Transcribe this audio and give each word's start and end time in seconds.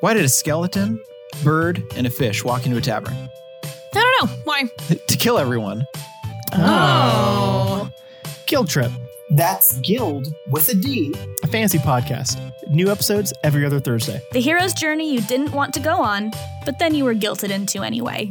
Why 0.00 0.14
did 0.14 0.24
a 0.24 0.28
skeleton, 0.28 1.02
bird, 1.44 1.82
and 1.94 2.06
a 2.06 2.10
fish 2.10 2.42
walk 2.42 2.64
into 2.64 2.78
a 2.78 2.80
tavern? 2.80 3.14
I 3.62 3.70
don't 3.92 4.30
know. 4.30 4.36
Why? 4.44 4.64
to 5.06 5.16
kill 5.16 5.38
everyone. 5.38 5.86
Oh. 6.54 7.90
Guild 8.46 8.68
Trip, 8.68 8.90
That's 9.36 9.78
Guild 9.80 10.34
with 10.48 10.68
a 10.70 10.74
D. 10.74 11.14
a 11.42 11.46
fantasy 11.46 11.78
podcast. 11.78 12.38
New 12.70 12.90
episodes 12.90 13.32
every 13.44 13.64
other 13.66 13.78
Thursday. 13.78 14.20
The 14.32 14.40
hero's 14.40 14.72
journey 14.72 15.12
you 15.12 15.20
didn't 15.20 15.52
want 15.52 15.74
to 15.74 15.80
go 15.80 16.00
on, 16.00 16.30
but 16.64 16.78
then 16.78 16.94
you 16.94 17.04
were 17.04 17.14
guilted 17.14 17.50
into 17.50 17.82
anyway. 17.82 18.30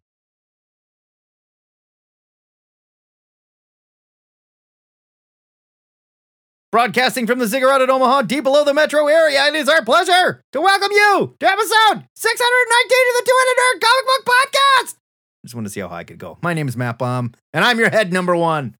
Broadcasting 6.71 7.27
from 7.27 7.39
the 7.39 7.47
Ziggurat 7.47 7.81
at 7.81 7.89
Omaha, 7.89 8.21
deep 8.21 8.45
below 8.45 8.63
the 8.63 8.73
metro 8.73 9.07
area, 9.07 9.45
it 9.47 9.55
is 9.55 9.67
our 9.67 9.83
pleasure 9.83 10.41
to 10.53 10.61
welcome 10.61 10.89
you 10.89 11.35
to 11.37 11.45
episode 11.45 12.05
619 12.15 13.09
of 13.09 13.15
the 13.17 13.23
Two 13.25 13.37
Headed 13.39 13.57
Nerd 13.59 13.81
Comic 13.81 14.05
Book 14.05 14.25
Podcast. 14.25 14.93
I 14.93 15.43
Just 15.43 15.53
want 15.55 15.67
to 15.67 15.71
see 15.71 15.81
how 15.81 15.89
high 15.89 15.97
I 15.97 16.03
could 16.05 16.17
go. 16.17 16.37
My 16.41 16.53
name 16.53 16.69
is 16.69 16.77
Matt 16.77 16.97
Baum, 16.97 17.33
and 17.53 17.65
I'm 17.65 17.77
your 17.77 17.89
head 17.89 18.13
number 18.13 18.37
one. 18.37 18.77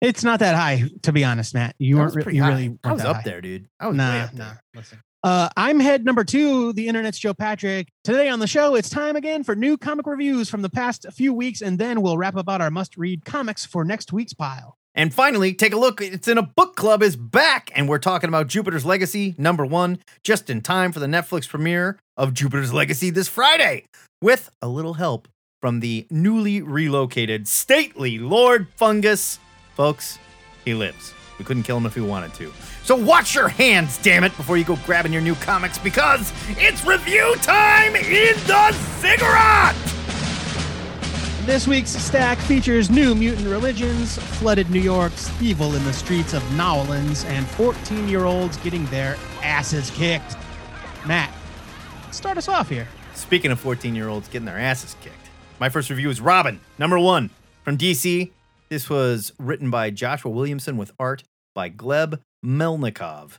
It's 0.00 0.22
not 0.22 0.38
that 0.38 0.54
high, 0.54 0.84
to 1.02 1.12
be 1.12 1.24
honest, 1.24 1.52
Matt. 1.52 1.74
You 1.80 1.96
weren't. 1.96 2.14
re- 2.14 2.32
you 2.32 2.42
high. 2.44 2.48
really. 2.50 2.68
Weren't 2.68 2.80
I 2.84 2.92
was 2.92 3.02
up 3.02 3.16
high. 3.16 3.22
there, 3.24 3.40
dude. 3.40 3.66
I 3.80 3.88
was 3.88 3.96
nah, 3.96 4.28
nah. 4.32 4.52
Listen. 4.76 5.00
Uh, 5.24 5.48
I'm 5.56 5.80
head 5.80 6.04
number 6.04 6.22
two. 6.22 6.72
The 6.74 6.86
internet's 6.86 7.18
Joe 7.18 7.34
Patrick. 7.34 7.88
Today 8.04 8.28
on 8.28 8.38
the 8.38 8.46
show, 8.46 8.76
it's 8.76 8.88
time 8.88 9.16
again 9.16 9.42
for 9.42 9.56
new 9.56 9.76
comic 9.76 10.06
reviews 10.06 10.48
from 10.48 10.62
the 10.62 10.70
past 10.70 11.06
few 11.12 11.34
weeks, 11.34 11.60
and 11.60 11.76
then 11.76 12.02
we'll 12.02 12.18
wrap 12.18 12.36
about 12.36 12.60
our 12.60 12.70
must-read 12.70 13.24
comics 13.24 13.66
for 13.66 13.84
next 13.84 14.12
week's 14.12 14.32
pile. 14.32 14.76
And 14.94 15.14
finally, 15.14 15.54
take 15.54 15.72
a 15.72 15.78
look. 15.78 16.00
It's 16.00 16.28
in 16.28 16.36
a 16.38 16.42
book 16.42 16.76
club 16.76 17.02
is 17.02 17.16
back, 17.16 17.70
and 17.74 17.88
we're 17.88 17.98
talking 17.98 18.28
about 18.28 18.48
Jupiter's 18.48 18.84
Legacy 18.84 19.34
number 19.38 19.64
one, 19.64 19.98
just 20.22 20.50
in 20.50 20.60
time 20.60 20.92
for 20.92 21.00
the 21.00 21.06
Netflix 21.06 21.48
premiere 21.48 21.98
of 22.16 22.34
Jupiter's 22.34 22.72
Legacy 22.74 23.10
this 23.10 23.28
Friday, 23.28 23.86
with 24.20 24.50
a 24.60 24.68
little 24.68 24.94
help 24.94 25.28
from 25.62 25.80
the 25.80 26.06
newly 26.10 26.60
relocated 26.60 27.48
stately 27.48 28.18
Lord 28.18 28.66
Fungus. 28.76 29.38
Folks, 29.76 30.18
he 30.64 30.74
lives. 30.74 31.14
We 31.38 31.46
couldn't 31.46 31.62
kill 31.62 31.78
him 31.78 31.86
if 31.86 31.96
we 31.96 32.02
wanted 32.02 32.34
to. 32.34 32.52
So 32.84 32.94
watch 32.94 33.34
your 33.34 33.48
hands, 33.48 33.96
damn 33.98 34.24
it, 34.24 34.36
before 34.36 34.58
you 34.58 34.64
go 34.64 34.76
grabbing 34.84 35.12
your 35.12 35.22
new 35.22 35.34
comics 35.36 35.78
because 35.78 36.32
it's 36.50 36.84
review 36.84 37.34
time 37.36 37.96
in 37.96 38.36
the 38.46 38.72
ziggurat! 39.00 40.01
This 41.44 41.66
week's 41.66 41.90
stack 41.90 42.38
features 42.38 42.88
new 42.88 43.16
mutant 43.16 43.48
religions, 43.48 44.16
flooded 44.16 44.70
New 44.70 44.78
York's 44.80 45.28
evil 45.42 45.74
in 45.74 45.82
the 45.82 45.92
streets 45.92 46.34
of 46.34 46.56
New 46.56 46.62
Orleans, 46.62 47.24
and 47.24 47.44
14-year-olds 47.46 48.58
getting 48.58 48.86
their 48.86 49.16
asses 49.42 49.90
kicked. 49.90 50.36
Matt, 51.04 51.34
start 52.12 52.38
us 52.38 52.46
off 52.46 52.68
here. 52.68 52.86
Speaking 53.14 53.50
of 53.50 53.58
14 53.58 53.92
year 53.92 54.08
olds 54.08 54.28
getting 54.28 54.46
their 54.46 54.56
asses 54.56 54.94
kicked, 55.00 55.30
my 55.58 55.68
first 55.68 55.90
review 55.90 56.10
is 56.10 56.20
Robin, 56.20 56.60
number 56.78 56.96
one 56.96 57.28
from 57.64 57.76
DC. 57.76 58.30
This 58.68 58.88
was 58.88 59.32
written 59.40 59.68
by 59.68 59.90
Joshua 59.90 60.30
Williamson 60.30 60.76
with 60.76 60.92
art 60.96 61.24
by 61.56 61.68
Gleb 61.68 62.20
Melnikov. 62.46 63.38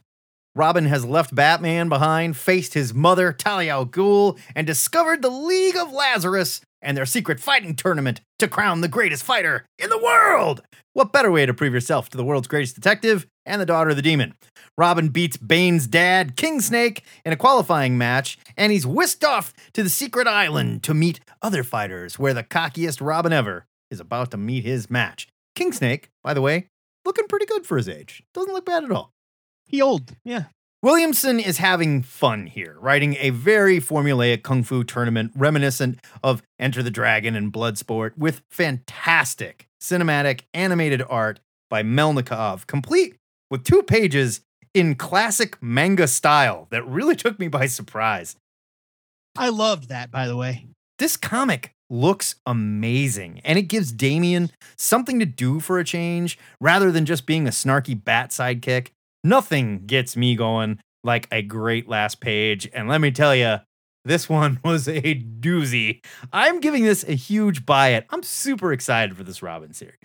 Robin 0.56 0.86
has 0.86 1.06
left 1.06 1.34
Batman 1.34 1.88
behind, 1.88 2.36
faced 2.36 2.74
his 2.74 2.94
mother, 2.94 3.32
Talia 3.32 3.72
al 3.72 3.86
Ghul, 3.86 4.38
and 4.54 4.68
discovered 4.68 5.22
the 5.22 5.30
League 5.30 5.78
of 5.78 5.94
Lazarus 5.94 6.60
and 6.84 6.96
their 6.96 7.06
secret 7.06 7.40
fighting 7.40 7.76
tournament 7.76 8.22
to 8.38 8.48
crown 8.48 8.82
the 8.82 8.88
greatest 8.88 9.24
fighter 9.24 9.66
in 9.80 9.90
the 9.90 9.98
world. 9.98 10.62
What 10.94 11.12
better 11.12 11.32
way 11.32 11.48
to 11.48 11.54
prove 11.54 11.74
yourself 11.74 12.10
to 12.10 12.18
the 12.18 12.24
world's 12.24 12.48
greatest 12.48 12.76
detective 12.76 13.26
and 13.46 13.60
the 13.60 13.66
daughter 13.66 13.90
of 13.90 13.96
the 13.96 14.02
demon? 14.04 14.36
Robin 14.78 15.10
beats 15.10 15.38
Bane's 15.38 15.88
dad, 15.88 16.36
King 16.36 16.62
Snake, 16.62 17.04
in 17.26 17.34
a 17.34 17.38
qualifying 17.38 17.98
match, 17.98 18.38
and 18.58 18.72
he's 18.72 18.86
whisked 18.86 19.24
off 19.24 19.54
to 19.74 19.82
the 19.82 19.90
secret 19.90 20.28
island 20.28 20.84
to 20.84 20.94
meet 20.94 21.20
other 21.42 21.64
fighters, 21.64 22.20
where 22.20 22.34
the 22.34 22.44
cockiest 22.44 23.02
Robin 23.02 23.34
ever 23.34 23.66
is 23.90 24.00
about 24.00 24.32
to 24.32 24.38
meet 24.38 24.64
his 24.64 24.90
match. 24.90 25.28
King 25.56 25.72
Snake, 25.72 26.10
by 26.24 26.34
the 26.34 26.42
way, 26.42 26.68
looking 27.06 27.28
pretty 27.28 27.46
good 27.46 27.66
for 27.66 27.78
his 27.78 27.90
age. 27.90 28.24
Doesn't 28.34 28.54
look 28.54 28.66
bad 28.66 28.84
at 28.84 28.92
all. 28.92 29.12
He 29.66 29.82
old, 29.82 30.16
yeah. 30.24 30.46
Williamson 30.84 31.40
is 31.40 31.60
having 31.60 32.02
fun 32.02 32.46
here, 32.46 32.76
writing 32.78 33.16
a 33.22 33.30
very 33.30 33.80
formulaic 33.80 34.44
kung 34.44 34.64
fu 34.64 34.84
tournament 34.84 35.32
reminiscent 35.34 35.98
of 36.22 36.44
Enter 36.60 36.84
the 36.84 36.92
Dragon 36.92 37.38
and 37.38 37.54
Bloodsport 37.54 38.18
with 38.18 38.42
fantastic 38.50 39.70
cinematic 39.82 40.42
animated 40.54 41.02
art 41.10 41.40
by 41.70 41.84
Melnikov, 41.84 42.68
complete 42.68 43.16
with 43.50 43.64
two 43.64 43.82
pages 43.82 44.42
in 44.74 44.96
classic 44.96 45.56
manga 45.64 46.06
style 46.06 46.68
that 46.72 46.86
really 46.86 47.16
took 47.16 47.40
me 47.40 47.48
by 47.48 47.66
surprise. 47.66 48.36
I 49.38 49.48
loved 49.48 49.88
that, 49.88 50.12
by 50.12 50.28
the 50.28 50.36
way. 50.36 50.66
This 51.00 51.16
comic 51.16 51.72
looks 51.90 52.36
amazing 52.46 53.40
and 53.46 53.58
it 53.58 53.70
gives 53.70 53.94
Damian 53.94 54.52
something 54.76 55.18
to 55.22 55.26
do 55.26 55.62
for 55.62 55.80
a 55.80 55.86
change 55.86 56.38
rather 56.60 56.92
than 56.92 57.06
just 57.06 57.26
being 57.26 57.48
a 57.48 57.52
snarky 57.52 57.96
bat 58.04 58.32
sidekick. 58.32 58.90
Nothing 59.24 59.86
gets 59.86 60.16
me 60.18 60.36
going 60.36 60.80
like 61.04 61.28
a 61.32 61.42
great 61.42 61.88
last 61.88 62.20
page. 62.20 62.70
And 62.74 62.88
let 62.88 63.02
me 63.02 63.12
tell 63.12 63.36
you, 63.36 63.58
this 64.06 64.28
one 64.28 64.60
was 64.66 64.88
a 64.88 65.02
doozy. 65.02 66.04
I'm 66.32 66.60
giving 66.60 66.84
this 66.84 67.04
a 67.08 67.14
huge 67.14 67.66
buy 67.66 67.90
it. 67.90 68.06
I'm 68.10 68.24
super 68.24 68.74
excited 68.74 69.16
for 69.18 69.24
this 69.24 69.42
Robin 69.42 69.74
series. 69.74 69.96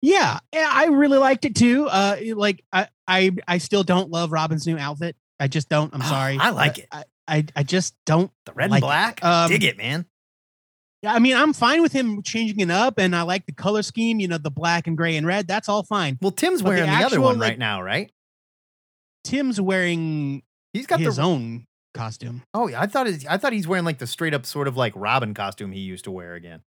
Yeah, 0.00 0.38
I 0.54 0.86
really 0.86 1.18
liked 1.18 1.44
it 1.44 1.56
too. 1.56 1.88
Uh, 1.88 2.16
like 2.36 2.62
I, 2.72 2.86
I, 3.08 3.32
I 3.48 3.58
still 3.58 3.82
don't 3.82 4.10
love 4.10 4.30
Robin's 4.30 4.66
new 4.66 4.78
outfit. 4.78 5.16
I 5.40 5.48
just 5.48 5.68
don't. 5.68 5.92
I'm 5.92 6.02
Oh, 6.02 6.06
sorry. 6.06 6.38
I 6.38 6.50
like 6.50 6.78
it. 6.78 6.86
I, 6.92 7.04
I, 7.26 7.44
I 7.56 7.62
just 7.64 7.94
don't. 8.06 8.30
The 8.46 8.52
red 8.52 8.70
Like 8.70 8.82
and 8.82 8.84
it. 8.84 8.86
black, 8.86 9.24
Um, 9.24 9.50
dig 9.50 9.64
it, 9.64 9.76
man. 9.76 10.06
Yeah, 11.02 11.14
I 11.14 11.20
mean, 11.20 11.36
I'm 11.36 11.52
fine 11.52 11.80
with 11.82 11.92
him 11.92 12.22
changing 12.22 12.58
it 12.60 12.70
up, 12.70 12.98
and 12.98 13.14
I 13.14 13.22
like 13.22 13.46
the 13.46 13.52
color 13.52 13.82
scheme. 13.82 14.18
You 14.18 14.26
know, 14.28 14.38
the 14.38 14.50
black 14.50 14.86
and 14.88 14.96
gray 14.96 15.16
and 15.16 15.26
red. 15.26 15.46
That's 15.46 15.68
all 15.68 15.84
fine. 15.84 16.18
Well, 16.20 16.32
Tim's 16.32 16.60
but 16.60 16.70
the 16.70 16.74
wearing 16.76 16.90
the, 16.90 16.96
other 16.96 17.04
actual, 17.06 17.22
one 17.24 17.38
like- 17.38 17.50
right 17.50 17.58
now, 17.58 17.80
right? 17.82 18.10
Tim's 19.24 19.60
wearing 19.60 20.42
He's 20.72 20.86
got 20.86 21.00
his 21.00 21.16
the 21.16 21.22
own 21.22 21.66
costume. 21.94 22.42
Oh, 22.54 22.66
yeah, 22.68 22.80
I 22.80 22.86
thought 22.86 23.06
I 23.28 23.36
thought 23.36 23.52
he's 23.52 23.66
wearing 23.68 23.84
like 23.84 23.98
the 23.98 24.06
straight 24.06 24.34
up 24.34 24.46
sort 24.46 24.68
of 24.68 24.76
like 24.76 24.92
Robin 24.96 25.34
costume 25.34 25.72
he 25.72 25.80
used 25.80 26.04
to 26.04 26.10
wear 26.10 26.34
again. 26.34 26.62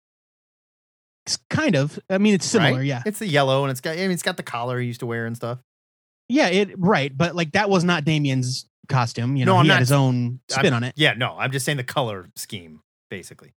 It's 1.27 1.39
kind 1.49 1.77
of. 1.77 1.99
I 2.09 2.19
mean, 2.19 2.35
it's 2.35 2.47
similar. 2.47 2.79
right? 2.79 2.87
Yeah, 2.87 3.03
It's 3.07 3.19
the 3.19 3.27
yellow 3.27 3.63
and 3.65 3.71
it's 3.71 3.81
got 3.81 3.93
I 3.97 4.01
mean 4.03 4.11
it's 4.13 4.23
got 4.23 4.37
the 4.37 4.43
collar 4.43 4.81
he 4.81 4.87
used 4.87 5.01
to 5.01 5.07
wear 5.07 5.27
and 5.27 5.37
stuff. 5.37 5.59
yeah. 6.29 6.49
It 6.49 6.71
right, 6.79 7.17
but 7.17 7.35
like 7.37 7.53
that 7.53 7.69
was 7.71 7.85
not 7.85 8.05
Damian's 8.05 8.67
costume. 8.89 9.37
You 9.37 9.45
No, 9.45 9.53
know, 9.55 9.59
I'm 9.59 9.65
he 9.65 9.69
not- 9.69 9.75
had 9.75 9.81
his 9.81 9.93
own 9.93 10.41
spin 10.49 10.67
I'm- 10.67 10.75
on 10.75 10.85
it. 10.85 10.95
Yeah, 10.97 11.15
no, 11.15 11.37
I'm 11.39 11.53
just 11.53 11.65
saying 11.67 11.77
the 11.79 11.85
color 11.85 12.31
scheme, 12.37 12.81
basically. 13.11 13.53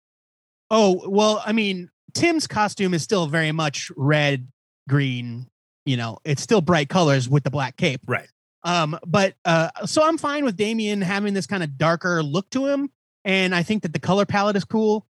Oh 0.72 1.02
well, 1.06 1.42
I 1.44 1.52
mean, 1.52 1.90
Tim's 2.14 2.46
costume 2.46 2.94
is 2.94 3.02
still 3.02 3.26
very 3.26 3.52
much 3.52 3.92
red, 3.94 4.48
green. 4.88 5.46
You 5.84 5.98
know, 5.98 6.18
it's 6.24 6.42
still 6.42 6.62
bright 6.62 6.88
colors 6.88 7.28
with 7.28 7.44
the 7.44 7.50
black 7.50 7.76
cape. 7.76 8.00
Right. 8.06 8.28
Um, 8.64 8.98
but 9.06 9.34
uh, 9.44 9.68
so 9.84 10.02
I'm 10.02 10.16
fine 10.16 10.44
with 10.44 10.56
Damian 10.56 11.02
having 11.02 11.34
this 11.34 11.46
kind 11.46 11.62
of 11.62 11.76
darker 11.76 12.22
look 12.22 12.48
to 12.50 12.66
him, 12.66 12.90
and 13.24 13.54
I 13.54 13.62
think 13.62 13.82
that 13.82 13.92
the 13.92 13.98
color 13.98 14.24
palette 14.24 14.56
is 14.56 14.64
cool. 14.64 15.06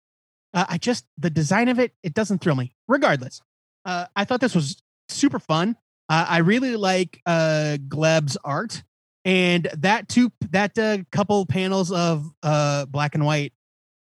Uh, 0.54 0.64
I 0.66 0.78
just 0.78 1.04
the 1.18 1.30
design 1.30 1.68
of 1.68 1.78
it, 1.78 1.92
it 2.02 2.14
doesn't 2.14 2.40
thrill 2.40 2.56
me. 2.56 2.72
Regardless, 2.88 3.42
uh, 3.84 4.06
I 4.16 4.24
thought 4.24 4.40
this 4.40 4.54
was 4.54 4.82
super 5.10 5.38
fun. 5.38 5.76
Uh, 6.08 6.24
I 6.26 6.38
really 6.38 6.76
like 6.76 7.20
uh, 7.26 7.76
Gleb's 7.86 8.38
art, 8.44 8.82
and 9.26 9.68
that 9.76 10.08
two 10.08 10.32
that 10.52 10.78
uh, 10.78 10.98
couple 11.12 11.44
panels 11.44 11.92
of 11.92 12.30
uh, 12.42 12.86
black 12.86 13.14
and 13.14 13.26
white 13.26 13.52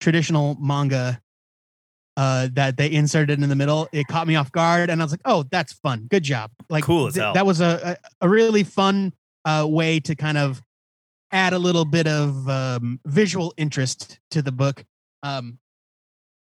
traditional 0.01 0.57
manga 0.61 1.21
uh, 2.17 2.49
that 2.55 2.77
they 2.77 2.91
inserted 2.91 3.43
in 3.43 3.49
the 3.49 3.57
middle. 3.57 3.89
It 3.93 4.07
caught 4.09 4.27
me 4.27 4.37
off 4.37 4.51
guard, 4.53 4.91
and 4.91 5.01
I 5.01 5.05
was 5.05 5.13
like, 5.13 5.21
"Oh, 5.25 5.45
that's 5.51 5.73
fun. 5.73 6.07
Good 6.11 6.23
job!" 6.23 6.51
Like 6.71 6.85
Cool 6.85 7.07
as 7.09 7.15
th- 7.15 7.23
hell. 7.23 7.35
That 7.35 7.47
was 7.47 7.61
a, 7.61 7.97
a 8.21 8.27
a 8.27 8.29
really 8.29 8.65
fun 8.65 9.13
uh, 9.45 9.67
way 9.69 10.01
to 10.01 10.15
kind 10.15 10.39
of 10.39 10.63
add 11.33 11.53
a 11.53 11.59
little 11.59 11.85
bit 11.85 12.07
of 12.07 12.49
um, 12.49 13.01
visual 13.05 13.53
interest 13.57 14.19
to 14.31 14.43
the 14.43 14.53
book. 14.53 14.85
Um, 15.23 15.59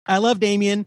I 0.06 0.18
love 0.18 0.40
Damian. 0.40 0.86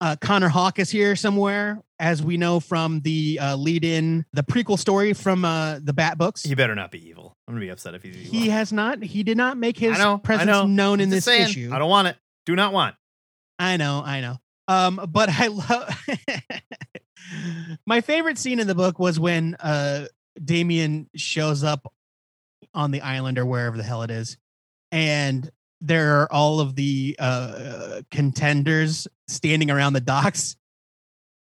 Uh, 0.00 0.16
Connor 0.20 0.48
Hawke 0.48 0.78
is 0.80 0.90
here 0.90 1.16
somewhere, 1.16 1.82
as 1.98 2.22
we 2.22 2.36
know 2.36 2.60
from 2.60 3.00
the 3.00 3.38
uh, 3.40 3.56
lead-in, 3.56 4.24
the 4.32 4.42
prequel 4.42 4.78
story 4.78 5.12
from 5.14 5.44
uh, 5.44 5.78
the 5.82 5.92
Bat 5.92 6.18
books. 6.18 6.42
He 6.42 6.54
better 6.54 6.74
not 6.74 6.90
be 6.90 7.08
evil. 7.08 7.36
I'm 7.46 7.54
gonna 7.54 7.64
be 7.64 7.70
upset 7.70 7.94
if 7.94 8.02
he's 8.02 8.16
evil. 8.16 8.38
He 8.38 8.48
has 8.48 8.72
not. 8.72 9.02
He 9.02 9.22
did 9.22 9.36
not 9.36 9.56
make 9.56 9.78
his 9.78 9.98
I 9.98 10.02
know, 10.02 10.14
I 10.14 10.18
presence 10.18 10.46
know. 10.46 10.66
known 10.66 11.00
in 11.00 11.10
Just 11.10 11.18
this 11.18 11.24
saying, 11.24 11.48
issue. 11.48 11.70
I 11.72 11.78
don't 11.78 11.88
want 11.88 12.08
it. 12.08 12.16
Do 12.44 12.54
not 12.56 12.72
want. 12.72 12.96
I 13.58 13.76
know, 13.76 14.02
I 14.04 14.20
know. 14.20 14.36
Um, 14.68 15.08
but 15.10 15.28
I 15.28 15.46
love 15.48 16.04
my 17.86 18.00
favorite 18.00 18.38
scene 18.38 18.60
in 18.60 18.66
the 18.66 18.74
book 18.74 18.98
was 18.98 19.18
when 19.18 19.54
uh 19.56 20.06
Damian 20.42 21.08
shows 21.14 21.62
up 21.62 21.92
on 22.72 22.90
the 22.90 23.02
island 23.02 23.38
or 23.38 23.46
wherever 23.46 23.76
the 23.76 23.82
hell 23.82 24.02
it 24.02 24.10
is, 24.10 24.36
and 24.90 25.50
there 25.80 26.22
are 26.22 26.32
all 26.32 26.60
of 26.60 26.74
the 26.74 27.14
uh, 27.18 28.00
contenders 28.10 29.06
standing 29.28 29.70
around 29.70 29.92
the 29.92 30.00
docks, 30.00 30.56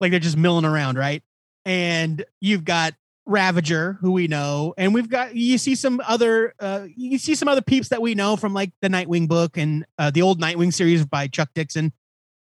like 0.02 0.12
they're 0.12 0.20
just 0.20 0.38
milling 0.38 0.66
around, 0.66 0.98
right? 0.98 1.24
And 1.64 2.24
you've 2.42 2.66
got 2.66 2.94
Ravager, 3.26 3.98
who 4.02 4.12
we 4.12 4.28
know, 4.28 4.74
and 4.78 4.94
we've 4.94 5.10
got 5.10 5.36
you 5.36 5.58
see 5.58 5.76
some 5.76 6.00
other 6.08 6.54
uh, 6.60 6.86
you 6.96 7.18
see 7.18 7.34
some 7.36 7.48
other 7.48 7.62
peeps 7.62 7.90
that 7.90 8.02
we 8.02 8.14
know 8.14 8.36
from 8.36 8.54
like 8.54 8.72
the 8.82 8.88
Nightwing 8.88 9.28
book 9.28 9.58
and 9.58 9.86
uh, 9.98 10.12
the 10.12 10.22
old 10.22 10.40
Nightwing 10.40 10.72
series 10.74 11.06
by 11.06 11.28
Chuck 11.28 11.50
Dixon 11.56 11.92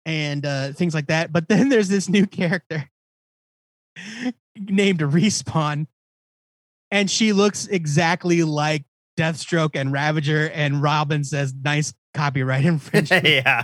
and 0.05 0.45
uh, 0.45 0.71
things 0.73 0.93
like 0.93 1.07
that. 1.07 1.33
But 1.33 1.47
then 1.49 1.69
there's 1.69 1.89
this 1.89 2.09
new 2.09 2.27
character 2.27 2.89
named 4.55 4.99
Respawn, 4.99 5.87
and 6.91 7.09
she 7.09 7.33
looks 7.33 7.67
exactly 7.67 8.43
like 8.43 8.85
Deathstroke 9.17 9.75
and 9.75 9.91
Ravager. 9.91 10.49
And 10.49 10.81
Robin 10.81 11.23
says, 11.23 11.53
"Nice 11.53 11.93
copyright 12.13 12.65
infringement," 12.67 13.25
yeah, 13.25 13.63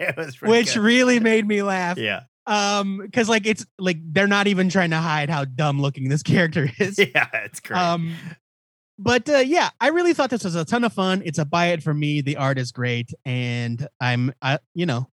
it 0.00 0.16
was 0.16 0.40
which 0.42 0.74
good. 0.74 0.82
really 0.82 1.20
made 1.20 1.46
me 1.46 1.62
laugh. 1.62 1.98
yeah, 1.98 2.22
Um, 2.48 2.96
because 2.96 3.28
like 3.28 3.46
it's 3.46 3.66
like 3.78 3.98
they're 4.02 4.26
not 4.26 4.46
even 4.46 4.70
trying 4.70 4.90
to 4.90 4.96
hide 4.96 5.28
how 5.28 5.44
dumb 5.44 5.82
looking 5.82 6.08
this 6.08 6.22
character 6.24 6.70
is. 6.78 6.98
yeah, 7.14 7.28
it's 7.34 7.60
great. 7.60 7.78
Um, 7.78 8.14
but 8.98 9.28
uh, 9.28 9.38
yeah, 9.38 9.68
I 9.80 9.88
really 9.88 10.14
thought 10.14 10.30
this 10.30 10.44
was 10.44 10.54
a 10.54 10.64
ton 10.64 10.82
of 10.82 10.94
fun. 10.94 11.22
It's 11.26 11.38
a 11.38 11.44
buy 11.44 11.66
it 11.66 11.82
for 11.82 11.92
me. 11.92 12.22
The 12.22 12.36
art 12.36 12.58
is 12.58 12.72
great, 12.72 13.12
and 13.26 13.86
I'm, 14.00 14.32
I, 14.40 14.58
you 14.74 14.86
know, 14.86 15.10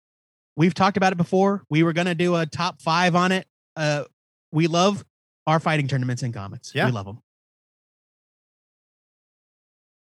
we've 0.56 0.75
talked 0.75 0.97
about 0.97 1.12
it 1.12 1.17
before. 1.17 1.62
We 1.71 1.85
were 1.85 1.93
gonna 1.93 2.17
do 2.17 2.35
a 2.35 2.47
top 2.47 2.82
five 2.82 3.15
on 3.15 3.31
it. 3.31 3.47
Uh, 3.76 4.05
we 4.50 4.67
love 4.67 5.05
our 5.47 5.61
fighting 5.61 5.87
tournaments 5.87 6.23
and 6.23 6.35
comics. 6.35 6.73
Yeah. 6.75 6.87
we 6.87 6.93
love 6.93 7.06
them. 7.06 7.23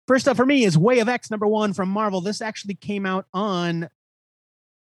First 0.09 0.27
up 0.27 0.37
for 0.37 0.45
me 0.45 0.65
is 0.65 0.77
Way 0.77 0.99
of 0.99 1.09
X 1.09 1.31
number 1.31 1.47
one 1.47 1.73
from 1.73 1.89
Marvel. 1.89 2.21
This 2.21 2.43
actually 2.43 2.75
came 2.75 3.07
out 3.07 3.27
on 3.33 3.89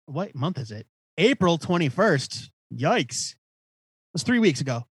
what 0.06 0.34
month 0.34 0.57
is 0.57 0.72
it? 0.72 0.88
April 1.22 1.60
21st. 1.60 2.50
Yikes. 2.76 3.34
It 3.34 3.38
was 4.14 4.24
three 4.24 4.40
weeks 4.40 4.60
ago. 4.60 4.88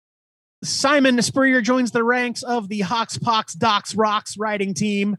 Simon 0.63 1.21
Spurrier 1.21 1.61
joins 1.61 1.91
the 1.91 2.03
ranks 2.03 2.43
of 2.43 2.71
the 2.71 2.81
Hawks 2.81 3.19
Pox 3.19 3.53
Docs 3.53 3.95
Rocks 3.95 4.39
riding 4.39 4.73
team 4.73 5.19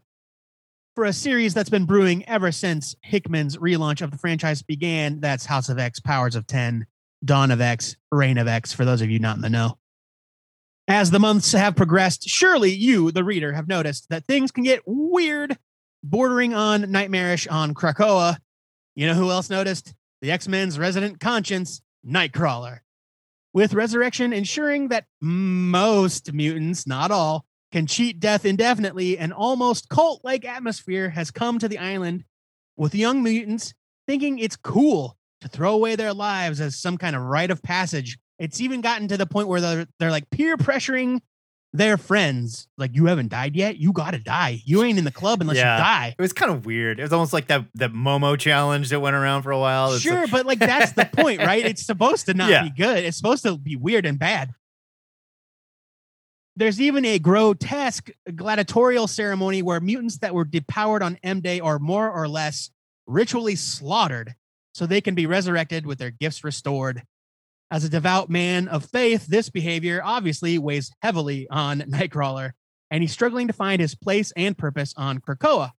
for 0.96 1.06
a 1.06 1.14
series 1.14 1.54
that's 1.54 1.70
been 1.70 1.86
brewing 1.86 2.28
ever 2.28 2.52
since 2.52 2.96
Hickman's 3.04 3.58
relaunch 3.58 4.02
of 4.02 4.10
the 4.10 4.18
franchise 4.18 4.64
began. 4.64 5.20
That's 5.20 5.46
House 5.46 5.70
of 5.70 5.78
X, 5.78 6.00
Powers 6.00 6.36
of 6.36 6.48
10, 6.48 6.88
Dawn 7.24 7.52
of 7.52 7.62
X, 7.62 7.96
Reign 8.12 8.40
of 8.40 8.48
X, 8.48 8.74
for 8.74 8.84
those 8.84 9.04
of 9.04 9.12
you 9.12 9.20
not 9.20 9.36
in 9.36 9.44
the 9.44 9.50
know. 9.50 9.78
As 10.88 11.12
the 11.12 11.20
months 11.20 11.52
have 11.52 11.76
progressed, 11.76 12.28
surely 12.28 12.74
you, 12.74 13.12
the 13.12 13.24
reader, 13.24 13.54
have 13.54 13.68
noticed 13.68 14.10
that 14.10 14.26
things 14.26 14.52
can 14.52 14.64
get 14.64 14.82
weird, 14.88 15.56
bordering 16.04 16.56
on 16.56 16.90
nightmarish 16.90 17.46
on 17.46 17.76
Krakoa. 17.76 18.38
You 18.96 19.06
know 19.06 19.14
who 19.14 19.30
else 19.30 19.52
noticed? 19.52 19.94
The 20.22 20.32
X 20.32 20.48
Men's 20.48 20.80
resident 20.80 21.20
conscience, 21.20 21.82
Nightcrawler 22.06 22.80
with 23.56 23.74
Resurrection 23.74 24.34
ensuring 24.34 24.90
that 24.90 25.06
most 25.22 26.34
mutants, 26.34 26.86
not 26.86 27.10
all, 27.10 27.46
can 27.72 27.88
cheat 27.88 28.20
death 28.20 28.46
indefinitely, 28.46 29.18
an 29.18 29.32
almost 29.32 29.88
cult 29.88 30.20
like 30.26 30.44
atmosphere 30.44 31.10
has 31.10 31.32
come 31.32 31.58
to 31.58 31.70
the 31.70 31.78
island 31.78 32.26
with 32.76 32.94
young 32.94 33.24
mutants 33.24 33.74
thinking 34.08 34.40
it's 34.40 34.58
cool 34.58 35.18
to 35.40 35.48
throw 35.48 35.74
away 35.74 35.96
their 35.96 36.14
lives 36.14 36.60
as 36.60 36.76
some 36.76 36.98
kind 36.98 37.16
of 37.16 37.22
rite 37.22 37.50
of 37.50 37.64
passage. 37.64 38.18
It's 38.40 38.60
even 38.60 38.82
gotten 38.82 39.08
to 39.08 39.18
the 39.18 39.26
point 39.26 39.48
where 39.48 39.62
they're, 39.62 39.88
they're 40.00 40.12
like 40.12 40.30
peer 40.30 40.58
pressuring 40.58 41.22
their 41.78 41.98
friends. 41.98 42.68
Like, 42.78 42.96
you 42.96 43.06
haven't 43.06 43.30
died 43.30 43.56
yet? 43.56 43.78
You 43.78 43.92
gotta 43.94 44.20
die. 44.20 44.62
You 44.66 44.84
ain't 44.84 44.98
in 44.98 45.06
the 45.06 45.12
club 45.12 45.42
unless 45.42 45.58
Yeah. 45.58 45.78
you 45.78 45.84
die. 45.84 46.16
it 46.18 46.22
was 46.22 46.34
kind 46.34 46.52
of 46.52 46.66
weird. 46.66 47.00
It 47.00 47.04
was 47.04 47.14
almost 47.14 47.34
like 47.34 47.48
that 47.48 47.66
that 47.76 47.92
Momo 47.94 48.38
challenge 48.38 48.90
that 48.90 49.00
went 49.00 49.16
around 49.16 49.44
for 49.44 49.52
a 49.52 49.60
while. 49.60 49.94
It's 49.94 50.02
Sure, 50.04 50.22
like- 50.22 50.32
but 50.32 50.46
like 50.46 50.60
that's 50.60 50.94
the 50.94 51.06
point, 51.06 51.40
right? 51.42 51.66
It's 51.76 51.86
supposed 51.86 52.26
to 52.28 52.34
not 52.34 52.50
Yeah. 52.50 52.64
be 52.64 52.70
good. 52.70 53.04
It's 53.04 53.18
supposed 53.18 53.44
to 53.44 53.58
be 53.58 53.76
weird 53.76 54.06
and 54.06 54.18
bad. 54.20 54.54
There's 56.58 56.80
even 56.80 57.04
a 57.04 57.20
grotesque 57.20 58.10
gladiatorial 58.34 59.08
ceremony 59.08 59.62
where 59.62 59.80
mutants 59.82 60.20
that 60.20 60.34
were 60.34 60.46
depowered 60.46 61.02
on 61.02 61.18
M 61.22 61.42
Day 61.42 61.60
are 61.60 61.80
more 61.80 62.10
or 62.10 62.28
less 62.30 62.70
ritually 63.08 63.56
slaughtered 63.56 64.36
so 64.74 64.86
they 64.86 65.02
can 65.02 65.16
be 65.16 65.26
resurrected 65.26 65.86
with 65.86 65.98
their 66.00 66.12
gifts 66.12 66.44
restored. 66.44 67.04
As 67.72 67.84
a 67.84 67.90
devout 67.90 68.30
man 68.30 68.68
of 68.68 68.86
faith, 68.86 69.26
this 69.26 69.50
behavior 69.50 70.02
obviously 70.04 70.58
weighs 70.58 70.92
heavily 71.02 71.48
on 71.50 71.80
Nightcrawler, 71.88 72.52
and 72.92 73.02
he's 73.02 73.12
struggling 73.12 73.48
to 73.48 73.54
find 73.54 73.82
his 73.82 73.96
place 73.96 74.32
and 74.36 74.58
purpose 74.58 74.94
on 74.96 75.20
Krakoa. 75.20 75.72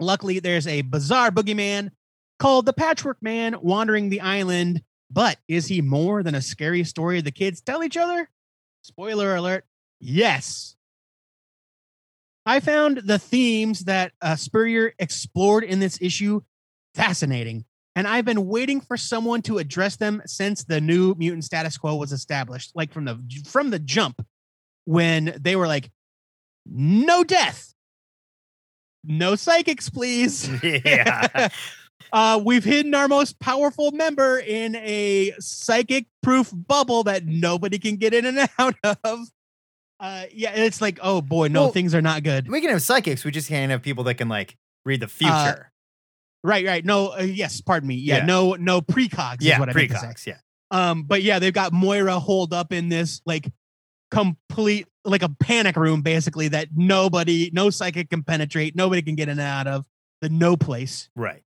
Luckily, 0.00 0.38
there's 0.38 0.66
a 0.66 0.82
bizarre 0.82 1.30
boogeyman 1.30 1.90
called 2.38 2.66
the 2.66 2.72
Patchwork 2.72 3.18
Man 3.20 3.56
wandering 3.60 4.08
the 4.08 4.20
island. 4.20 4.82
But 5.10 5.38
is 5.46 5.66
he 5.66 5.80
more 5.80 6.22
than 6.22 6.34
a 6.34 6.42
scary 6.42 6.82
story 6.82 7.20
the 7.20 7.30
kids 7.30 7.60
tell 7.60 7.84
each 7.84 7.96
other? 7.96 8.28
Spoiler 8.82 9.36
alert 9.36 9.64
yes. 10.00 10.76
I 12.46 12.60
found 12.60 12.98
the 12.98 13.18
themes 13.18 13.84
that 13.84 14.12
uh, 14.20 14.36
Spurrier 14.36 14.92
explored 14.98 15.64
in 15.64 15.80
this 15.80 15.98
issue 16.00 16.42
fascinating, 16.94 17.64
and 17.96 18.08
I've 18.08 18.24
been 18.24 18.46
waiting 18.46 18.80
for 18.80 18.96
someone 18.96 19.42
to 19.42 19.58
address 19.58 19.96
them 19.96 20.22
since 20.26 20.64
the 20.64 20.80
new 20.80 21.14
mutant 21.16 21.44
status 21.44 21.78
quo 21.78 21.94
was 21.96 22.12
established, 22.12 22.72
like 22.74 22.92
from 22.92 23.04
the 23.04 23.18
from 23.46 23.70
the 23.70 23.78
jump 23.78 24.24
when 24.84 25.36
they 25.40 25.56
were 25.56 25.66
like, 25.66 25.90
no 26.66 27.24
death, 27.24 27.74
no 29.04 29.36
psychics, 29.36 29.88
please. 29.90 30.48
yeah. 30.62 31.48
uh, 32.12 32.40
we've 32.44 32.64
hidden 32.64 32.94
our 32.94 33.08
most 33.08 33.38
powerful 33.38 33.92
member 33.92 34.38
in 34.38 34.74
a 34.76 35.32
psychic 35.38 36.06
proof 36.22 36.50
bubble 36.52 37.04
that 37.04 37.24
nobody 37.26 37.78
can 37.78 37.96
get 37.96 38.14
in 38.14 38.24
and 38.24 38.48
out 38.58 38.74
of. 39.04 39.20
Uh, 40.00 40.24
yeah, 40.32 40.52
it's 40.52 40.80
like, 40.80 40.98
oh 41.02 41.20
boy, 41.20 41.48
no, 41.48 41.62
Well, 41.62 41.72
things 41.72 41.94
are 41.94 42.02
not 42.02 42.24
good. 42.24 42.48
we 42.50 42.60
can 42.60 42.70
have 42.70 42.82
psychics. 42.82 43.24
We 43.24 43.30
just 43.30 43.48
can't 43.48 43.70
have 43.70 43.82
people 43.82 44.04
that 44.04 44.14
can 44.14 44.28
like 44.28 44.56
read 44.84 45.00
the 45.00 45.08
future. 45.08 45.70
Right, 46.44 46.64
right. 46.66 46.84
No, 46.84 47.08
uh, 47.18 47.22
yes, 47.22 47.60
pardon 47.62 47.88
me. 47.88 47.94
Yeah, 47.96 48.18
Yeah. 48.18 48.26
no, 48.26 48.52
no 48.54 48.80
precogs. 48.82 49.40
is 49.40 49.46
yeah, 49.48 49.58
what 49.58 49.70
I 49.70 49.72
meant 49.72 49.90
to 49.90 49.98
say. 49.98 50.06
precogs. 50.06 50.26
Yeah. 50.26 50.36
Um, 50.70 51.04
but 51.04 51.22
yeah, 51.22 51.38
they've 51.38 51.52
got 51.52 51.72
Moira 51.72 52.18
holed 52.20 52.52
up 52.52 52.72
in 52.72 52.88
this 52.90 53.22
like 53.24 53.50
complete 54.10 54.86
like 55.04 55.22
a 55.22 55.28
panic 55.28 55.76
room, 55.76 56.02
basically 56.02 56.48
that 56.48 56.68
nobody, 56.74 57.50
no 57.52 57.70
psychic 57.70 58.10
can 58.10 58.22
penetrate, 58.22 58.76
nobody 58.76 59.02
can 59.02 59.14
get 59.16 59.24
in 59.28 59.38
and 59.38 59.40
out 59.40 59.66
of 59.66 59.84
the 60.20 60.28
no 60.28 60.56
place. 60.56 61.08
Right. 61.16 61.42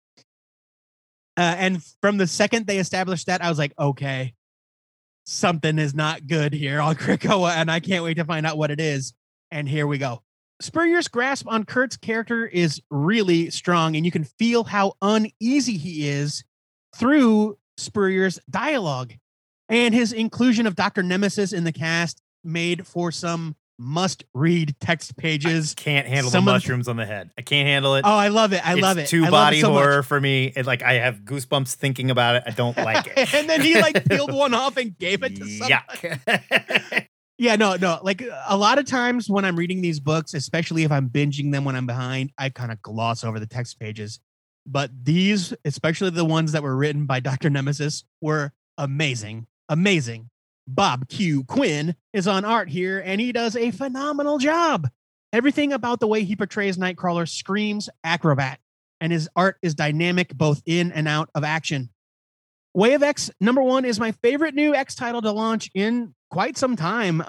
Uh, 1.37 1.54
and 1.58 1.82
from 2.00 2.18
the 2.18 2.26
second 2.26 2.66
they 2.66 2.78
established 2.78 3.26
that, 3.26 3.42
I 3.42 3.49
was 3.49 3.58
like, 3.58 3.73
okay, 3.78 4.34
something 5.26 5.78
is 5.78 5.94
not 5.94 6.26
good 6.26 6.52
here 6.52 6.80
on 6.80 6.96
Krakoa, 6.96 7.50
and 7.56 7.70
I 7.70 7.80
can't 7.80 8.02
wait 8.02 8.14
to 8.14 8.25
find 8.25 8.44
out 8.46 8.58
what 8.58 8.70
it 8.73 8.80
is. 8.80 9.12
And 9.50 9.68
here 9.68 9.87
we 9.87 9.99
go. 9.99 10.23
Spurrier's 10.60 11.08
grasp 11.08 11.46
on 11.48 11.64
Kurt's 11.64 11.96
character 11.96 12.46
is 12.46 12.80
really 12.90 13.50
strong, 13.50 13.94
and 13.96 14.04
you 14.04 14.10
can 14.10 14.24
feel 14.24 14.64
how 14.64 14.94
uneasy 15.00 15.76
he 15.76 16.08
is 16.08 16.44
through 16.96 17.58
Spurrier's 17.76 18.38
dialogue. 18.50 19.14
And 19.68 19.94
his 19.94 20.12
inclusion 20.12 20.66
of 20.66 20.74
Dr. 20.74 21.02
Nemesis 21.02 21.52
in 21.52 21.64
the 21.64 21.72
cast 21.72 22.20
made 22.42 22.86
for 22.86 23.12
some 23.12 23.54
must 23.78 24.24
read 24.34 24.74
text 24.80 25.16
pages. 25.16 25.74
Can't 25.74 26.06
handle 26.08 26.32
Some 26.32 26.44
the 26.44 26.50
mushrooms 26.52 26.88
on 26.88 26.96
the 26.96 27.06
head. 27.06 27.30
I 27.38 27.42
can't 27.42 27.68
handle 27.68 27.94
it. 27.94 28.04
Oh, 28.04 28.10
I 28.16 28.28
love 28.28 28.52
it. 28.52 28.66
I 28.66 28.72
It's 28.72 28.82
love 28.82 28.98
it. 28.98 29.06
Too 29.06 29.24
I 29.24 29.28
love 29.28 29.28
it 29.28 29.30
body 29.30 29.60
so 29.60 29.72
much. 29.72 29.82
horror 29.84 30.02
for 30.02 30.20
me. 30.20 30.52
It 30.56 30.66
like 30.66 30.82
I 30.82 30.94
have 30.94 31.20
goosebumps 31.20 31.74
thinking 31.74 32.10
about 32.10 32.36
it. 32.36 32.42
I 32.46 32.50
don't 32.50 32.76
like 32.76 33.06
it. 33.14 33.34
and 33.34 33.48
then 33.48 33.60
he 33.60 33.80
like 33.80 34.04
peeled 34.08 34.32
one 34.34 34.52
off 34.54 34.76
and 34.78 34.98
gave 34.98 35.22
it 35.22 35.36
to 35.36 35.46
someone. 35.46 35.78
Yuck. 35.78 37.06
Yeah, 37.38 37.54
no, 37.54 37.76
no. 37.76 38.00
Like 38.02 38.23
a 38.49 38.57
lot 38.57 38.78
of 38.78 38.85
times 38.85 39.30
when 39.30 39.45
I'm 39.45 39.54
reading 39.54 39.80
these 39.80 40.00
books, 40.00 40.35
especially 40.35 40.83
if 40.83 40.90
I'm 40.90 41.09
binging 41.09 41.52
them 41.52 41.64
when 41.64 41.76
I'm 41.76 41.87
behind, 41.87 42.33
I 42.37 42.49
kind 42.49 42.73
of 42.73 42.83
gloss 42.83 43.23
over 43.23 43.38
the 43.38 43.47
text 43.47 43.78
pages. 43.78 44.18
But 44.66 44.90
these, 45.04 45.54
especially 45.64 46.11
the 46.11 46.25
ones 46.25 46.52
that 46.52 46.64
were 46.64 46.76
written 46.76 47.07
by 47.07 47.21
Dr. 47.21 47.49
Nemesis, 47.49 48.04
were 48.21 48.52
amazing. 48.76 49.47
Amazing. 49.68 50.30
Bob 50.66 51.09
Q. 51.09 51.45
Quinn 51.45 51.95
is 52.12 52.26
on 52.26 52.45
art 52.45 52.68
here, 52.68 53.00
and 53.02 53.21
he 53.21 53.33
does 53.33 53.57
a 53.57 53.71
phenomenal 53.71 54.38
job. 54.38 54.88
Everything 55.33 55.73
about 55.73 56.00
the 56.00 56.09
way 56.09 56.25
he 56.25 56.37
portrays 56.37 56.76
Nightcrawler 56.76 57.28
screams 57.28 57.88
acrobat, 58.02 58.59
and 59.00 59.12
his 59.12 59.28
art 59.37 59.59
is 59.62 59.75
dynamic 59.75 60.35
both 60.35 60.61
in 60.66 60.90
and 60.90 61.07
out 61.07 61.30
of 61.35 61.45
action. 61.45 61.88
Way 62.75 62.95
of 62.95 63.02
X 63.02 63.30
number 63.40 63.62
one 63.62 63.85
is 63.85 64.00
my 64.00 64.12
favorite 64.12 64.54
new 64.54 64.75
X 64.75 64.95
title 64.95 65.23
to 65.23 65.33
launch 65.33 65.71
in 65.75 66.14
quite 66.30 66.56
some 66.56 66.76
time. 66.76 67.20
Uh, 67.20 67.25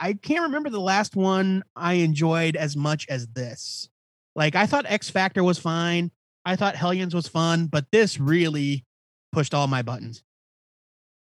I 0.00 0.18
can't 0.22 0.44
remember 0.44 0.70
the 0.70 0.80
last 0.80 1.16
one 1.16 1.62
I 1.74 1.94
enjoyed 1.94 2.56
as 2.56 2.76
much 2.76 3.06
as 3.08 3.26
this. 3.28 3.88
Like 4.34 4.54
I 4.54 4.66
thought 4.66 4.86
X 4.86 5.10
Factor 5.10 5.42
was 5.42 5.58
fine. 5.58 6.10
I 6.44 6.56
thought 6.56 6.76
Hellions 6.76 7.14
was 7.14 7.26
fun, 7.26 7.66
but 7.66 7.86
this 7.90 8.20
really 8.20 8.84
pushed 9.32 9.54
all 9.54 9.66
my 9.66 9.82
buttons. 9.82 10.22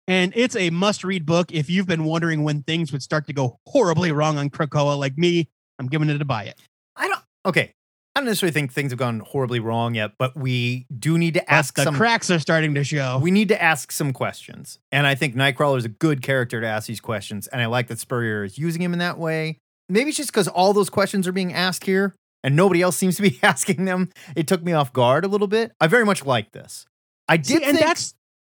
And 0.07 0.35
it's 0.37 0.55
a 0.55 0.69
must-read 0.69 1.25
book 1.25 1.51
if 1.51 1.71
you've 1.71 1.87
been 1.87 2.05
wondering 2.05 2.45
when 2.45 2.63
things 2.63 2.93
would 2.93 3.03
start 3.03 3.27
to 3.29 3.33
go 3.33 3.59
horribly 3.67 4.13
wrong 4.13 4.37
on 4.37 4.51
Krakoa 4.51 4.99
like 4.99 5.17
me. 5.17 5.49
I'm 5.79 5.87
giving 5.87 6.11
it 6.11 6.21
a 6.21 6.25
buy 6.27 6.45
it. 6.45 6.61
I 6.95 7.09
don't 7.09 7.21
Okay, 7.47 7.75
I 8.15 8.21
don't 8.21 8.27
necessarily 8.27 8.53
think 8.53 8.73
things 8.73 8.93
have 8.93 8.99
gone 8.99 9.21
horribly 9.21 9.59
wrong 9.59 9.97
yet, 9.97 10.13
but 10.19 10.37
we 10.37 10.87
do 10.97 11.19
need 11.19 11.35
to 11.35 11.51
ask 11.53 11.75
the 11.75 11.83
some. 11.83 11.97
cracks 11.97 12.31
are 12.31 12.39
starting 12.39 12.75
to 12.75 12.85
show. 12.85 13.19
We 13.21 13.33
need 13.33 13.49
to 13.49 13.61
ask 13.61 13.91
some 13.91 14.13
questions, 14.13 14.79
and 14.93 15.05
I 15.07 15.17
think 15.17 15.35
Nightcrawler 15.35 15.79
is 15.79 15.85
a 15.85 15.89
good 15.89 16.23
character 16.23 16.61
to 16.61 16.67
ask 16.67 16.87
these 16.87 17.01
questions, 17.01 17.49
and 17.49 17.61
I 17.61 17.67
like 17.67 17.89
that 17.89 17.99
Spurrier 17.99 18.45
is 18.45 18.57
using 18.57 18.81
him 18.83 18.93
in 18.93 19.01
that 19.01 19.19
way. 19.19 19.59
Maybe 19.89 20.11
it's 20.11 20.17
just 20.17 20.31
because 20.31 20.47
all 20.47 20.73
those 20.73 20.91
questions 20.91 21.27
are 21.27 21.33
being 21.33 21.53
asked 21.53 21.85
here, 21.87 22.15
and 22.45 22.55
nobody 22.55 22.83
else 22.83 22.97
seems 23.03 23.17
to 23.17 23.23
be 23.23 23.39
asking 23.43 23.85
them. 23.85 24.11
It 24.37 24.47
took 24.47 24.63
me 24.63 24.73
off 24.73 24.93
guard 24.93 25.25
a 25.25 25.29
little 25.29 25.49
bit. 25.49 25.73
I 25.81 25.89
very 25.89 26.05
much 26.05 26.25
like 26.25 26.53
this. 26.53 26.87
I 27.29 27.37
did, 27.37 27.47
See, 27.47 27.55
and 27.65 27.77
think- 27.77 27.85
that's. 27.87 28.15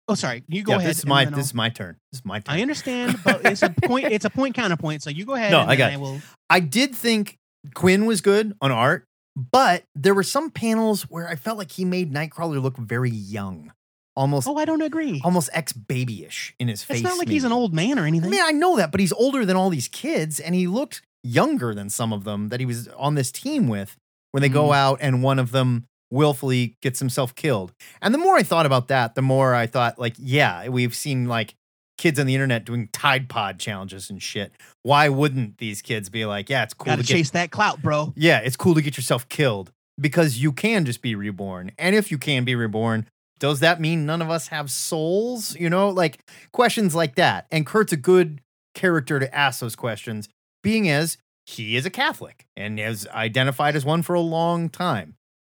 Oh, 0.10 0.16
sorry. 0.16 0.44
You 0.48 0.64
go 0.64 0.74
yeah, 0.74 0.78
ahead. 0.78 0.90
This 0.92 1.00
is 1.00 1.06
my 1.08 1.26
this 1.26 1.34
I'll- 1.34 1.40
is 1.42 1.54
my 1.56 1.70
turn. 1.70 1.98
This 2.14 2.20
is 2.20 2.26
my 2.26 2.40
turn. 2.40 2.56
I 2.56 2.62
understand, 2.62 3.20
but 3.26 3.44
it's 3.44 3.62
a 3.64 3.70
point. 3.72 4.06
It's 4.12 4.24
a 4.24 4.30
point 4.30 4.56
counterpoint. 4.56 5.02
So 5.04 5.10
you 5.10 5.26
go 5.26 5.34
ahead. 5.34 5.52
No, 5.52 5.62
and 5.62 5.72
I 5.72 5.76
got 5.76 5.92
it. 5.94 6.00
will. 6.00 6.22
I 6.50 6.60
did 6.62 6.96
think 6.96 7.36
Quinn 7.74 8.06
was 8.06 8.22
good 8.22 8.54
on 8.62 8.72
art, 8.72 9.04
but 9.52 9.84
there 9.96 10.14
were 10.16 10.24
some 10.24 10.50
panels 10.50 11.04
where 11.04 11.28
I 11.30 11.36
felt 11.36 11.58
like 11.60 11.72
he 11.72 11.86
made 11.86 12.12
Nightcrawler 12.12 12.60
look 12.62 12.76
very 12.78 13.12
young, 13.12 13.72
almost 14.16 14.48
Oh, 14.48 14.58
I 14.58 14.66
don't 14.66 14.82
agree. 14.82 15.22
almost 15.24 15.50
ex 15.54 15.74
babyish 15.74 16.56
in 16.60 16.68
his 16.68 16.84
face. 16.84 16.98
It's 16.98 17.04
not 17.04 17.18
like 17.20 17.30
he's 17.30 17.44
an 17.44 17.52
old 17.52 17.74
man 17.74 18.00
or 18.00 18.06
anything. 18.06 18.30
I 18.30 18.32
mean, 18.32 18.42
I 18.44 18.52
know 18.52 18.78
that, 18.78 18.90
but 18.92 19.00
he's 19.00 19.14
older 19.14 19.46
than 19.46 19.56
all 19.56 19.70
these 19.70 19.88
kids, 19.88 20.40
and 20.40 20.56
he 20.56 20.66
looked 20.66 21.04
younger 21.24 21.76
than 21.76 21.90
some 21.90 22.12
of 22.12 22.24
them 22.24 22.50
that 22.50 22.60
he 22.60 22.66
was 22.66 22.88
on 22.90 23.14
this 23.16 23.32
team 23.32 23.68
with 23.68 23.96
when 24.32 24.42
they 24.42 24.50
go 24.50 24.70
Mhm. 24.70 24.76
out 24.76 24.98
and 25.02 25.22
one 25.22 25.38
of 25.40 25.52
them 25.52 25.86
willfully 26.10 26.76
gets 26.82 27.00
himself 27.00 27.36
killed. 27.36 27.74
And 28.02 28.14
the 28.14 28.18
more 28.18 28.38
I 28.38 28.44
thought 28.44 28.66
about 28.66 28.88
that, 28.88 29.14
the 29.16 29.22
more 29.22 29.54
I 29.54 29.68
thought, 29.68 30.00
like, 30.00 30.16
yeah, 30.18 30.68
we've 30.70 30.96
seen 30.96 31.26
like 31.28 31.54
kids 31.98 32.20
on 32.20 32.26
the 32.26 32.36
internet 32.36 32.66
doing 32.66 32.90
Tide 32.94 33.28
Pod 33.30 33.60
challenges 33.60 34.10
and 34.10 34.22
shit. 34.22 34.52
Why 34.84 35.10
wouldn't 35.10 35.58
these 35.58 35.82
kids 35.82 36.10
be 36.10 36.26
like, 36.26 36.50
yeah, 36.50 36.64
it's 36.64 36.74
cool 36.74 36.86
Gotta 36.86 37.02
to 37.02 37.08
get 37.08 37.14
chase 37.16 37.32
that 37.32 37.52
clout, 37.52 37.82
bro. 37.82 38.14
yeah, 38.16 38.40
it's 38.40 38.56
cool 38.56 38.76
to 38.76 38.82
get 38.82 38.98
yourself 38.98 39.28
killed 39.30 39.72
because 40.00 40.38
you 40.38 40.52
can 40.52 40.86
just 40.86 41.02
be 41.02 41.16
reborn. 41.16 41.72
And 41.78 41.96
if 41.96 42.12
you 42.12 42.18
can 42.18 42.46
be 42.46 42.56
reborn, 42.56 43.08
does 43.40 43.60
that 43.62 43.82
mean 43.82 44.06
none 44.06 44.22
of 44.22 44.30
us 44.30 44.48
have 44.48 44.70
souls? 44.72 45.56
You 45.56 45.70
know, 45.70 45.90
like 45.90 46.20
questions 46.52 46.96
like 46.96 47.16
that. 47.16 47.48
And 47.52 47.66
Kurt's 47.66 47.94
a 47.94 47.98
good 47.98 48.42
character 48.76 49.20
to 49.20 49.36
ask 49.36 49.60
those 49.60 49.76
questions, 49.76 50.30
being 50.64 50.90
as 50.90 51.18
he 51.46 51.76
is 51.76 51.86
a 51.86 51.90
Catholic 51.90 52.46
and 52.56 52.78
has 52.80 53.08
identified 53.08 53.76
as 53.76 53.86
one 53.86 54.02
for 54.02 54.14
a 54.14 54.22
long 54.22 54.70
time. 54.70 55.16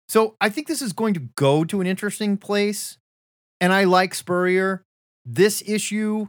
So 0.10 0.36
I 0.42 0.50
think 0.50 0.68
this 0.68 0.82
is 0.82 0.94
going 0.94 1.14
to 1.14 1.22
go 1.36 1.64
to 1.66 1.82
an 1.82 1.88
interesting 1.88 2.38
place. 2.38 2.98
And 3.60 3.72
I 3.72 3.84
like 3.84 4.16
Spurrier. 4.16 4.84
This 5.26 5.62
issue, 5.66 6.28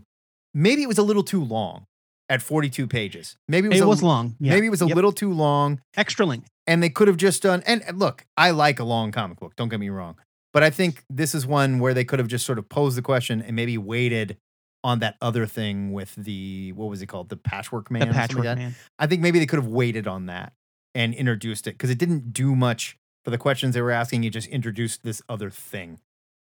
maybe 0.55 0.83
it 0.83 0.89
was 0.89 0.99
a 0.99 1.03
little 1.03 1.23
too 1.23 1.43
long 1.43 1.85
at 2.29 2.43
42 2.43 2.87
pages. 2.87 3.37
Maybe 3.49 3.67
it 3.67 3.71
was, 3.71 3.81
It 3.81 3.85
a- 3.85 3.89
was 3.89 4.03
long. 4.03 4.37
Yeah. 4.41 4.53
Maybe 4.55 4.67
it 4.67 4.71
was 4.71 4.83
a 4.83 4.87
Yep. 4.87 4.95
little 4.97 5.13
too 5.13 5.33
long 5.33 5.81
extra 5.97 6.25
length. 6.27 6.49
and 6.67 6.81
they 6.83 6.89
could 6.91 7.09
have 7.09 7.17
just 7.17 7.43
done 7.43 7.61
and 7.67 7.83
look 7.99 8.25
i 8.37 8.53
like 8.53 8.79
a 8.79 8.85
long 8.85 9.11
comic 9.11 9.37
book 9.41 9.57
don't 9.57 9.69
get 9.69 9.81
me 9.81 9.89
wrong 9.89 10.15
but 10.53 10.63
i 10.63 10.71
think 10.71 11.03
this 11.11 11.35
is 11.35 11.45
one 11.45 11.81
where 11.81 11.93
they 11.93 12.05
could 12.05 12.21
have 12.21 12.29
just 12.29 12.47
sort 12.47 12.57
of 12.57 12.69
posed 12.69 12.97
the 12.97 13.03
question 13.03 13.43
and 13.43 13.57
maybe 13.57 13.77
waited 13.77 14.37
on 14.85 15.01
that 15.01 15.17
other 15.21 15.45
thing 15.45 15.93
with 15.93 16.15
the 16.15 16.71
what 16.77 16.89
was 16.89 17.03
it 17.03 17.07
called 17.07 17.29
the 17.31 17.37
patchwork 17.37 17.91
man 17.91 18.03
The 18.03 18.07
like 18.07 18.15
patchwork 18.15 18.45
man. 18.45 18.77
i 19.01 19.09
think 19.09 19.21
maybe 19.23 19.41
they 19.41 19.47
could 19.47 19.59
have 19.59 19.67
waited 19.67 20.07
on 20.07 20.27
that 20.27 20.53
and 20.95 21.13
introduced 21.15 21.67
it 21.67 21.73
because 21.73 21.91
it 21.91 21.99
didn't 21.99 22.33
do 22.33 22.55
much 22.55 22.97
for 23.25 23.33
the 23.33 23.39
questions 23.39 23.75
they 23.75 23.83
were 23.83 23.91
asking 23.91 24.23
it 24.23 24.31
just 24.31 24.47
introduced 24.49 25.03
this 25.03 25.21
other 25.29 25.51
thing 25.51 25.99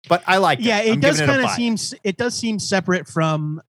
but 0.07 0.23
i 0.27 0.37
like 0.37 0.59
Yeah, 0.61 0.79
it, 0.81 0.93
it 0.97 1.01
does 1.01 1.19
kind 1.21 1.43
of 1.43 1.49
seem. 1.51 1.75
It 2.03 2.17
does 2.17 2.33
seem 2.35 2.59
separate 2.59 3.07
from 3.07 3.61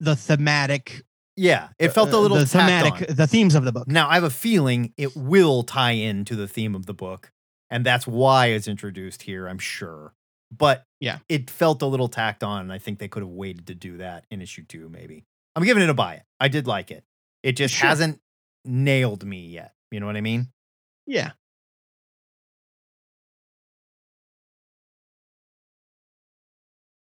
the 0.00 0.14
thematic. 0.16 1.02
yeah 1.36 1.68
it 1.78 1.90
felt 1.92 2.10
a 2.12 2.16
uh, 2.16 2.20
little 2.20 2.36
the 2.38 2.46
thematic, 2.46 3.08
on. 3.10 3.16
the 3.16 3.26
themes 3.26 3.54
of 3.54 3.64
the 3.64 3.72
book. 3.72 3.88
Now, 3.88 4.08
I 4.08 4.14
have 4.14 4.24
a 4.24 4.30
feeling 4.30 4.92
it 4.96 5.16
will 5.16 5.62
tie 5.62 5.92
into 5.92 6.36
the 6.36 6.48
theme 6.48 6.74
of 6.74 6.86
the 6.86 6.94
book, 6.94 7.32
and 7.70 7.84
that's 7.84 8.06
why 8.06 8.46
it's 8.46 8.68
introduced 8.68 9.22
here, 9.22 9.48
I'm 9.48 9.58
sure. 9.58 10.14
But 10.56 10.84
Yeah. 11.00 11.18
it 11.28 11.50
felt 11.50 11.82
a 11.82 11.86
little 11.86 12.08
tacked 12.08 12.42
on, 12.42 12.62
and 12.62 12.72
I 12.72 12.78
think 12.78 12.98
they 12.98 13.08
could 13.08 13.22
have 13.22 13.30
waited 13.30 13.66
to 13.66 13.74
do 13.74 13.98
that 13.98 14.24
in 14.30 14.40
issue 14.40 14.64
two, 14.64 14.88
maybe. 14.88 15.24
I'm 15.56 15.64
giving 15.64 15.82
it 15.82 15.90
a 15.90 15.94
buy 15.94 16.14
it. 16.14 16.22
I 16.40 16.48
did 16.48 16.66
like 16.66 16.90
it. 16.90 17.04
It 17.42 17.52
just 17.52 17.74
Sure. 17.74 17.88
hasn't 17.88 18.20
nailed 18.64 19.24
me 19.24 19.48
yet. 19.48 19.74
You 19.90 20.00
know 20.00 20.06
what 20.06 20.16
I 20.16 20.20
mean? 20.20 20.48
Yeah. 21.06 21.32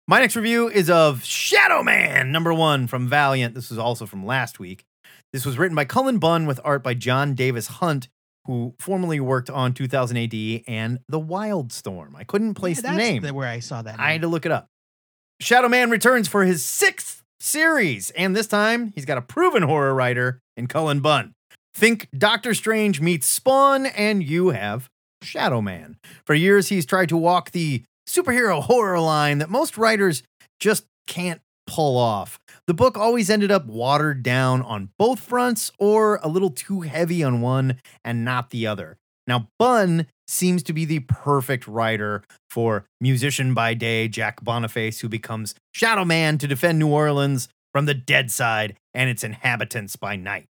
My 0.09 0.21
next 0.21 0.37
review 0.37 0.69
is 0.69 0.91
of 0.91 1.25
Shadow 1.25 1.83
Man, 1.83 2.33
number 2.33 2.53
one 2.53 2.87
from 2.87 3.09
Valiant. 3.09 3.55
This 3.55 3.71
was 3.71 3.79
also 3.79 4.05
from 4.05 4.27
last 4.27 4.59
week. 4.59 4.85
This 5.33 5.47
was 5.47 5.57
written 5.59 5.75
by 5.77 5.85
Cullen 5.85 6.19
Bunn 6.19 6.47
with 6.47 6.61
art 6.65 6.83
by 6.83 6.95
Jon 6.95 7.35
Davis-Hunt, 7.35 8.09
who 8.47 8.75
formerly 8.81 9.21
worked 9.21 9.49
on 9.49 9.73
2000 9.73 10.17
AD 10.17 10.63
and 10.67 10.99
The 11.09 11.21
Wildstorm. 11.21 12.17
I 12.17 12.25
couldn't 12.25 12.55
place 12.55 12.83
Yeah, 12.83 12.91
the 12.91 12.97
name. 12.97 13.23
where 13.35 13.49
I 13.49 13.61
saw 13.61 13.81
that. 13.83 13.99
I 14.01 14.13
had 14.13 14.23
to 14.23 14.29
look 14.29 14.45
it 14.45 14.53
up. 14.53 14.67
Shadow 15.41 15.69
Man 15.69 15.89
returns 15.91 16.29
for 16.29 16.45
his 16.45 16.65
sixth 16.65 17.23
series, 17.41 18.11
and 18.11 18.35
this 18.37 18.47
time 18.49 18.93
he's 18.95 19.05
got 19.05 19.19
a 19.19 19.23
proven 19.23 19.63
horror 19.63 19.95
writer 19.95 20.41
in 20.57 20.67
Cullen 20.67 21.01
Bunn. 21.01 21.33
Think 21.75 22.09
Doctor 22.17 22.55
Strange 22.55 23.01
meets 23.01 23.27
Spawn, 23.27 23.87
and 23.87 24.23
you 24.23 24.49
have 24.51 24.89
Shadow 25.23 25.61
Man. 25.63 25.97
For 26.27 26.35
years, 26.35 26.69
he's 26.69 26.85
tried 26.85 27.09
to 27.09 27.17
walk 27.17 27.53
the 27.53 27.85
superhero 28.09 28.63
horror 28.63 29.01
line 29.01 29.39
that 29.39 29.51
most 29.51 29.77
writers 29.77 30.23
just 30.61 30.85
can't 31.07 31.41
pull 31.67 31.97
off. 31.97 32.39
The 32.67 32.75
book 32.75 32.97
always 32.97 33.31
ended 33.31 33.51
up 33.51 33.67
watered 33.67 34.23
down 34.23 34.63
on 34.63 34.91
both 34.99 35.21
fronts 35.21 35.71
or 35.79 36.19
a 36.23 36.29
little 36.29 36.51
too 36.51 36.83
heavy 36.83 37.23
on 37.23 37.41
one 37.41 37.81
and 38.05 38.25
not 38.25 38.51
the 38.51 38.67
other. 38.67 38.99
Now, 39.27 39.49
Bunn 39.59 40.07
seems 40.27 40.63
to 40.65 40.73
be 40.73 40.85
the 40.85 41.01
perfect 41.01 41.67
writer 41.69 42.23
for 42.51 42.87
musician 43.01 43.55
by 43.55 43.75
day 43.75 44.09
Jack 44.09 44.43
Boniface, 44.43 45.01
who 45.01 45.09
becomes 45.09 45.55
Shadow 45.73 46.05
Man 46.05 46.39
to 46.39 46.49
defend 46.49 46.79
New 46.79 46.89
Orleans 46.89 47.49
from 47.73 47.87
the 47.87 47.95
dead 47.95 48.31
side 48.31 48.77
and 48.93 49.09
its 49.09 49.25
inhabitants 49.25 49.97
by 49.97 50.17
night. 50.17 50.47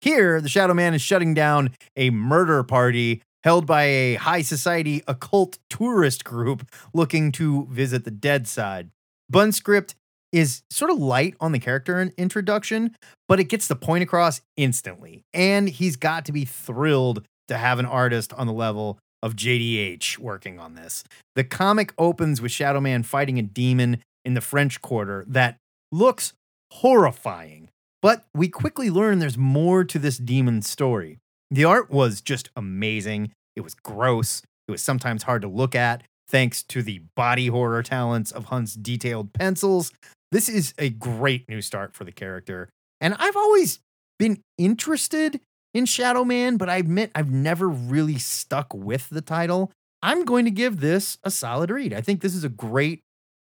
Here, 0.00 0.40
the 0.40 0.48
Shadow 0.48 0.74
Man 0.74 0.94
is 0.94 1.02
shutting 1.02 1.34
down 1.34 1.70
a 1.96 2.10
murder 2.10 2.62
party 2.62 3.22
held 3.46 3.64
by 3.64 3.84
a 3.84 4.14
high 4.16 4.42
society 4.42 5.04
occult 5.06 5.60
tourist 5.70 6.24
group 6.24 6.68
looking 6.92 7.30
to 7.30 7.68
visit 7.70 8.02
the 8.02 8.10
dead 8.10 8.48
side. 8.48 8.90
Bunn's 9.30 9.56
script 9.56 9.94
is 10.32 10.64
sort 10.68 10.90
of 10.90 10.98
light 10.98 11.36
on 11.40 11.52
the 11.52 11.60
character 11.60 12.10
introduction, 12.18 12.96
but 13.28 13.38
it 13.38 13.44
gets 13.44 13.68
the 13.68 13.76
point 13.76 14.02
across 14.02 14.40
instantly. 14.56 15.22
And 15.32 15.68
he's 15.68 15.94
got 15.94 16.24
to 16.24 16.32
be 16.32 16.44
thrilled 16.44 17.24
to 17.46 17.56
have 17.56 17.78
an 17.78 17.86
artist 17.86 18.32
on 18.32 18.48
the 18.48 18.52
level 18.52 18.98
of 19.22 19.36
JDH 19.36 20.18
working 20.18 20.58
on 20.58 20.74
this. 20.74 21.04
The 21.36 21.44
comic 21.44 21.92
opens 21.98 22.42
with 22.42 22.50
Shadow 22.50 22.80
Man 22.80 23.04
fighting 23.04 23.38
a 23.38 23.42
demon 23.42 24.02
in 24.24 24.34
the 24.34 24.40
French 24.40 24.82
Quarter 24.82 25.24
that 25.28 25.56
looks 25.92 26.32
horrifying. 26.72 27.68
But 28.02 28.24
we 28.34 28.48
quickly 28.48 28.90
learn 28.90 29.20
there's 29.20 29.38
more 29.38 29.84
to 29.84 30.00
this 30.00 30.18
demon 30.18 30.62
story. 30.62 31.20
The 31.50 31.64
art 31.64 31.90
was 31.90 32.20
just 32.20 32.50
amazing. 32.56 33.32
It 33.54 33.60
was 33.62 33.74
gross. 33.74 34.42
It 34.68 34.72
was 34.72 34.82
sometimes 34.82 35.22
hard 35.22 35.42
to 35.42 35.48
look 35.48 35.74
at, 35.74 36.02
thanks 36.28 36.62
to 36.64 36.82
the 36.82 37.02
body 37.14 37.46
horror 37.46 37.82
talents 37.82 38.32
of 38.32 38.46
Hunt's 38.46 38.74
detailed 38.74 39.32
pencils. 39.32 39.92
This 40.32 40.48
is 40.48 40.74
a 40.78 40.90
great 40.90 41.48
new 41.48 41.62
start 41.62 41.94
for 41.94 42.04
the 42.04 42.12
character. 42.12 42.68
And 43.00 43.14
I've 43.18 43.36
always 43.36 43.78
been 44.18 44.40
interested 44.58 45.40
in 45.72 45.86
Shadow 45.86 46.24
Man, 46.24 46.56
but 46.56 46.68
I 46.68 46.78
admit 46.78 47.12
I've 47.14 47.30
never 47.30 47.68
really 47.68 48.18
stuck 48.18 48.74
with 48.74 49.08
the 49.10 49.20
title. 49.20 49.70
I'm 50.02 50.24
going 50.24 50.44
to 50.46 50.50
give 50.50 50.80
this 50.80 51.18
a 51.22 51.30
solid 51.30 51.70
read. 51.70 51.92
I 51.92 52.00
think 52.00 52.22
this 52.22 52.34
is 52.34 52.44
a 52.44 52.48
great 52.48 53.00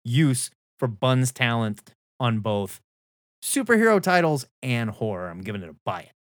use 0.05 0.50
for 0.78 0.87
Bunn's 0.88 1.33
talent 1.33 1.83
on 2.21 2.40
both 2.40 2.81
superhero 3.43 4.00
titles 4.00 4.47
and 4.62 4.90
horror. 4.90 5.28
I'm 5.28 5.40
giving 5.40 5.62
it 5.62 5.69
a 5.69 5.76
buy 5.85 6.00
it. 6.02 6.12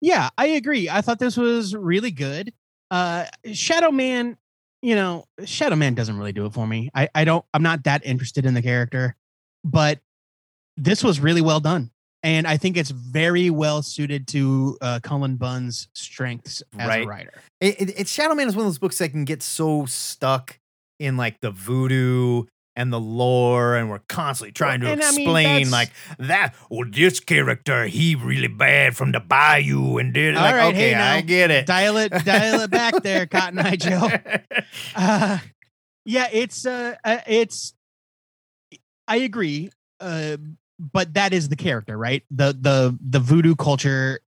Yeah, 0.00 0.28
I 0.36 0.46
agree. 0.48 0.88
I 0.88 1.00
thought 1.00 1.18
this 1.18 1.36
was 1.36 1.74
really 1.74 2.10
good. 2.10 2.52
Uh 2.90 3.24
Shadow 3.52 3.90
Man, 3.90 4.36
you 4.82 4.94
know, 4.94 5.24
Shadow 5.44 5.76
Man 5.76 5.94
doesn't 5.94 6.16
really 6.16 6.32
do 6.32 6.46
it 6.46 6.52
for 6.52 6.66
me. 6.66 6.90
I 6.94 7.08
I 7.14 7.24
don't 7.24 7.44
I'm 7.54 7.62
not 7.62 7.84
that 7.84 8.04
interested 8.06 8.46
in 8.46 8.54
the 8.54 8.62
character, 8.62 9.16
but 9.64 10.00
this 10.76 11.02
was 11.02 11.18
really 11.20 11.40
well 11.40 11.60
done. 11.60 11.90
And 12.22 12.46
I 12.46 12.56
think 12.56 12.76
it's 12.76 12.90
very 12.90 13.50
well 13.50 13.82
suited 13.82 14.26
to 14.28 14.76
uh 14.80 15.00
Cullen 15.02 15.36
Bunn's 15.36 15.88
strengths 15.94 16.62
as 16.78 16.88
Right. 16.88 17.04
a 17.04 17.08
writer. 17.08 17.32
It, 17.60 17.80
it, 17.80 18.00
it's 18.00 18.10
Shadow 18.10 18.34
Man 18.34 18.46
is 18.48 18.54
one 18.54 18.66
of 18.66 18.70
those 18.70 18.78
books 18.78 18.98
that 18.98 19.08
can 19.10 19.24
get 19.24 19.42
so 19.42 19.86
stuck 19.86 20.58
in 21.00 21.16
like 21.16 21.40
the 21.40 21.50
voodoo 21.50 22.44
and 22.76 22.92
the 22.92 23.00
lore, 23.00 23.74
and 23.74 23.88
we're 23.88 24.00
constantly 24.00 24.52
trying 24.52 24.80
to 24.80 24.88
And 24.88 25.02
I 25.02 25.10
mean, 25.10 25.20
explain 25.22 25.70
like 25.70 25.90
that. 26.18 26.54
Well, 26.70 26.88
this 26.90 27.18
character 27.20 27.86
he 27.86 28.14
really 28.14 28.48
bad 28.48 28.96
from 28.96 29.12
the 29.12 29.20
bayou, 29.20 29.96
and 29.96 30.12
did 30.12 30.36
All 30.36 30.42
like 30.42 30.54
right, 30.54 30.68
okay, 30.68 30.90
hey, 30.90 30.92
now, 30.92 31.14
I 31.14 31.20
get 31.22 31.50
it. 31.50 31.66
Dial 31.66 31.96
it 31.96 32.12
dial 32.24 32.60
it 32.60 32.70
back 32.70 33.02
there, 33.02 33.26
Cotton 33.30 33.58
Eye 33.58 33.76
Joe. 33.76 34.08
Uh, 34.94 35.38
yeah, 36.04 36.28
it's 36.32 36.66
uh, 36.66 36.94
uh, 37.04 37.18
it's. 37.26 37.74
I 39.08 39.16
agree, 39.16 39.70
uh, 40.00 40.36
but 40.78 41.14
that 41.14 41.32
is 41.32 41.48
the 41.48 41.56
character, 41.56 41.96
right? 41.96 42.22
The 42.30 42.56
the 42.58 42.98
the 43.00 43.18
voodoo 43.18 43.54
culture 43.54 44.20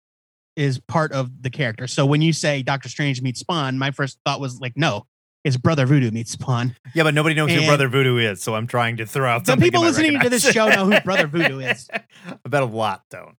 is 0.55 0.79
part 0.79 1.11
of 1.13 1.41
the 1.41 1.49
character. 1.49 1.87
So 1.87 2.05
when 2.05 2.21
you 2.21 2.33
say 2.33 2.61
Doctor 2.63 2.89
Strange 2.89 3.21
meets 3.21 3.39
Spawn, 3.39 3.77
my 3.77 3.91
first 3.91 4.19
thought 4.25 4.41
was 4.41 4.59
like, 4.59 4.73
no, 4.75 5.05
it's 5.43 5.57
Brother 5.57 5.85
Voodoo 5.85 6.11
meets 6.11 6.31
Spawn. 6.31 6.75
Yeah, 6.93 7.03
but 7.03 7.13
nobody 7.13 7.35
knows 7.35 7.51
who 7.51 7.65
Brother 7.65 7.87
Voodoo 7.87 8.17
is, 8.17 8.41
so 8.41 8.55
I'm 8.55 8.67
trying 8.67 8.97
to 8.97 9.05
throw 9.05 9.29
out 9.29 9.45
some 9.45 9.59
people 9.59 9.81
listening 9.81 10.19
to 10.19 10.29
this 10.29 10.49
show 10.51 10.67
know 10.69 10.85
who 10.89 10.99
Brother 11.01 11.27
Voodoo 11.27 11.59
is. 11.59 11.87
I 11.93 12.49
bet 12.49 12.61
a 12.61 12.65
lot 12.65 13.03
don't. 13.09 13.35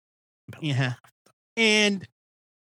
Yeah. 0.60 0.94
And 1.56 2.02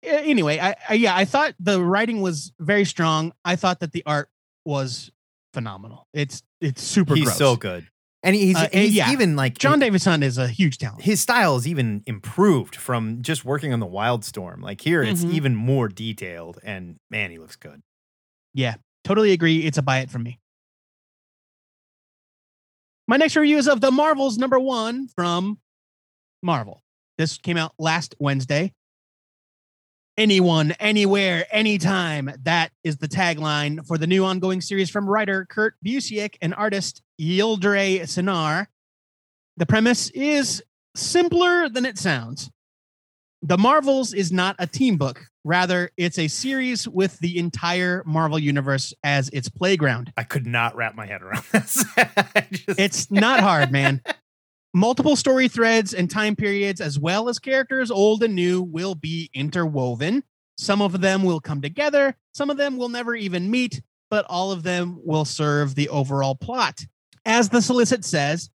uh, 0.05 0.09
anyway, 0.09 0.59
I, 0.59 0.75
I 0.89 0.93
yeah, 0.95 1.15
I 1.15 1.25
thought 1.25 1.53
the 1.59 1.81
writing 1.83 2.21
was 2.21 2.51
very 2.59 2.85
strong. 2.85 3.33
I 3.45 3.55
thought 3.55 3.79
that 3.81 3.91
the 3.91 4.03
art 4.05 4.29
was 4.65 5.11
phenomenal. 5.53 6.07
It's 6.13 6.41
it's 6.59 6.81
super 6.81 7.13
He's 7.15 7.25
gross. 7.25 7.37
so 7.37 7.55
good, 7.55 7.87
and 8.23 8.35
he's, 8.35 8.55
Uh, 8.55 8.69
he's 8.73 8.93
yeah. 8.95 9.11
even 9.11 9.35
like 9.35 9.57
Jon 9.57 9.79
Davis-Hunt 9.79 10.23
is 10.23 10.37
a 10.37 10.47
huge 10.47 10.77
talent. 10.79 11.03
his 11.03 11.21
style 11.21 11.55
is 11.57 11.67
even 11.67 12.01
improved 12.07 12.75
from 12.75 13.21
just 13.21 13.45
working 13.45 13.71
on 13.73 13.79
the 13.79 13.87
Wildstorm. 13.87 14.61
Like 14.61 14.81
here, 14.81 15.03
it's 15.03 15.23
Mhm. 15.23 15.33
even 15.33 15.55
more 15.55 15.87
detailed, 15.87 16.57
and 16.63 16.97
man, 17.11 17.29
he 17.31 17.37
looks 17.37 17.55
good. 17.55 17.81
Yeah, 18.53 18.75
totally 19.03 19.31
agree. 19.31 19.65
It's 19.65 19.77
a 19.77 19.81
buy 19.81 19.99
it 19.99 20.09
from 20.09 20.23
me. 20.23 20.39
My 23.07 23.17
next 23.17 23.35
review 23.35 23.57
is 23.57 23.67
of 23.67 23.81
the 23.81 23.91
Marvels 23.91 24.37
number 24.37 24.59
one 24.59 25.07
from 25.09 25.59
Marvel. 26.41 26.81
This 27.17 27.37
came 27.37 27.57
out 27.57 27.73
last 27.77 28.15
Wednesday. 28.19 28.73
Anyone, 30.17 30.71
anywhere, 30.79 31.45
anytime. 31.51 32.31
That 32.43 32.71
is 32.83 32.97
the 32.97 33.07
tagline 33.07 33.85
for 33.85 33.97
the 33.97 34.07
new 34.07 34.23
ongoing 34.23 34.61
series 34.61 34.89
from 34.89 35.09
writer 35.09 35.45
Kurt 35.45 35.75
Busiek 35.85 36.35
and 36.41 36.53
artist 36.53 37.01
Yildiray 37.19 38.07
Cinar. 38.07 38.69
The 39.57 39.65
premise 39.65 40.09
is 40.11 40.63
simpler 40.95 41.69
than 41.69 41.85
it 41.85 41.97
sounds. 41.97 42.49
The 43.41 43.57
Marvels 43.57 44.13
is 44.13 44.31
not 44.31 44.55
a 44.59 44.67
team 44.67 44.97
book. 44.97 45.30
Rather, 45.43 45.89
it's 45.97 46.19
a 46.19 46.27
series 46.27 46.87
with 46.87 47.17
the 47.19 47.39
entire 47.39 48.03
Marvel 48.05 48.37
universe 48.37 48.93
as 49.03 49.29
its 49.29 49.49
playground. 49.49 50.13
I 50.15 50.23
could 50.23 50.45
not 50.45 50.75
wrap 50.75 50.93
my 50.95 51.07
head 51.07 51.21
around 51.21 51.43
this. 51.51 51.83
Just- 52.51 52.79
It's 52.79 53.11
not 53.11 53.39
hard, 53.39 53.71
man. 53.71 54.01
Multiple 54.73 55.15
story 55.15 55.47
threads 55.47 55.93
and 55.93 56.09
time 56.09 56.35
periods, 56.35 56.79
as 56.79 56.97
well 56.99 57.27
as 57.27 57.39
characters 57.39 57.91
old 57.91 58.23
and 58.23 58.35
new, 58.35 58.61
will 58.61 58.95
be 58.95 59.29
interwoven. 59.33 60.23
Some 60.57 60.81
of 60.81 61.01
them 61.01 61.23
will 61.23 61.39
come 61.41 61.59
together, 61.61 62.15
some 62.33 62.49
of 62.51 62.57
them 62.57 62.77
will 62.77 62.89
never 62.89 63.15
even 63.15 63.49
meet, 63.49 63.81
but 64.11 64.25
all 64.29 64.51
of 64.51 64.61
them 64.63 64.99
will 65.03 65.25
serve 65.25 65.73
the 65.75 65.89
overall 65.89 66.35
plot. 66.35 66.85
As 67.25 67.49
the 67.49 67.61
solicit 67.61 68.05
says, 68.05 68.49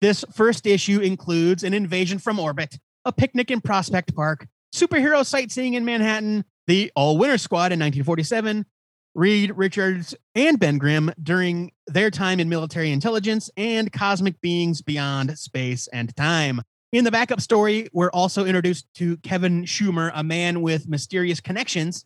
this 0.00 0.24
first 0.32 0.66
issue 0.66 1.00
includes 1.00 1.64
an 1.64 1.72
invasion 1.74 2.18
from 2.18 2.38
orbit, 2.38 2.78
a 3.04 3.12
picnic 3.12 3.50
in 3.50 3.60
Prospect 3.60 4.14
Park, 4.14 4.46
superhero 4.74 5.24
sightseeing 5.24 5.74
in 5.74 5.84
Manhattan, 5.84 6.44
the 6.66 6.92
All-Winners 6.94 7.42
Squad 7.42 7.72
in 7.72 7.80
1947, 7.80 8.66
Reed 9.14 9.52
Richards 9.56 10.14
and 10.34 10.58
Ben 10.58 10.78
Grimm 10.78 11.12
during 11.22 11.72
their 11.86 12.10
time 12.10 12.40
in 12.40 12.48
military 12.48 12.92
intelligence 12.92 13.50
and 13.56 13.92
cosmic 13.92 14.40
beings 14.40 14.82
beyond 14.82 15.38
space 15.38 15.88
and 15.92 16.14
time. 16.16 16.62
In 16.92 17.04
the 17.04 17.10
backup 17.10 17.40
story, 17.40 17.88
we're 17.92 18.10
also 18.10 18.44
introduced 18.44 18.86
to 18.94 19.16
Kevin 19.18 19.64
Schumer, 19.64 20.10
a 20.14 20.22
man 20.22 20.62
with 20.62 20.88
mysterious 20.88 21.40
connections, 21.40 22.04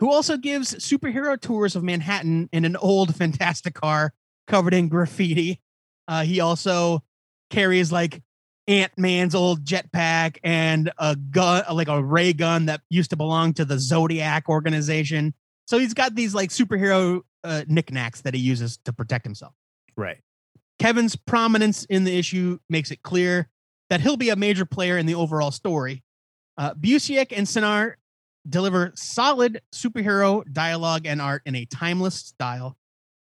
who 0.00 0.10
also 0.12 0.36
gives 0.36 0.74
superhero 0.74 1.40
tours 1.40 1.76
of 1.76 1.82
Manhattan 1.82 2.48
in 2.52 2.64
an 2.64 2.76
old 2.76 3.14
fantastic 3.16 3.74
car 3.74 4.12
covered 4.46 4.74
in 4.74 4.88
graffiti. 4.88 5.60
Uh, 6.06 6.24
he 6.24 6.40
also 6.40 7.02
carries 7.50 7.92
like 7.92 8.22
Ant 8.68 8.92
Man's 8.98 9.34
old 9.34 9.64
jetpack 9.64 10.36
and 10.44 10.92
a 10.98 11.16
gun, 11.16 11.64
like 11.72 11.88
a 11.88 12.02
ray 12.02 12.34
gun 12.34 12.66
that 12.66 12.82
used 12.90 13.10
to 13.10 13.16
belong 13.16 13.54
to 13.54 13.64
the 13.64 13.78
Zodiac 13.78 14.48
organization. 14.48 15.34
So 15.66 15.78
he's 15.78 15.94
got 15.94 16.14
these 16.14 16.34
like 16.34 16.50
superhero 16.50 17.22
uh, 17.42 17.64
knickknacks 17.66 18.20
that 18.20 18.34
he 18.34 18.40
uses 18.40 18.76
to 18.84 18.92
protect 18.92 19.24
himself. 19.24 19.54
right. 19.96 20.18
Kevin's 20.78 21.16
prominence 21.16 21.84
in 21.86 22.04
the 22.04 22.16
issue 22.16 22.60
makes 22.68 22.92
it 22.92 23.02
clear 23.02 23.48
that 23.90 24.00
he'll 24.00 24.16
be 24.16 24.28
a 24.28 24.36
major 24.36 24.64
player 24.64 24.96
in 24.96 25.06
the 25.06 25.14
overall 25.16 25.50
story. 25.50 26.04
Uh, 26.56 26.72
Busiek 26.74 27.36
and 27.36 27.48
Cinar 27.48 27.98
deliver 28.48 28.92
solid 28.94 29.60
superhero 29.74 30.44
dialogue 30.52 31.04
and 31.04 31.20
art 31.20 31.42
in 31.46 31.56
a 31.56 31.64
timeless 31.64 32.14
style. 32.14 32.76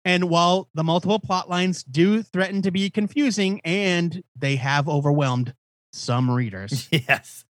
And 0.05 0.29
while 0.29 0.69
the 0.73 0.83
multiple 0.83 1.19
plot 1.19 1.49
lines 1.49 1.83
do 1.83 2.23
threaten 2.23 2.61
to 2.61 2.71
be 2.71 2.89
confusing 2.89 3.61
and 3.65 4.23
they 4.35 4.55
have 4.55 4.87
overwhelmed 4.87 5.53
some 5.91 6.31
readers, 6.31 6.87
Yes. 6.91 7.45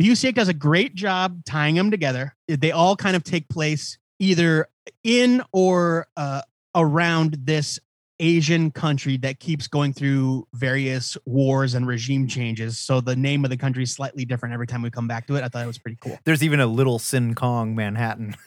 Busiek 0.00 0.34
does 0.34 0.48
a 0.48 0.54
great 0.54 0.94
job 0.94 1.42
tying 1.46 1.74
them 1.74 1.90
together. 1.90 2.36
They 2.48 2.70
all 2.70 2.96
kind 2.96 3.16
of 3.16 3.24
take 3.24 3.48
place 3.48 3.98
either 4.18 4.68
in 5.02 5.42
or 5.52 6.06
uh, 6.16 6.42
around 6.74 7.38
this 7.40 7.80
Asian 8.18 8.70
country 8.70 9.16
that 9.18 9.40
keeps 9.40 9.66
going 9.66 9.92
through 9.92 10.46
various 10.54 11.16
wars 11.26 11.74
and 11.74 11.86
regime 11.86 12.26
changes. 12.26 12.78
So 12.78 13.00
the 13.00 13.16
name 13.16 13.44
of 13.44 13.50
the 13.50 13.56
country 13.56 13.82
is 13.82 13.92
slightly 13.92 14.24
different 14.24 14.54
every 14.54 14.66
time 14.66 14.82
we 14.82 14.90
come 14.90 15.06
back 15.06 15.26
to 15.26 15.36
it. 15.36 15.42
I 15.44 15.48
thought 15.48 15.62
it 15.62 15.66
was 15.66 15.78
pretty 15.78 15.98
cool. 16.00 16.18
There's 16.24 16.42
even 16.42 16.60
a 16.60 16.66
little 16.66 16.98
Siancong 16.98 17.74
Manhattan. 17.74 18.34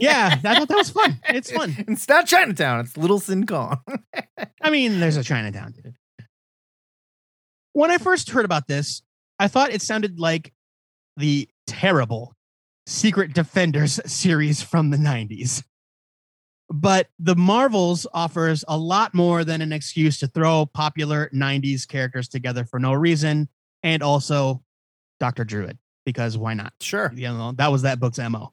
Yeah, 0.00 0.38
I 0.44 0.54
thought 0.54 0.68
that 0.68 0.76
was 0.76 0.90
fun. 0.90 1.18
It's 1.28 1.50
fun. 1.50 1.74
It's 1.88 2.08
not 2.08 2.26
Chinatown. 2.26 2.80
It's 2.80 2.96
Little 2.96 3.18
Siancong. 3.18 3.80
I 4.62 4.70
mean, 4.70 5.00
there's 5.00 5.16
a 5.16 5.24
Chinatown, 5.24 5.72
dude. 5.72 5.94
When 7.72 7.90
I 7.90 7.98
first 7.98 8.30
heard 8.30 8.44
about 8.44 8.68
this, 8.68 9.02
I 9.38 9.48
thought 9.48 9.72
it 9.72 9.82
sounded 9.82 10.20
like 10.20 10.52
the 11.16 11.48
terrible 11.66 12.34
Secret 12.86 13.34
Defenders 13.34 14.00
series 14.06 14.62
from 14.62 14.90
the 14.90 14.96
90s. 14.96 15.62
But 16.70 17.08
the 17.18 17.34
Marvels 17.34 18.06
offers 18.12 18.64
a 18.68 18.76
lot 18.76 19.14
more 19.14 19.42
than 19.42 19.62
an 19.62 19.72
excuse 19.72 20.18
to 20.18 20.26
throw 20.26 20.66
popular 20.66 21.30
90s 21.34 21.88
characters 21.88 22.28
together 22.28 22.64
for 22.64 22.78
no 22.78 22.92
reason, 22.92 23.48
and 23.82 24.02
also 24.02 24.62
Dr. 25.18 25.44
Druid, 25.44 25.78
because 26.04 26.36
why 26.36 26.54
not? 26.54 26.74
Sure. 26.80 27.10
You 27.14 27.28
know, 27.28 27.52
that 27.52 27.72
was 27.72 27.82
that 27.82 28.00
book's 28.00 28.18
MO. 28.18 28.52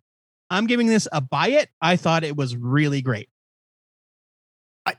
I'm 0.49 0.67
giving 0.67 0.87
this 0.87 1.07
a 1.11 1.21
buy 1.21 1.49
it. 1.49 1.69
I 1.81 1.95
thought 1.95 2.23
it 2.23 2.37
was 2.37 2.55
really 2.55 3.01
great. 3.01 3.29
I 4.85 4.95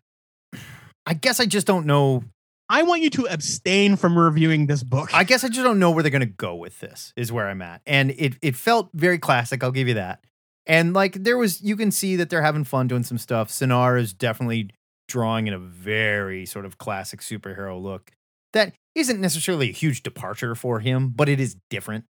I 1.06 1.14
guess 1.14 1.40
I 1.40 1.46
just 1.46 1.66
don't 1.66 1.86
know. 1.86 2.24
I 2.68 2.82
want 2.82 3.02
you 3.02 3.10
to 3.10 3.28
abstain 3.28 3.96
from 3.96 4.18
reviewing 4.18 4.66
this 4.66 4.82
book. 4.82 5.14
I 5.14 5.22
guess 5.24 5.44
I 5.44 5.48
just 5.48 5.62
don't 5.62 5.78
know 5.78 5.92
where 5.92 6.02
they're 6.02 6.10
gonna 6.10 6.26
go 6.26 6.56
with 6.56 6.80
this. 6.80 7.12
Is 7.16 7.32
where 7.32 7.48
I'm 7.48 7.62
at, 7.62 7.80
and 7.86 8.10
it 8.10 8.34
it 8.42 8.56
felt 8.56 8.90
very 8.92 9.18
classic. 9.18 9.62
I'll 9.62 9.70
give 9.70 9.88
you 9.88 9.94
that. 9.94 10.20
And 10.66 10.92
like 10.92 11.22
there 11.22 11.38
was, 11.38 11.62
you 11.62 11.76
can 11.76 11.90
see 11.90 12.16
that 12.16 12.28
they're 12.28 12.42
having 12.42 12.64
fun 12.64 12.88
doing 12.88 13.04
some 13.04 13.18
stuff. 13.18 13.50
Cinar 13.50 13.96
is 13.96 14.12
definitely 14.12 14.70
drawing 15.08 15.46
in 15.46 15.54
a 15.54 15.58
very 15.58 16.44
sort 16.44 16.64
of 16.64 16.78
classic 16.78 17.20
superhero 17.20 17.80
look 17.80 18.10
that 18.52 18.72
isn't 18.94 19.20
necessarily 19.20 19.68
a 19.68 19.72
huge 19.72 20.02
departure 20.02 20.54
for 20.54 20.80
him, 20.80 21.10
but 21.10 21.28
it 21.28 21.38
is 21.38 21.56
different. 21.70 22.04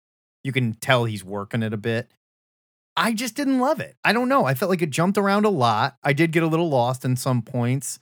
You 0.43 0.51
can 0.51 0.73
tell 0.73 1.05
he's 1.05 1.23
working 1.23 1.63
it 1.63 1.73
a 1.73 1.77
bit. 1.77 2.09
I 2.95 3.13
just 3.13 3.35
didn't 3.35 3.59
love 3.59 3.79
it. 3.79 3.95
I 4.05 4.13
don't 4.13 4.29
know. 4.29 4.45
I 4.45 4.53
felt 4.53 4.69
like 4.69 4.81
it 4.81 4.91
jumped 4.91 5.17
around 5.17 5.45
a 5.45 5.49
lot. 5.49 5.97
I 6.03 6.13
did 6.13 6.31
get 6.31 6.43
a 6.43 6.47
little 6.47 6.69
lost 6.69 7.03
in 7.03 7.17
some 7.17 7.41
points. 7.41 7.99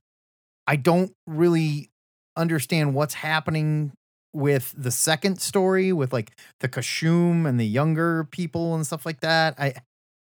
I 0.67 0.75
don't 0.75 1.13
really 1.25 1.89
understand 2.35 2.93
what's 2.93 3.15
happening 3.15 3.93
with 4.33 4.73
the 4.77 4.91
second 4.91 5.41
story 5.41 5.93
with 5.93 6.11
like 6.11 6.31
the 6.59 6.67
Kashum 6.67 7.47
and 7.47 7.59
the 7.59 7.65
younger 7.65 8.25
people 8.25 8.75
and 8.75 8.85
stuff 8.85 9.05
like 9.05 9.21
that. 9.21 9.55
I 9.57 9.75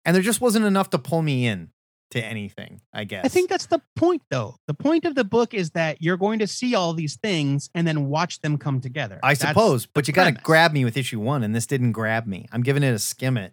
and 0.07 0.15
there 0.15 0.23
just 0.23 0.41
wasn't 0.41 0.65
enough 0.65 0.89
to 0.91 0.99
pull 0.99 1.21
me 1.21 1.47
in 1.47 1.71
to 2.13 2.25
anything, 2.25 2.81
I 2.93 3.05
guess. 3.05 3.25
I 3.25 3.29
think 3.29 3.51
that's 3.51 3.67
the 3.67 3.83
point, 3.97 4.23
though. 4.31 4.57
The 4.69 4.75
point 4.75 5.05
of 5.05 5.17
the 5.17 5.25
book 5.25 5.53
is 5.53 5.71
that 5.71 6.01
you're 6.01 6.17
going 6.17 6.39
to 6.39 6.47
see 6.47 6.77
all 6.77 6.95
these 6.95 7.17
things 7.17 7.69
and 7.75 7.87
then 7.87 8.07
watch 8.07 8.41
them 8.41 8.57
come 8.57 8.81
together. 8.81 9.19
I 9.23 9.35
That's 9.35 9.41
suppose, 9.41 9.87
but 9.87 10.07
you 10.07 10.15
got 10.15 10.33
to 10.33 10.41
grab 10.41 10.73
me 10.73 10.85
with 10.85 10.97
issue 10.97 11.19
one, 11.19 11.43
and 11.43 11.55
this 11.55 11.67
didn't 11.67 11.93
grab 11.93 12.27
me. 12.27 12.47
I'm 12.53 12.63
giving 12.63 12.85
it 12.85 12.95
a 12.95 13.01
skim 13.01 13.37
it. 13.37 13.53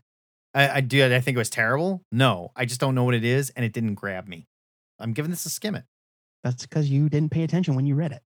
I, 0.54 0.70
I 0.70 0.82
do. 0.82 1.04
I 1.04 1.20
think 1.20 1.36
it 1.36 1.40
was 1.40 1.50
terrible. 1.50 2.04
No, 2.12 2.52
I 2.56 2.66
just 2.66 2.80
don't 2.80 2.94
know 2.94 3.04
what 3.04 3.16
it 3.16 3.26
is, 3.26 3.50
and 3.52 3.66
it 3.66 3.74
didn't 3.74 3.96
grab 3.96 4.28
me. 4.28 4.48
I'm 5.00 5.14
giving 5.14 5.32
this 5.32 5.48
a 5.48 5.50
skim 5.50 5.74
it. 5.74 5.86
That's 6.44 6.68
because 6.68 6.88
you 6.88 7.10
didn't 7.10 7.32
pay 7.32 7.42
attention 7.42 7.74
when 7.74 7.88
you 7.88 7.96
read 7.96 8.12
it, 8.12 8.22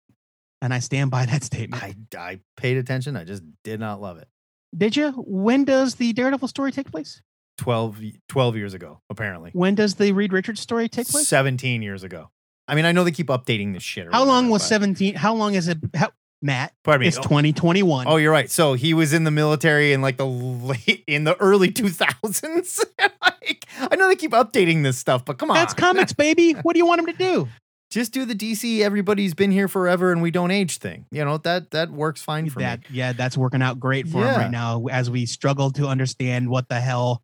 and 0.62 0.72
I 0.72 0.78
stand 0.78 1.10
by 1.10 1.26
that 1.26 1.44
statement. 1.44 1.82
I, 1.82 1.94
I 2.16 2.40
paid 2.56 2.78
attention. 2.78 3.16
I 3.16 3.24
just 3.24 3.42
did 3.62 3.80
not 3.80 4.00
love 4.00 4.16
it. 4.16 4.28
Did 4.74 4.96
you? 4.96 5.10
When 5.12 5.64
does 5.64 5.96
the 5.96 6.14
Daredevil 6.14 6.48
story 6.48 6.72
take 6.72 6.90
place? 6.90 7.20
12, 7.58 8.00
12 8.28 8.56
years 8.56 8.74
ago, 8.74 9.00
apparently. 9.10 9.50
When 9.52 9.74
does 9.74 9.94
the 9.94 10.12
Reed 10.12 10.32
Richards 10.32 10.60
story 10.60 10.88
take 10.88 11.08
place? 11.08 11.28
17 11.28 11.82
years 11.82 12.02
ago. 12.02 12.30
I 12.66 12.74
mean, 12.74 12.84
I 12.84 12.92
know 12.92 13.04
they 13.04 13.10
keep 13.10 13.28
updating 13.28 13.74
this 13.74 13.82
shit. 13.82 14.08
How 14.10 14.20
long 14.24 14.48
whatever, 14.48 14.52
was 14.52 14.62
but- 14.62 14.68
17? 14.68 15.14
How 15.14 15.34
long 15.34 15.54
is 15.54 15.68
it? 15.68 15.78
How, 15.94 16.10
Matt, 16.42 16.74
Pardon 16.82 17.00
me. 17.02 17.08
it's 17.08 17.16
Oh, 17.18 17.22
2021. 17.22 18.06
Oh, 18.06 18.16
you're 18.16 18.30
right. 18.32 18.50
So 18.50 18.74
he 18.74 18.92
was 18.92 19.12
in 19.14 19.24
the 19.24 19.30
military 19.30 19.92
in 19.94 20.02
like 20.02 20.18
the 20.18 20.26
late 20.26 21.02
in 21.06 21.24
the 21.24 21.36
early 21.40 21.70
2000s. 21.70 22.84
like, 23.22 23.64
I 23.78 23.96
know 23.96 24.08
they 24.08 24.16
keep 24.16 24.32
updating 24.32 24.82
this 24.82 24.98
stuff, 24.98 25.24
but 25.24 25.38
come 25.38 25.50
on. 25.50 25.54
That's 25.54 25.72
comics, 25.74 26.12
baby. 26.14 26.52
What 26.52 26.74
do 26.74 26.78
you 26.78 26.86
want 26.86 27.00
him 27.00 27.06
to 27.06 27.12
do? 27.12 27.48
just 27.90 28.12
do 28.12 28.24
the 28.24 28.34
DC 28.34 28.80
everybody's 28.80 29.34
been 29.34 29.52
here 29.52 29.68
forever 29.68 30.10
and 30.10 30.20
we 30.20 30.32
don't 30.32 30.50
age 30.50 30.78
thing. 30.78 31.06
You 31.12 31.24
know, 31.24 31.38
that 31.38 31.70
that 31.70 31.90
works 31.90 32.20
fine 32.20 32.50
for 32.50 32.58
that 32.58 32.80
me. 32.80 32.86
yeah, 32.96 33.12
that's 33.12 33.38
working 33.38 33.62
out 33.62 33.78
great 33.78 34.08
for 34.08 34.18
him 34.18 34.24
Yeah. 34.24 34.36
right 34.36 34.50
now 34.50 34.84
as 34.90 35.08
we 35.08 35.26
struggle 35.26 35.70
to 35.72 35.86
understand 35.86 36.48
what 36.48 36.68
the 36.68 36.80
hell 36.80 37.22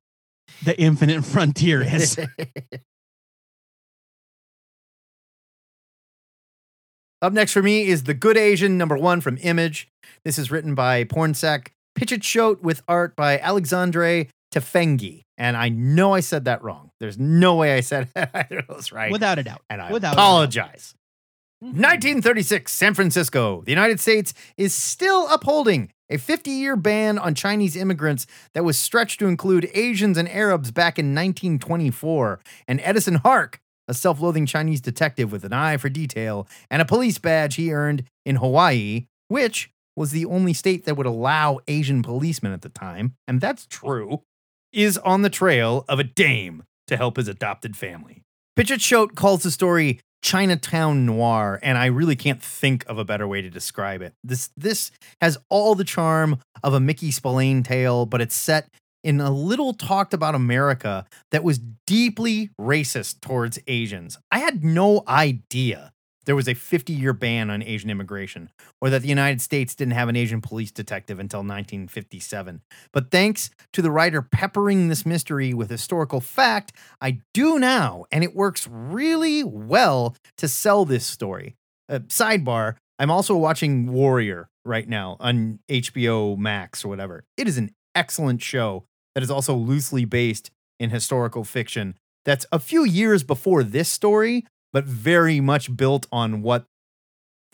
the 0.64 0.78
infinite 0.80 1.24
frontier 1.24 1.82
is. 1.82 2.18
Up 7.22 7.32
next 7.34 7.52
for 7.52 7.62
me 7.62 7.86
is 7.86 8.04
The 8.04 8.14
Good 8.14 8.38
Asian, 8.38 8.78
number 8.78 8.96
one 8.96 9.20
from 9.20 9.36
Image. 9.42 9.88
This 10.24 10.38
is 10.38 10.50
written 10.50 10.74
by 10.74 11.04
Pornsak 11.04 11.68
Pichetshote 11.98 12.62
with 12.62 12.82
art 12.88 13.14
by 13.14 13.38
Alexandre 13.38 14.26
Tefenkgi. 14.54 15.22
And 15.36 15.56
I 15.56 15.68
know 15.68 16.14
I 16.14 16.20
said 16.20 16.46
that 16.46 16.62
wrong. 16.62 16.90
There's 16.98 17.18
no 17.18 17.56
way 17.56 17.76
I 17.76 17.80
said 17.80 18.08
either 18.16 18.60
of 18.60 18.68
those 18.68 18.92
right. 18.92 19.12
Without 19.12 19.38
a 19.38 19.42
doubt. 19.42 19.60
and 19.68 19.82
I 19.82 19.92
without 19.92 20.14
apologize. 20.14 20.94
Mm-hmm. 21.62 21.76
1936, 21.76 22.72
San 22.72 22.94
Francisco. 22.94 23.62
The 23.66 23.72
United 23.72 24.00
States 24.00 24.32
is 24.56 24.74
still 24.74 25.28
upholding 25.28 25.92
a 26.10 26.18
50 26.18 26.50
year 26.50 26.76
ban 26.76 27.18
on 27.18 27.34
Chinese 27.34 27.76
immigrants 27.76 28.26
that 28.54 28.64
was 28.64 28.78
stretched 28.78 29.20
to 29.20 29.28
include 29.28 29.70
Asians 29.72 30.18
and 30.18 30.28
Arabs 30.28 30.70
back 30.70 30.98
in 30.98 31.14
1924. 31.14 32.40
And 32.68 32.80
Edison 32.82 33.16
Hark, 33.16 33.60
a 33.88 33.94
self 33.94 34.20
loathing 34.20 34.46
Chinese 34.46 34.80
detective 34.80 35.32
with 35.32 35.44
an 35.44 35.52
eye 35.52 35.76
for 35.76 35.88
detail 35.88 36.46
and 36.70 36.82
a 36.82 36.84
police 36.86 37.18
badge 37.18 37.54
he 37.54 37.72
earned 37.72 38.04
in 38.26 38.36
Hawaii, 38.36 39.06
which 39.28 39.70
was 39.96 40.12
the 40.12 40.24
only 40.26 40.52
state 40.52 40.84
that 40.84 40.96
would 40.96 41.06
allow 41.06 41.60
Asian 41.68 42.02
policemen 42.02 42.52
at 42.52 42.62
the 42.62 42.68
time, 42.68 43.14
and 43.26 43.40
that's 43.40 43.66
true, 43.66 44.22
is 44.72 44.96
on 44.98 45.22
the 45.22 45.30
trail 45.30 45.84
of 45.88 45.98
a 45.98 46.04
dame 46.04 46.62
to 46.86 46.96
help 46.96 47.16
his 47.16 47.28
adopted 47.28 47.76
family. 47.76 48.22
Pichet 48.56 48.78
Pichetshote 48.78 49.14
calls 49.14 49.42
the 49.42 49.50
story 49.50 50.00
Chinatown 50.22 51.06
noir, 51.06 51.58
and 51.62 51.78
I 51.78 51.86
really 51.86 52.16
can't 52.16 52.42
think 52.42 52.84
of 52.86 52.98
a 52.98 53.04
better 53.04 53.26
way 53.26 53.42
to 53.42 53.50
describe 53.50 54.02
it. 54.02 54.14
This 54.22 54.50
this 54.56 54.90
has 55.20 55.38
all 55.48 55.74
the 55.74 55.84
charm 55.84 56.38
of 56.62 56.74
a 56.74 56.80
Mickey 56.80 57.10
Spillane 57.10 57.62
tale, 57.62 58.06
but 58.06 58.20
it's 58.20 58.34
set 58.34 58.68
in 59.02 59.20
a 59.20 59.30
little 59.30 59.72
talked 59.72 60.12
about 60.12 60.34
America 60.34 61.06
that 61.30 61.42
was 61.42 61.58
deeply 61.86 62.50
racist 62.60 63.20
towards 63.20 63.58
Asians. 63.66 64.18
I 64.30 64.40
had 64.40 64.62
no 64.62 65.02
idea 65.08 65.92
there 66.26 66.36
was 66.36 66.48
a 66.48 66.54
50 66.54 66.92
year 66.92 67.12
ban 67.12 67.50
on 67.50 67.62
Asian 67.62 67.90
immigration, 67.90 68.50
or 68.80 68.90
that 68.90 69.02
the 69.02 69.08
United 69.08 69.40
States 69.40 69.74
didn't 69.74 69.94
have 69.94 70.08
an 70.08 70.16
Asian 70.16 70.40
police 70.40 70.70
detective 70.70 71.18
until 71.18 71.40
1957. 71.40 72.62
But 72.92 73.10
thanks 73.10 73.50
to 73.72 73.82
the 73.82 73.90
writer 73.90 74.22
peppering 74.22 74.88
this 74.88 75.06
mystery 75.06 75.54
with 75.54 75.70
historical 75.70 76.20
fact, 76.20 76.72
I 77.00 77.20
do 77.32 77.58
now, 77.58 78.04
and 78.10 78.22
it 78.24 78.34
works 78.34 78.68
really 78.70 79.44
well 79.44 80.16
to 80.38 80.48
sell 80.48 80.84
this 80.84 81.06
story. 81.06 81.56
Uh, 81.88 82.00
sidebar, 82.00 82.76
I'm 82.98 83.10
also 83.10 83.36
watching 83.36 83.90
Warrior 83.90 84.48
right 84.64 84.88
now 84.88 85.16
on 85.20 85.58
HBO 85.68 86.36
Max 86.36 86.84
or 86.84 86.88
whatever. 86.88 87.24
It 87.36 87.48
is 87.48 87.58
an 87.58 87.70
excellent 87.94 88.42
show 88.42 88.84
that 89.14 89.24
is 89.24 89.30
also 89.30 89.54
loosely 89.54 90.04
based 90.04 90.50
in 90.78 90.90
historical 90.90 91.44
fiction 91.44 91.94
that's 92.24 92.46
a 92.52 92.58
few 92.58 92.84
years 92.84 93.22
before 93.22 93.62
this 93.64 93.88
story, 93.88 94.46
but 94.72 94.84
very 94.84 95.40
much 95.40 95.74
built 95.76 96.06
on 96.12 96.42
what 96.42 96.66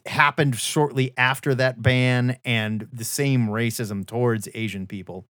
happened 0.06 0.56
shortly 0.56 1.12
after 1.16 1.54
that 1.54 1.82
ban 1.82 2.38
and 2.44 2.88
the 2.92 3.04
same 3.04 3.48
racism 3.48 4.06
towards 4.06 4.48
Asian 4.54 4.86
people. 4.86 5.26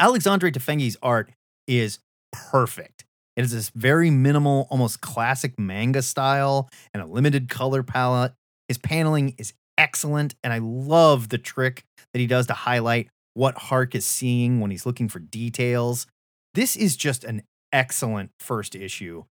Alexandre 0.00 0.50
Tefenkgi's 0.50 0.96
art 1.02 1.30
is 1.66 1.98
perfect. 2.32 3.04
It 3.36 3.44
is 3.44 3.52
this 3.52 3.70
very 3.70 4.10
minimal, 4.10 4.66
almost 4.70 5.00
classic 5.00 5.58
manga 5.58 6.02
style 6.02 6.68
and 6.92 7.02
a 7.02 7.06
limited 7.06 7.48
color 7.48 7.82
palette. 7.82 8.32
His 8.66 8.78
paneling 8.78 9.34
is 9.38 9.54
excellent, 9.78 10.34
and 10.42 10.52
I 10.52 10.58
love 10.58 11.28
the 11.28 11.38
trick 11.38 11.84
that 12.12 12.18
he 12.18 12.26
does 12.26 12.48
to 12.48 12.52
highlight 12.52 13.08
what 13.34 13.56
Hark 13.56 13.94
is 13.94 14.04
seeing 14.04 14.60
when 14.60 14.70
he's 14.72 14.84
looking 14.84 15.08
for 15.08 15.20
details. 15.20 16.06
This 16.54 16.74
is 16.74 16.96
just 16.96 17.22
an 17.22 17.42
excellent 17.72 18.30
first 18.40 18.74
issue 18.74 19.24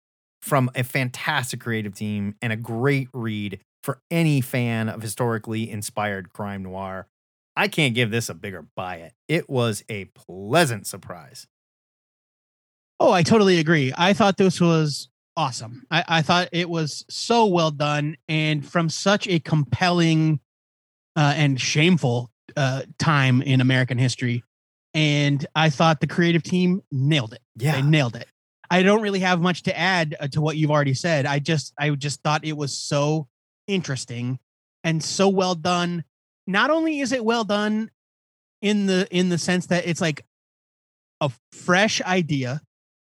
from 0.47 0.71
a 0.77 0.85
fantastic 0.85 1.59
creative 1.59 1.93
team 1.93 2.37
and 2.41 2.53
a 2.53 2.57
great 2.57 3.09
read 3.13 3.59
for 3.83 4.01
any 4.13 4.41
fan 4.41 4.89
of 4.89 5.03
historically 5.03 5.69
inspired 5.69 6.33
crime 6.33 6.63
noir. 6.63 7.09
I 7.57 7.67
can't 7.67 7.97
give 7.97 8.13
this 8.13 8.29
a 8.29 8.35
bigger 8.35 8.65
buy 8.77 8.97
it. 8.97 9.13
It 9.27 9.51
was 9.51 9.83
a 9.89 10.05
pleasant 10.05 10.87
surprise. 10.87 11.49
Oh, 13.01 13.11
I 13.11 13.25
totally 13.25 13.59
agree. 13.59 13.93
I 13.99 14.13
thought 14.13 14.37
this 14.37 14.61
was 14.61 15.09
awesome. 15.37 15.85
I, 15.91 16.05
I 16.07 16.23
thought 16.23 16.49
it 16.53 16.71
was 16.71 17.05
so 17.11 17.47
well 17.47 17.73
done 17.73 18.17
and 18.29 18.65
from 18.65 18.89
such 18.89 19.27
a 19.27 19.41
compelling 19.41 20.39
uh, 21.17 21.35
and 21.37 21.61
shameful 21.61 22.31
uh, 22.57 22.83
time 23.01 23.43
in 23.43 23.61
American 23.61 23.99
history. 23.99 24.45
And 24.95 25.45
I 25.57 25.71
thought 25.71 26.01
the 26.01 26.07
creative 26.07 26.45
team 26.45 26.83
nailed 26.93 27.33
it. 27.33 27.43
They 27.57 27.83
nailed 27.83 28.15
it. 28.15 28.29
I 28.71 28.83
don't 28.83 29.03
really 29.03 29.21
have 29.21 29.41
much 29.41 29.63
to 29.65 29.79
add 29.79 30.17
uh, 30.19 30.29
to 30.29 30.41
what 30.41 30.57
you've 30.57 30.71
already 30.71 30.95
said. 30.95 31.27
I 31.27 31.39
just 31.39 31.73
I 31.79 31.91
just 31.91 32.23
thought 32.23 32.45
it 32.45 32.57
was 32.57 32.77
so 32.77 33.29
interesting 33.67 34.39
and 34.85 35.03
so 35.03 35.29
well 35.29 35.55
done. 35.55 36.05
Not 36.47 36.71
only 36.71 37.01
is 37.01 37.13
it 37.13 37.25
well 37.25 37.45
done 37.45 37.91
in 38.63 38.87
the 38.87 39.07
in 39.11 39.29
the 39.29 39.39
sense 39.39 39.67
that 39.67 39.87
it's 39.87 40.01
like 40.01 40.25
a 41.21 41.31
fresh 41.53 42.01
idea, 42.03 42.61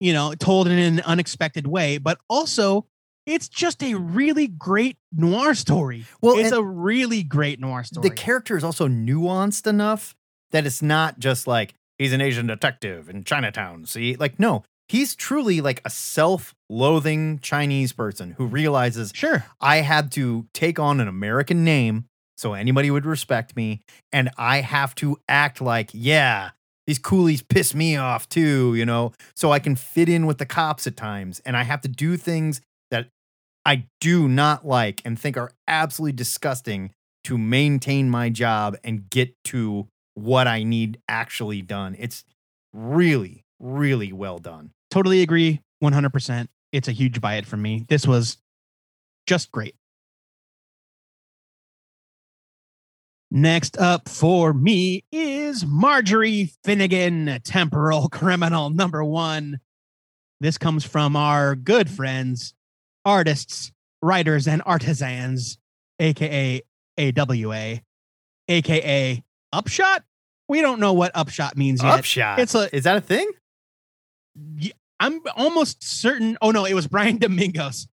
you 0.00 0.12
know, 0.12 0.34
told 0.34 0.68
in 0.68 0.78
an 0.78 1.00
unexpected 1.00 1.66
way, 1.66 1.98
but 1.98 2.18
also 2.28 2.86
it's 3.26 3.48
just 3.48 3.82
a 3.82 3.94
really 3.94 4.46
great 4.46 4.98
noir 5.12 5.54
story. 5.54 6.04
Well, 6.20 6.38
it's 6.38 6.52
a 6.52 6.62
really 6.62 7.22
great 7.22 7.58
noir 7.58 7.82
story. 7.84 8.08
the 8.08 8.14
character 8.14 8.56
is 8.56 8.64
also 8.64 8.86
nuanced 8.86 9.66
enough 9.66 10.14
that 10.50 10.66
it's 10.66 10.82
not 10.82 11.18
just 11.18 11.46
like 11.46 11.74
he's 11.98 12.12
an 12.12 12.20
Asian 12.20 12.46
detective 12.46 13.08
in 13.08 13.24
Chinatown. 13.24 13.86
See, 13.86 14.16
like 14.16 14.38
no, 14.38 14.64
he's 14.88 15.14
truly 15.14 15.60
like 15.60 15.80
a 15.84 15.90
self-loathing 15.90 17.38
Chinese 17.40 17.92
person 17.92 18.32
who 18.32 18.46
realizes 18.46 19.12
sure. 19.14 19.44
I 19.60 19.78
had 19.78 20.12
to 20.12 20.46
take 20.52 20.78
on 20.78 21.00
an 21.00 21.08
American 21.08 21.64
name 21.64 22.06
so 22.36 22.52
anybody 22.52 22.90
would 22.90 23.06
respect 23.06 23.54
me, 23.54 23.80
and 24.12 24.28
I 24.36 24.60
have 24.60 24.94
to 24.96 25.18
act 25.28 25.60
like 25.60 25.90
yeah. 25.92 26.50
These 26.86 26.98
coolies 26.98 27.40
piss 27.40 27.74
me 27.74 27.96
off 27.96 28.28
too, 28.28 28.74
you 28.74 28.84
know, 28.84 29.12
so 29.34 29.52
I 29.52 29.58
can 29.58 29.74
fit 29.74 30.08
in 30.08 30.26
with 30.26 30.36
the 30.36 30.44
cops 30.44 30.86
at 30.86 30.98
times. 30.98 31.40
And 31.46 31.56
I 31.56 31.62
have 31.62 31.80
to 31.82 31.88
do 31.88 32.18
things 32.18 32.60
that 32.90 33.08
I 33.64 33.86
do 34.02 34.28
not 34.28 34.66
like 34.66 35.00
and 35.02 35.18
think 35.18 35.38
are 35.38 35.52
absolutely 35.66 36.12
disgusting 36.12 36.90
to 37.22 37.38
maintain 37.38 38.10
my 38.10 38.28
job 38.28 38.76
and 38.84 39.08
get 39.08 39.34
to 39.44 39.88
what 40.12 40.46
I 40.46 40.62
need 40.62 40.98
actually 41.08 41.62
done. 41.62 41.96
It's 41.98 42.24
really, 42.74 43.43
really 43.64 44.12
well 44.12 44.38
done. 44.38 44.70
Totally 44.90 45.22
agree. 45.22 45.60
100%. 45.82 46.48
It's 46.72 46.88
a 46.88 46.92
huge 46.92 47.20
buy 47.20 47.34
it 47.36 47.46
for 47.46 47.56
me. 47.56 47.84
This 47.88 48.06
was 48.06 48.36
just 49.26 49.50
great. 49.50 49.74
Next 53.30 53.76
up 53.78 54.08
for 54.08 54.52
me 54.52 55.04
is 55.10 55.66
Marjorie 55.66 56.52
Finnegan, 56.62 57.40
Temporal 57.42 58.08
Criminal 58.12 58.70
number 58.70 59.02
one. 59.04 59.58
This 60.40 60.58
comes 60.58 60.84
from 60.84 61.16
our 61.16 61.56
good 61.56 61.90
friends, 61.90 62.54
artists, 63.04 63.72
writers, 64.02 64.46
and 64.46 64.62
artisans, 64.66 65.58
aka 65.98 66.60
AWA, 66.98 67.80
aka 68.48 69.24
Upshot. 69.52 70.04
We 70.48 70.60
don't 70.60 70.78
know 70.80 70.92
what 70.92 71.12
Upshot 71.14 71.56
means 71.56 71.82
yet. 71.82 71.98
Upshot. 72.00 72.38
It's 72.38 72.54
a- 72.54 72.74
is 72.76 72.84
that 72.84 72.96
a 72.96 73.00
thing? 73.00 73.28
I'm 75.00 75.20
almost 75.36 75.82
certain. 75.82 76.38
Oh 76.40 76.50
no, 76.50 76.64
it 76.64 76.74
was 76.74 76.86
Brian 76.86 77.18
Domingos. 77.18 77.88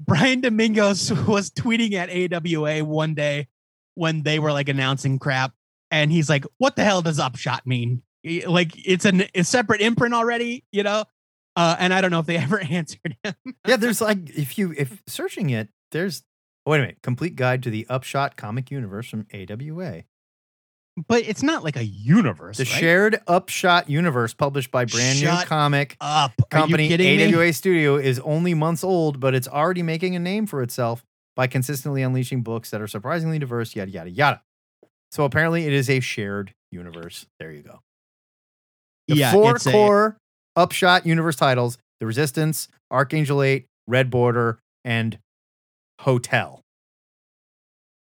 Brian 0.00 0.40
Domingos 0.40 1.12
was 1.26 1.50
tweeting 1.50 1.94
at 1.94 2.10
AWA 2.10 2.84
one 2.84 3.14
day 3.14 3.48
when 3.94 4.22
they 4.22 4.38
were 4.38 4.52
like 4.52 4.68
announcing 4.68 5.18
crap, 5.18 5.52
and 5.90 6.12
he's 6.12 6.28
like, 6.28 6.44
"What 6.58 6.76
the 6.76 6.84
hell 6.84 7.02
does 7.02 7.18
Upshot 7.18 7.66
mean? 7.66 8.02
Like 8.46 8.72
it's 8.76 9.04
an, 9.04 9.24
a 9.34 9.42
separate 9.42 9.80
imprint 9.80 10.14
already, 10.14 10.64
you 10.72 10.82
know?" 10.82 11.04
Uh, 11.56 11.74
and 11.80 11.92
I 11.92 12.00
don't 12.00 12.12
know 12.12 12.20
if 12.20 12.26
they 12.26 12.36
ever 12.38 12.60
answered 12.60 13.16
him. 13.24 13.34
yeah, 13.66 13.76
there's 13.76 14.00
like 14.00 14.30
if 14.30 14.58
you 14.58 14.74
if 14.76 15.02
searching 15.06 15.50
it, 15.50 15.68
there's 15.90 16.22
oh, 16.64 16.70
wait 16.70 16.78
a 16.78 16.80
minute, 16.82 16.98
complete 17.02 17.36
guide 17.36 17.62
to 17.64 17.70
the 17.70 17.86
Upshot 17.88 18.36
comic 18.36 18.70
universe 18.70 19.08
from 19.08 19.26
AWA. 19.34 20.04
But 21.06 21.22
it's 21.28 21.42
not 21.42 21.62
like 21.64 21.76
a 21.76 21.84
universe. 21.84 22.56
The 22.56 22.64
right? 22.64 22.68
shared 22.68 23.20
Upshot 23.26 23.88
universe 23.88 24.34
published 24.34 24.70
by 24.70 24.84
brand 24.84 25.20
new 25.20 25.44
comic 25.44 25.96
up 26.00 26.32
company 26.50 26.88
kidding 26.88 27.18
me? 27.18 27.34
AWA 27.34 27.52
Studio 27.52 27.96
is 27.96 28.18
only 28.20 28.54
months 28.54 28.82
old, 28.82 29.20
but 29.20 29.34
it's 29.34 29.46
already 29.46 29.82
making 29.82 30.16
a 30.16 30.18
name 30.18 30.46
for 30.46 30.62
itself 30.62 31.04
by 31.36 31.46
consistently 31.46 32.02
unleashing 32.02 32.42
books 32.42 32.70
that 32.70 32.80
are 32.80 32.88
surprisingly 32.88 33.38
diverse, 33.38 33.76
yada 33.76 33.90
yada 33.90 34.10
yada. 34.10 34.42
So 35.10 35.24
apparently 35.24 35.66
it 35.66 35.72
is 35.72 35.88
a 35.88 36.00
shared 36.00 36.54
universe. 36.72 37.26
There 37.38 37.52
you 37.52 37.62
go. 37.62 37.80
The 39.06 39.16
yeah, 39.16 39.32
four 39.32 39.56
it's 39.56 39.66
a- 39.66 39.72
core 39.72 40.16
Upshot 40.56 41.06
universe 41.06 41.36
titles: 41.36 41.78
The 42.00 42.06
Resistance, 42.06 42.68
Archangel 42.90 43.42
8, 43.42 43.66
Red 43.86 44.10
Border, 44.10 44.58
and 44.84 45.18
Hotell. 46.00 46.62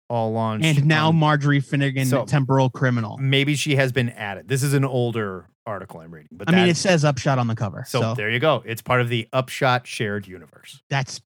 All 0.09 0.31
launched. 0.31 0.65
and 0.65 0.85
now 0.85 1.09
on- 1.09 1.15
Marjorie 1.17 1.59
Finnegan, 1.59 2.05
So- 2.07 2.25
temporal 2.25 2.69
criminal. 2.69 3.17
maybe 3.17 3.55
she 3.55 3.75
has 3.75 3.91
been 3.91 4.09
added. 4.09 4.47
This 4.47 4.63
is 4.63 4.73
an 4.73 4.85
older 4.85 5.47
article 5.65 5.99
I'm 5.99 6.13
reading, 6.13 6.29
but 6.31 6.47
I 6.49 6.53
mean, 6.55 6.69
it 6.69 6.77
says 6.77 7.03
Upshot 7.03 7.37
on 7.39 7.47
the 7.47 7.55
cover. 7.55 7.83
so, 7.87 7.99
So, 8.01 8.13
there 8.15 8.29
you 8.29 8.39
go. 8.39 8.63
It's 8.65 8.81
part 8.81 9.01
of 9.01 9.09
the 9.09 9.27
Upshot 9.33 9.85
shared 9.85 10.25
universe. 10.27 10.81
that's 10.89 11.19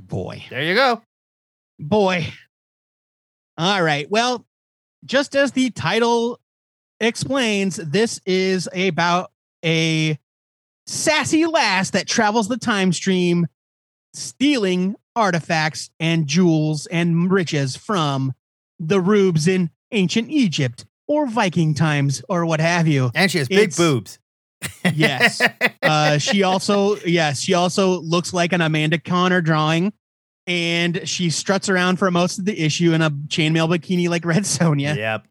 boy, 0.00 0.44
There 0.48 0.62
you 0.62 0.74
go. 0.74 1.02
boy. 1.78 2.32
All 3.58 3.82
right. 3.82 4.08
Well, 4.10 4.46
just 5.04 5.34
as 5.34 5.52
the 5.52 5.70
title 5.70 6.38
explains, 7.00 7.76
this 7.76 8.20
is 8.24 8.68
about 8.74 9.32
a 9.64 10.18
sassy 10.86 11.46
lass 11.46 11.90
that 11.90 12.06
travels 12.06 12.46
the 12.48 12.56
time 12.56 12.92
stream, 12.92 13.46
stealing 14.14 14.94
artifacts 15.16 15.90
and 15.98 16.26
jewels 16.26 16.86
and 16.86 17.30
riches 17.30 17.76
from 17.76 18.32
the 18.78 19.00
rubes 19.00 19.46
in 19.48 19.70
ancient 19.92 20.30
Egypt 20.30 20.84
or 21.06 21.26
Viking 21.26 21.74
times 21.74 22.22
or 22.28 22.46
what 22.46 22.60
have 22.60 22.86
you. 22.86 23.10
And 23.14 23.30
she 23.30 23.38
has 23.38 23.48
big 23.48 23.58
It's- 23.58 23.76
boobs. 23.76 24.18
Yes. 24.94 25.40
Uh, 25.82 26.18
she 26.18 26.42
also, 26.44 26.96
yes, 27.06 27.40
she 27.40 27.54
also 27.54 28.00
looks 28.00 28.32
like 28.34 28.52
an 28.52 28.60
Amanda 28.60 28.98
Conner 28.98 29.40
drawing, 29.40 29.90
and 30.46 31.08
she 31.08 31.30
struts 31.30 31.68
around 31.70 31.96
for 31.98 32.10
most 32.10 32.38
of 32.38 32.44
the 32.44 32.60
issue 32.62 32.92
in 32.92 33.00
a 33.00 33.10
chainmail 33.10 33.68
bikini 33.74 34.08
like 34.10 34.24
Red 34.24 34.42
Sonja. 34.42 34.94
Yep. 34.96 35.26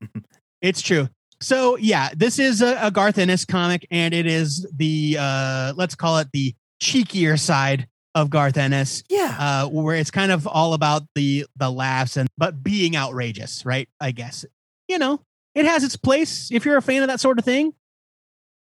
It's 0.61 0.81
true. 0.81 1.09
So 1.41 1.77
yeah, 1.77 2.09
this 2.17 2.39
is 2.39 2.61
a, 2.63 2.77
a 2.81 2.89
Garth 2.91 3.17
Ennis 3.19 3.45
comic, 3.45 3.85
and 3.91 4.13
it 4.15 4.25
is 4.25 4.67
the 4.75 5.17
uh, 5.19 5.73
let's 5.75 5.93
call 5.95 6.17
it 6.17 6.27
the 6.33 6.55
cheekier 6.81 7.39
side 7.39 7.87
of 8.15 8.29
Garth 8.29 8.57
Ennis, 8.57 9.03
Yeah. 9.09 9.35
uh, 9.39 9.67
where 9.69 9.95
it's 9.95 10.11
kind 10.11 10.31
of 10.31 10.47
all 10.47 10.73
about 10.73 11.03
the 11.15 11.45
the 11.55 11.69
laughs 11.71 12.17
and 12.17 12.27
but 12.37 12.63
being 12.63 12.95
outrageous, 12.95 13.65
right? 13.65 13.87
I 13.99 14.11
guess 14.11 14.45
you 14.87 14.97
know 14.97 15.21
it 15.55 15.65
has 15.65 15.83
its 15.83 15.95
place 15.95 16.51
if 16.51 16.65
you're 16.65 16.77
a 16.77 16.81
fan 16.81 17.01
of 17.01 17.07
that 17.07 17.19
sort 17.19 17.39
of 17.39 17.45
thing. 17.45 17.73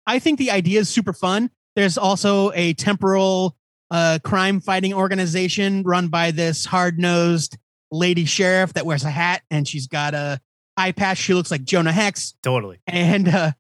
I 0.07 0.19
think 0.19 0.39
the 0.39 0.51
idea 0.53 0.81
is 0.81 0.89
super 0.89 1.13
fun. 1.13 1.51
There's 1.75 1.99
also 1.99 2.53
a 2.55 2.75
temporal 2.75 3.57
uh, 3.91 4.19
crime 4.25 4.61
fighting 4.61 4.95
organization 4.95 5.83
run 5.83 6.09
by 6.09 6.31
this 6.31 6.65
hard 6.65 6.99
nosed 6.99 7.57
lady 7.93 8.25
sheriff 8.25 8.73
that 8.75 8.87
wears 8.87 9.05
a 9.05 9.11
hat 9.11 9.43
and 9.51 9.67
she's 9.67 9.87
got 9.87 10.15
a 10.15 10.41
eye 10.77 10.93
patch. 10.93 11.19
She 11.19 11.35
looks 11.35 11.51
like 11.51 11.65
Jonah 11.65 11.93
Hex 11.93 12.35
totally. 12.43 12.79
and 12.87 13.29
uh, 13.29 13.53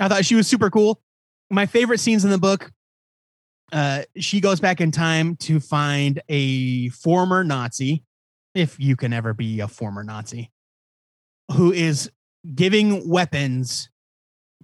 I 0.00 0.08
thought 0.08 0.24
she 0.24 0.34
was 0.34 0.46
super 0.46 0.70
cool. 0.70 1.00
My 1.50 1.66
favorite 1.66 2.00
scenes 2.00 2.24
in 2.24 2.30
the 2.30 2.38
book, 2.38 2.70
uh, 3.74 4.04
she 4.16 4.40
goes 4.40 4.60
back 4.60 4.80
in 4.80 4.92
time 4.92 5.34
to 5.34 5.58
find 5.58 6.22
a 6.28 6.90
former 6.90 7.42
Nazi, 7.42 8.04
if 8.54 8.78
you 8.78 8.94
can 8.94 9.12
ever 9.12 9.34
be 9.34 9.58
a 9.58 9.66
former 9.66 10.04
Nazi, 10.04 10.52
who 11.50 11.72
is 11.72 12.08
giving 12.54 13.08
weapons 13.08 13.90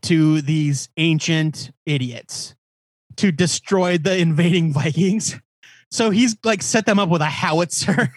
to 0.02 0.40
these 0.42 0.90
ancient 0.96 1.72
idiots 1.86 2.54
to 3.16 3.32
destroy 3.32 3.98
the 3.98 4.16
invading 4.16 4.72
Vikings. 4.72 5.36
So 5.90 6.10
he's 6.10 6.36
like 6.44 6.62
set 6.62 6.86
them 6.86 7.00
up 7.00 7.08
with 7.08 7.20
a 7.20 7.26
howitzer, 7.26 8.14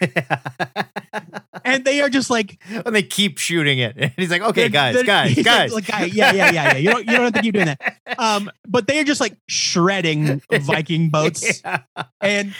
and 1.64 1.84
they 1.84 2.00
are 2.00 2.08
just 2.08 2.30
like 2.30 2.58
and 2.70 2.94
they 2.94 3.02
keep 3.02 3.38
shooting 3.38 3.78
it. 3.78 3.96
And 4.04 4.12
he's 4.16 4.30
like, 4.30 4.42
okay, 4.42 4.68
guys, 4.68 5.02
guys, 5.02 5.34
guys. 5.42 5.72
like, 5.72 5.86
guy- 5.86 6.04
yeah, 6.04 6.32
yeah, 6.32 6.50
yeah, 6.52 6.72
yeah. 6.72 6.76
You 6.76 6.90
don't, 6.90 7.06
you 7.06 7.12
don't 7.12 7.24
have 7.24 7.32
to 7.34 7.40
keep 7.42 7.54
doing 7.54 7.66
that. 7.66 7.98
Um, 8.18 8.50
but 8.68 8.86
they 8.86 9.00
are 9.00 9.04
just 9.04 9.20
like 9.20 9.36
shredding 9.48 10.40
Viking 10.50 11.10
boats, 11.10 11.62
Yeah. 11.64 11.80
and 12.20 12.54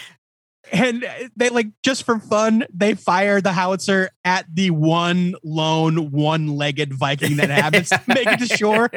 and 0.71 1.05
they 1.37 1.49
like 1.49 1.67
just 1.83 2.03
for 2.03 2.19
fun, 2.19 2.65
they 2.73 2.93
fire 2.95 3.39
the 3.39 3.53
howitzer 3.53 4.09
at 4.25 4.45
the 4.53 4.71
one 4.71 5.35
lone 5.43 6.11
one-legged 6.11 6.91
Viking 6.93 7.37
that 7.37 7.49
happens 7.49 7.89
to 7.89 8.01
make 8.07 8.27
it 8.27 8.39
to 8.39 8.47
shore, 8.57 8.89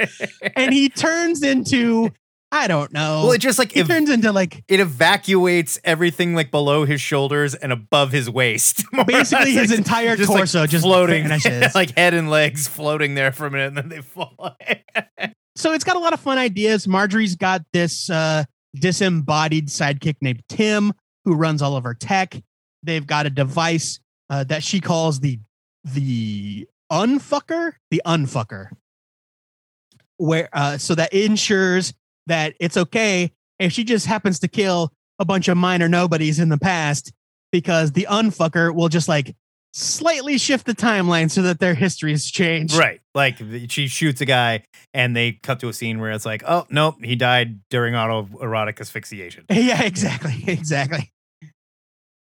and 0.57 0.73
he 0.73 0.89
turns 0.89 1.43
into 1.43 2.11
I 2.51 2.67
don't 2.67 2.93
know. 2.93 3.25
Well, 3.25 3.33
it 3.33 3.39
just 3.39 3.59
like 3.59 3.77
it 3.77 3.81
ev- 3.81 3.89
turns 3.89 4.09
into 4.09 4.33
like 4.33 4.65
it 4.69 4.81
evacuates 4.81 5.79
everything 5.85 6.35
like 6.35 6.51
below 6.51 6.87
his 6.87 7.01
shoulders 7.01 7.55
and 7.55 7.73
above 7.73 8.11
his 8.11 8.31
waist. 8.31 8.85
basically 9.07 9.53
his 9.53 9.71
entire 9.71 10.17
just, 10.17 10.31
like, 10.31 10.39
torso 10.39 10.67
just 10.67 10.85
floating, 10.85 11.29
like 11.75 11.97
head 11.97 12.15
and 12.15 12.31
legs 12.31 12.67
floating 12.67 13.15
there 13.15 13.33
for 13.33 13.47
a 13.47 13.51
minute, 13.51 13.69
and 13.69 13.77
then 13.77 13.89
they 13.91 14.01
fall. 14.01 14.57
so 15.57 15.73
it's 15.73 15.85
got 15.85 15.97
a 15.97 15.99
lot 15.99 16.15
of 16.15 16.21
fun 16.21 16.39
ideas. 16.39 16.89
Marjorie's 16.89 17.37
got 17.37 17.63
this 17.73 18.09
uh, 18.09 18.45
disembodied 18.75 19.69
sidekick 19.69 20.17
named 20.23 20.43
Tim 20.49 20.95
who 21.27 21.35
runs 21.35 21.61
all 21.61 21.77
of 21.77 21.85
her 21.85 21.95
tech. 21.95 22.35
They've 22.83 23.07
got 23.07 23.27
a 23.27 23.31
device 23.31 24.01
uh, 24.31 24.45
that 24.45 24.63
she 24.63 24.81
calls 24.81 25.21
the 25.21 25.39
the 25.85 26.67
unfucker, 26.91 27.73
the 27.91 28.01
unfucker, 28.07 28.71
where 30.17 30.49
uh, 30.55 30.79
so 30.79 30.95
that 30.95 31.13
ensures 31.13 31.93
that 32.29 32.55
it's 32.61 32.77
okay 32.77 33.33
if 33.59 33.73
she 33.73 33.85
just 33.85 34.07
happens 34.07 34.39
to 34.41 34.49
kill 34.49 34.93
a 35.19 35.25
bunch 35.25 35.49
of 35.49 35.57
minor 35.57 35.89
nobodies 35.89 36.39
in 36.39 36.49
the 36.49 36.59
past 36.59 37.13
because 37.51 37.93
the 37.93 38.07
unfucker 38.09 38.75
will 38.75 38.89
just 38.89 39.09
like 39.09 39.35
slightly 39.73 40.39
shift 40.39 40.67
the 40.67 40.75
timeline 40.75 41.31
so 41.31 41.43
that 41.43 41.61
their 41.61 41.75
histories 41.75 42.31
change. 42.31 42.77
right, 42.77 43.01
like 43.15 43.39
she 43.69 43.87
shoots 43.89 44.21
a 44.21 44.25
guy, 44.25 44.63
and 44.95 45.15
they 45.17 45.33
cut 45.33 45.61
to 45.61 45.69
a 45.69 45.73
scene 45.73 45.99
where 46.01 46.11
it's 46.11 46.27
like, 46.27 46.43
oh 46.47 46.67
nope, 46.71 46.97
he 47.03 47.17
died 47.17 47.61
during 47.71 47.95
autoerotic 47.95 48.81
asphyxiation. 48.81 49.45
Yeah, 49.51 49.83
exactly. 49.83 50.35
Exactly. 50.47 51.13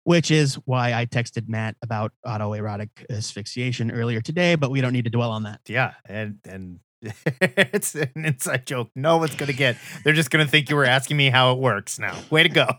Which 0.05 0.31
is 0.31 0.55
why 0.65 0.95
I 0.95 1.07
texted 1.07 1.49
Matt 1.49 1.77
about 1.83 2.13
autoerotic 2.27 2.89
asphyxiation 3.11 3.91
earlier 3.91 4.21
today, 4.23 4.55
but 4.55 4.71
we 4.71 4.81
don't 4.81 4.95
need 4.95 5.05
to 5.05 5.11
dwell 5.11 5.31
on 5.31 5.43
that. 5.45 5.61
Yeah, 5.69 5.93
and 6.07 6.39
and 6.49 6.81
it's 7.41 7.95
an 7.95 8.11
inside 8.15 8.67
joke. 8.67 8.91
No 8.95 9.17
one's 9.17 9.35
gonna 9.35 9.53
get. 9.53 9.77
They're 10.05 10.13
just 10.13 10.31
gonna 10.31 10.47
think 10.47 10.69
you 10.71 10.77
were 10.77 10.85
asking 10.85 11.17
me 11.17 11.31
how 11.31 11.53
it 11.53 11.59
works. 11.59 11.99
Now, 11.99 12.17
way 12.31 12.43
to 12.43 12.49
go. 12.49 12.67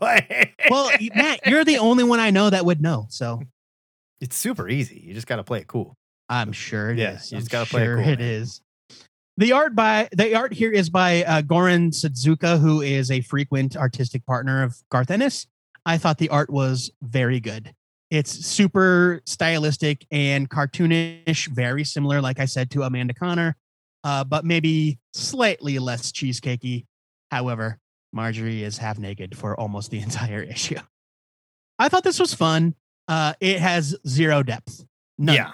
Well, 0.70 0.90
Matt, 1.14 1.44
you're 1.46 1.64
the 1.64 1.78
only 1.78 2.04
one 2.04 2.20
I 2.20 2.30
know 2.30 2.48
that 2.48 2.64
would 2.64 2.80
know. 2.80 3.06
So 3.10 3.42
it's 4.20 4.36
super 4.36 4.68
easy. 4.68 5.02
You 5.04 5.12
just 5.12 5.26
got 5.26 5.36
to 5.36 5.44
play 5.44 5.58
it 5.58 5.66
cool. 5.66 5.96
I'm 6.28 6.52
sure 6.52 6.90
it 6.90 6.98
is. 6.98 7.02
Yeah, 7.02 7.10
you 7.10 7.36
I'm 7.36 7.40
just 7.40 7.50
gotta 7.50 7.68
play 7.68 7.82
it 7.82 7.86
cool, 7.96 7.98
It 7.98 8.20
man. 8.20 8.20
is. 8.20 8.60
The 9.36 9.52
art 9.52 9.74
by 9.74 10.08
the 10.12 10.34
art 10.36 10.52
here 10.52 10.70
is 10.70 10.88
by 10.88 11.24
uh, 11.24 11.42
Goran 11.42 11.88
Sudzuka, 11.92 12.60
who 12.60 12.80
is 12.80 13.10
a 13.10 13.22
frequent 13.22 13.76
artistic 13.76 14.24
partner 14.24 14.62
of 14.62 14.76
Garth 14.88 15.10
Ennis. 15.10 15.46
I 15.84 15.98
thought 15.98 16.18
the 16.18 16.28
art 16.28 16.48
was 16.48 16.90
very 17.02 17.40
good. 17.40 17.74
It's 18.10 18.30
super 18.30 19.20
stylistic 19.26 20.06
and 20.12 20.48
cartoonish, 20.48 21.48
very 21.48 21.82
similar, 21.82 22.20
like 22.20 22.38
I 22.38 22.44
said, 22.44 22.70
to 22.70 22.82
Amanda 22.82 23.14
Conner, 23.14 23.56
uh, 24.04 24.24
but 24.24 24.44
maybe 24.44 24.98
slightly 25.14 25.78
less 25.78 26.12
cheesecakey. 26.12 26.86
However, 27.30 27.78
Marjorie 28.12 28.62
is 28.62 28.78
half 28.78 28.98
naked 28.98 29.36
for 29.36 29.58
almost 29.58 29.90
the 29.90 29.98
entire 30.02 30.42
issue. 30.42 30.78
I 31.78 31.88
thought 31.88 32.04
this 32.04 32.20
was 32.20 32.34
fun. 32.34 32.74
Uh, 33.08 33.34
it 33.40 33.58
has 33.58 33.96
zero 34.06 34.42
depth. 34.42 34.84
None. 35.18 35.34
Yeah, 35.34 35.52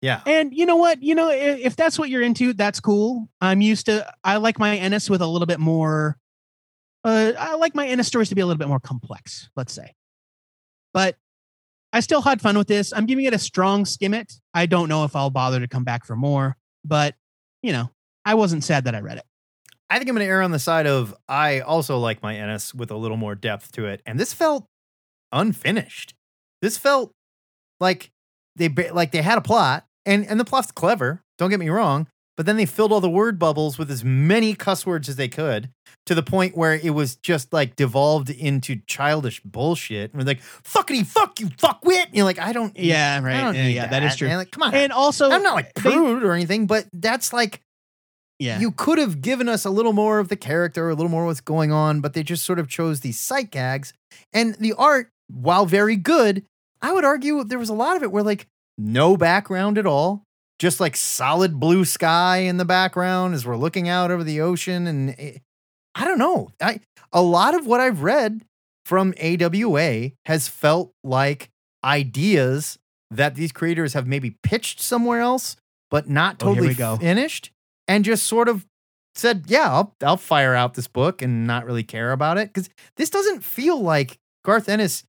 yeah. 0.00 0.20
And 0.26 0.52
you 0.54 0.66
know 0.66 0.76
what? 0.76 1.02
You 1.02 1.14
know, 1.14 1.28
i- 1.28 1.34
if 1.34 1.76
that's 1.76 1.98
what 1.98 2.08
you're 2.08 2.22
into, 2.22 2.52
that's 2.52 2.80
cool. 2.80 3.28
I'm 3.40 3.60
used 3.60 3.86
to. 3.86 4.06
I 4.22 4.36
like 4.36 4.58
my 4.58 4.76
Ennis 4.76 5.10
with 5.10 5.20
a 5.22 5.26
little 5.26 5.46
bit 5.46 5.60
more. 5.60 6.18
Uh, 7.02 7.32
I 7.38 7.56
like 7.56 7.74
my 7.74 7.86
Ennis 7.86 8.06
stories 8.06 8.28
to 8.30 8.34
be 8.34 8.40
a 8.40 8.46
little 8.46 8.58
bit 8.58 8.68
more 8.68 8.80
complex. 8.80 9.50
Let's 9.56 9.72
say, 9.72 9.94
but 10.94 11.16
I 11.92 12.00
still 12.00 12.22
had 12.22 12.40
fun 12.40 12.56
with 12.56 12.66
this. 12.68 12.92
I'm 12.92 13.06
giving 13.06 13.24
it 13.24 13.34
a 13.34 13.38
strong 13.38 13.84
skim 13.84 14.14
it. 14.14 14.32
I 14.54 14.66
don't 14.66 14.88
know 14.88 15.04
if 15.04 15.14
I'll 15.14 15.30
bother 15.30 15.60
to 15.60 15.68
come 15.68 15.84
back 15.84 16.04
for 16.06 16.16
more, 16.16 16.56
but 16.84 17.14
you 17.64 17.72
know, 17.72 17.90
I 18.26 18.34
wasn't 18.34 18.62
sad 18.62 18.84
that 18.84 18.94
I 18.94 19.00
read 19.00 19.16
it. 19.16 19.24
I 19.88 19.98
think 19.98 20.10
I'm 20.10 20.14
going 20.14 20.26
to 20.26 20.30
err 20.30 20.42
on 20.42 20.50
the 20.50 20.58
side 20.58 20.86
of 20.86 21.14
I 21.28 21.60
also 21.60 21.98
like 21.98 22.22
my 22.22 22.36
Ennis 22.36 22.74
with 22.74 22.90
a 22.90 22.96
little 22.96 23.16
more 23.16 23.34
depth 23.34 23.72
to 23.72 23.86
it, 23.86 24.02
and 24.04 24.20
this 24.20 24.34
felt 24.34 24.66
unfinished. 25.32 26.14
This 26.60 26.76
felt 26.76 27.12
like 27.80 28.10
they 28.56 28.68
like 28.68 29.12
they 29.12 29.22
had 29.22 29.38
a 29.38 29.40
plot, 29.40 29.86
and 30.04 30.26
and 30.26 30.38
the 30.38 30.44
plot's 30.44 30.72
clever. 30.72 31.22
Don't 31.38 31.48
get 31.48 31.58
me 31.58 31.70
wrong, 31.70 32.06
but 32.36 32.46
then 32.46 32.56
they 32.56 32.66
filled 32.66 32.92
all 32.92 33.00
the 33.00 33.08
word 33.10 33.38
bubbles 33.38 33.78
with 33.78 33.90
as 33.90 34.04
many 34.04 34.54
cuss 34.54 34.84
words 34.84 35.08
as 35.08 35.16
they 35.16 35.28
could 35.28 35.70
to 36.06 36.14
the 36.14 36.22
point 36.22 36.56
where 36.56 36.74
it 36.74 36.90
was 36.90 37.16
just 37.16 37.52
like 37.52 37.76
devolved 37.76 38.28
into 38.30 38.80
childish 38.86 39.40
bullshit. 39.44 40.12
And 40.12 40.20
we're 40.20 40.26
like, 40.26 40.40
"Fuckity 40.62 41.06
fuck 41.06 41.40
you, 41.40 41.46
fuckwit!" 41.46 42.06
And 42.06 42.14
you're 42.14 42.24
like, 42.24 42.38
"I 42.40 42.52
don't, 42.52 42.76
Yeah, 42.78 43.20
right. 43.22 43.40
don't 43.40 43.54
Yeah, 43.54 43.66
yeah, 43.68 43.86
that 43.86 44.02
is 44.02 44.16
true. 44.16 44.28
And 44.28 44.38
like, 44.38 44.50
come 44.50 44.62
on, 44.64 44.74
And 44.74 44.92
also, 44.92 45.30
I'm 45.30 45.42
not 45.42 45.54
like 45.54 45.72
they- 45.74 45.80
prude 45.82 46.22
or 46.24 46.32
anything, 46.32 46.66
but 46.66 46.86
that's 46.92 47.32
like 47.32 47.60
yeah, 48.40 48.58
you 48.58 48.72
could 48.72 48.98
have 48.98 49.20
given 49.20 49.48
us 49.48 49.64
a 49.64 49.70
little 49.70 49.92
more 49.92 50.18
of 50.18 50.28
the 50.28 50.36
character, 50.36 50.90
a 50.90 50.94
little 50.94 51.10
more 51.10 51.24
what's 51.24 51.40
going 51.40 51.70
on, 51.70 52.00
but 52.00 52.14
they 52.14 52.24
just 52.24 52.44
sort 52.44 52.58
of 52.58 52.68
chose 52.68 53.00
these 53.00 53.18
sight 53.18 53.50
gags. 53.52 53.92
And 54.32 54.54
the 54.56 54.72
art, 54.72 55.08
while 55.28 55.66
very 55.66 55.94
good, 55.96 56.44
I 56.82 56.92
would 56.92 57.04
argue 57.04 57.44
there 57.44 57.60
was 57.60 57.68
a 57.68 57.74
lot 57.74 57.96
of 57.96 58.02
it 58.02 58.10
where 58.10 58.24
like 58.24 58.48
no 58.76 59.16
background 59.16 59.78
at 59.78 59.86
all, 59.86 60.24
just 60.58 60.80
like 60.80 60.96
solid 60.96 61.58
blue 61.60 61.84
sky 61.84 62.38
in 62.38 62.56
the 62.56 62.64
background 62.64 63.34
as 63.34 63.46
we're 63.46 63.56
looking 63.56 63.88
out 63.88 64.10
over 64.10 64.24
the 64.24 64.40
ocean. 64.40 64.86
And 64.86 65.10
it, 65.10 65.42
I 65.94 66.04
don't 66.04 66.18
know. 66.18 66.50
I 66.60 66.80
a 67.12 67.22
lot 67.22 67.54
of 67.54 67.66
what 67.66 67.80
I've 67.80 68.02
read 68.02 68.44
from 68.84 69.14
AWA 69.22 70.10
has 70.26 70.48
felt 70.48 70.92
like 71.02 71.50
ideas 71.84 72.78
that 73.10 73.34
these 73.34 73.52
creators 73.52 73.92
have 73.94 74.06
maybe 74.06 74.36
pitched 74.42 74.80
somewhere 74.80 75.20
else, 75.20 75.56
but 75.90 76.08
not 76.08 76.36
Oh, 76.42 76.46
totally 76.54 76.74
go. 76.74 76.96
finished, 76.96 77.50
and 77.86 78.04
just 78.04 78.26
sort 78.26 78.48
of 78.48 78.66
said, 79.14 79.44
"Yeah, 79.46 79.70
I'll 79.70 79.94
I'll 80.02 80.16
fire 80.16 80.54
out 80.54 80.74
this 80.74 80.88
book 80.88 81.22
and 81.22 81.46
not 81.46 81.64
really 81.64 81.84
care 81.84 82.12
about 82.12 82.38
it." 82.38 82.52
Because 82.52 82.68
this 82.96 83.10
doesn't 83.10 83.44
feel 83.44 83.80
like 83.80 84.18
Garth 84.44 84.68
Ennis 84.68 85.04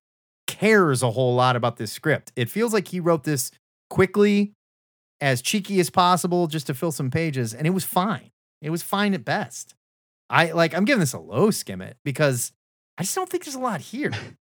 cares 0.47 1.01
a 1.01 1.11
whole 1.11 1.33
lot 1.33 1.55
about 1.55 1.77
this 1.77 1.91
script. 1.91 2.31
It 2.35 2.49
feels 2.49 2.71
like 2.73 2.89
he 2.89 2.99
wrote 2.99 3.23
this 3.23 3.51
quickly, 3.89 4.53
as 5.25 5.41
cheeky 5.41 5.79
as 5.79 5.89
possible, 5.89 6.45
just 6.45 6.67
to 6.67 6.75
fill 6.75 6.91
some 6.91 7.09
pages, 7.09 7.51
and 7.51 7.65
it 7.65 7.71
was 7.71 7.83
fine. 7.83 8.29
It 8.61 8.69
was 8.69 8.83
fine 8.83 9.15
at 9.15 9.25
best. 9.25 9.73
I 10.29 10.51
like. 10.51 10.75
I'm 10.75 10.85
giving 10.85 10.99
this 10.99 11.13
a 11.13 11.19
low 11.19 11.49
skim 11.49 11.81
it 11.81 11.97
because 12.05 12.51
I 12.99 13.03
just 13.03 13.15
don't 13.15 13.27
think 13.27 13.43
there's 13.43 13.55
a 13.55 13.59
lot 13.59 13.81
here, 13.81 14.11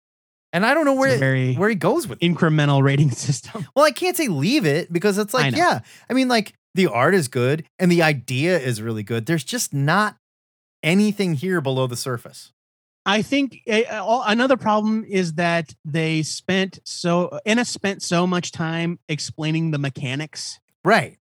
and 0.54 0.66
I 0.66 0.74
don't 0.74 0.84
know 0.84 0.96
where 0.96 1.18
very 1.18 1.56
where 1.56 1.70
he 1.70 1.76
goes 1.76 2.06
with. 2.06 2.22
it. 2.22 2.26
incremental 2.26 2.84
rating 2.84 3.12
system. 3.12 3.66
Well, 3.76 3.86
I 3.86 3.92
can't 3.92 4.18
say 4.18 4.28
leave 4.28 4.66
it 4.66 4.92
because 4.92 5.18
it's 5.18 5.34
like, 5.34 5.54
know. 5.54 5.58
yeah, 5.58 5.80
I 6.10 6.14
mean, 6.14 6.28
like 6.28 6.54
the 6.76 6.88
art 6.88 7.16
is 7.16 7.30
good 7.30 7.64
and 7.80 7.90
the 7.90 8.04
idea 8.04 8.60
is 8.60 8.82
really 8.82 9.04
good. 9.04 9.26
There's 9.26 9.46
just 9.46 9.74
not 9.74 10.18
anything 10.84 11.36
here 11.36 11.62
below 11.62 11.88
the 11.88 11.96
surface. 11.96 12.52
I 13.08 13.22
think 13.22 13.62
uh, 13.70 13.84
uh, 13.90 14.24
another 14.28 14.58
problem 14.58 15.06
is 15.08 15.34
that 15.36 15.74
they 15.86 16.24
spent 16.24 16.80
so 16.84 17.40
Ennis 17.46 17.70
spent 17.70 18.04
so 18.04 18.28
much 18.28 18.52
time 18.52 19.00
explaining 19.08 19.72
the 19.72 19.78
mechanics 19.78 20.60
Right. 20.84 21.18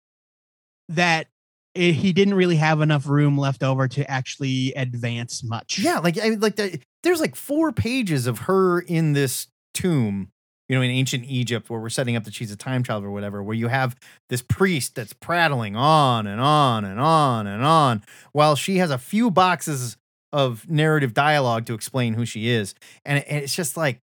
that 0.90 1.28
it, 1.74 1.94
he 1.94 2.12
didn't 2.12 2.34
really 2.34 2.56
have 2.56 2.82
enough 2.82 3.08
room 3.08 3.38
left 3.38 3.62
over 3.62 3.88
to 3.88 4.08
actually 4.10 4.74
advance 4.74 5.42
much. 5.42 5.78
Yeah, 5.78 5.98
like 6.00 6.18
I 6.22 6.30
mean, 6.30 6.40
like 6.40 6.56
the, 6.56 6.78
there's 7.02 7.20
like 7.20 7.34
four 7.34 7.72
pages 7.72 8.26
of 8.26 8.40
her 8.40 8.80
in 8.80 9.14
this 9.14 9.46
tomb, 9.72 10.32
you 10.68 10.76
know, 10.76 10.82
in 10.82 10.90
ancient 10.90 11.24
Egypt, 11.24 11.70
where 11.70 11.80
we're 11.80 11.88
setting 11.88 12.14
up 12.14 12.24
that 12.24 12.34
she's 12.34 12.50
a 12.52 12.56
time 12.56 12.82
child 12.82 13.04
or 13.04 13.10
whatever, 13.10 13.42
where 13.42 13.56
you 13.56 13.68
have 13.68 13.96
this 14.28 14.42
priest 14.42 14.96
that's 14.96 15.14
prattling 15.14 15.76
on 15.76 16.26
and 16.26 16.40
on 16.40 16.84
and 16.84 17.00
on 17.00 17.46
and 17.46 17.64
on, 17.64 18.02
while 18.32 18.54
she 18.54 18.76
has 18.78 18.90
a 18.90 18.98
few 18.98 19.30
boxes 19.30 19.96
of 20.32 20.68
narrative 20.70 21.14
dialogue 21.14 21.66
to 21.66 21.74
explain 21.74 22.14
who 22.14 22.24
she 22.24 22.48
is, 22.48 22.74
and, 23.04 23.24
and 23.24 23.42
it's 23.42 23.54
just 23.54 23.76
like 23.76 23.98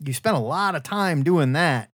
you 0.00 0.12
spent 0.12 0.36
a 0.36 0.40
lot 0.40 0.74
of 0.74 0.82
time 0.82 1.22
doing 1.22 1.52
that 1.52 1.88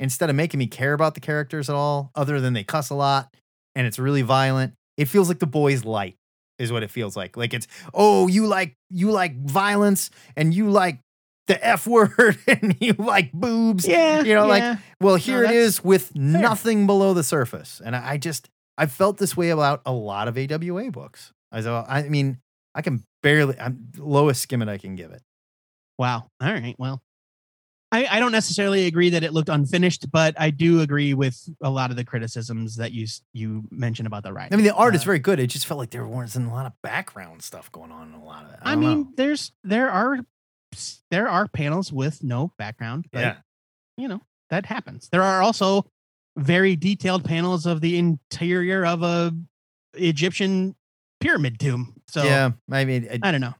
instead 0.00 0.28
of 0.28 0.36
making 0.36 0.58
me 0.58 0.66
care 0.66 0.92
about 0.94 1.14
the 1.14 1.20
characters 1.20 1.70
at 1.70 1.76
all, 1.76 2.10
other 2.14 2.40
than 2.40 2.54
they 2.54 2.64
cuss 2.64 2.90
a 2.90 2.94
lot 2.94 3.32
and 3.74 3.86
it's 3.86 3.98
really 3.98 4.22
violent. 4.22 4.74
It 4.96 5.06
feels 5.06 5.28
like 5.28 5.38
the 5.38 5.46
boys' 5.46 5.84
light 5.84 6.16
is 6.58 6.72
what 6.72 6.82
it 6.82 6.90
feels 6.90 7.16
like. 7.16 7.36
Like 7.36 7.54
it's 7.54 7.66
oh, 7.94 8.28
you 8.28 8.46
like 8.46 8.74
you 8.90 9.10
like 9.10 9.36
violence 9.44 10.10
and 10.36 10.52
you 10.52 10.70
like 10.70 11.00
the 11.46 11.64
F 11.66 11.86
word 11.86 12.38
and 12.46 12.76
you 12.80 12.94
like 12.94 13.32
boobs. 13.32 13.86
Yeah. 13.86 14.22
You 14.22 14.34
know, 14.34 14.46
like 14.46 14.78
well, 15.00 15.16
here 15.16 15.44
it 15.44 15.48
that's 15.48 15.56
is 15.56 15.84
with 15.84 16.14
nothing 16.14 16.86
below 16.86 17.14
the 17.14 17.24
surface. 17.24 17.80
And 17.84 17.96
I, 17.96 18.12
I 18.12 18.16
just 18.16 18.48
I 18.76 18.86
felt 18.86 19.18
this 19.18 19.36
way 19.36 19.50
about 19.50 19.82
a 19.86 19.92
lot 19.92 20.28
of 20.28 20.38
AWA 20.38 20.90
books. 20.90 21.32
I 21.50 21.60
so 21.60 21.84
I 21.88 22.02
mean, 22.08 22.38
I 22.74 22.82
can 22.82 23.04
barely 23.22 23.58
I'm 23.58 23.88
lowest 23.96 24.42
skim 24.42 24.62
it 24.62 24.68
I 24.68 24.78
can 24.78 24.94
give 24.96 25.10
it. 25.12 25.22
Wow. 25.98 26.28
All 26.40 26.52
right. 26.52 26.74
Well, 26.78 27.02
I, 27.92 28.06
I 28.06 28.20
don't 28.20 28.32
necessarily 28.32 28.86
agree 28.86 29.10
that 29.10 29.22
it 29.22 29.34
looked 29.34 29.50
unfinished, 29.50 30.10
but 30.10 30.34
I 30.38 30.48
do 30.48 30.80
agree 30.80 31.12
with 31.12 31.38
a 31.60 31.68
lot 31.68 31.90
of 31.90 31.96
the 31.96 32.04
criticisms 32.04 32.76
that 32.76 32.92
you 32.92 33.06
you 33.34 33.64
mentioned 33.70 34.06
about 34.06 34.22
the 34.22 34.32
writing. 34.32 34.54
I 34.54 34.56
mean, 34.56 34.64
the 34.64 34.74
art 34.74 34.94
is 34.94 35.02
Uh, 35.02 35.04
very 35.04 35.18
good. 35.18 35.38
It 35.38 35.48
just 35.48 35.66
felt 35.66 35.78
like 35.78 35.90
there 35.90 36.06
wasn't 36.06 36.48
a 36.48 36.50
lot 36.50 36.64
of 36.64 36.72
background 36.82 37.42
stuff 37.42 37.70
going 37.70 37.92
on 37.92 38.08
in 38.08 38.14
a 38.14 38.24
lot 38.24 38.44
of 38.46 38.52
it. 38.52 38.58
I, 38.62 38.72
I 38.72 38.76
mean, 38.76 39.00
know. 39.00 39.08
there's 39.16 39.52
there 39.62 39.90
are 39.90 40.20
there 41.10 41.28
are 41.28 41.46
panels 41.48 41.92
with 41.92 42.24
no 42.24 42.52
background. 42.56 43.06
But, 43.12 43.20
yeah. 43.20 43.36
You 43.98 44.08
know 44.08 44.22
that 44.48 44.64
happens. 44.64 45.10
There 45.12 45.22
are 45.22 45.42
also 45.42 45.84
very 46.38 46.76
detailed 46.76 47.24
panels 47.26 47.66
of 47.66 47.82
the 47.82 47.98
interior 47.98 48.86
of 48.86 49.02
a 49.02 49.34
Egyptian 49.92 50.74
pyramid 51.22 51.58
tomb. 51.58 51.94
So 52.08 52.22
yeah, 52.22 52.50
I 52.70 52.84
mean, 52.84 53.04
it- 53.04 53.20
I 53.22 53.30
don't 53.30 53.40
know. 53.40 53.54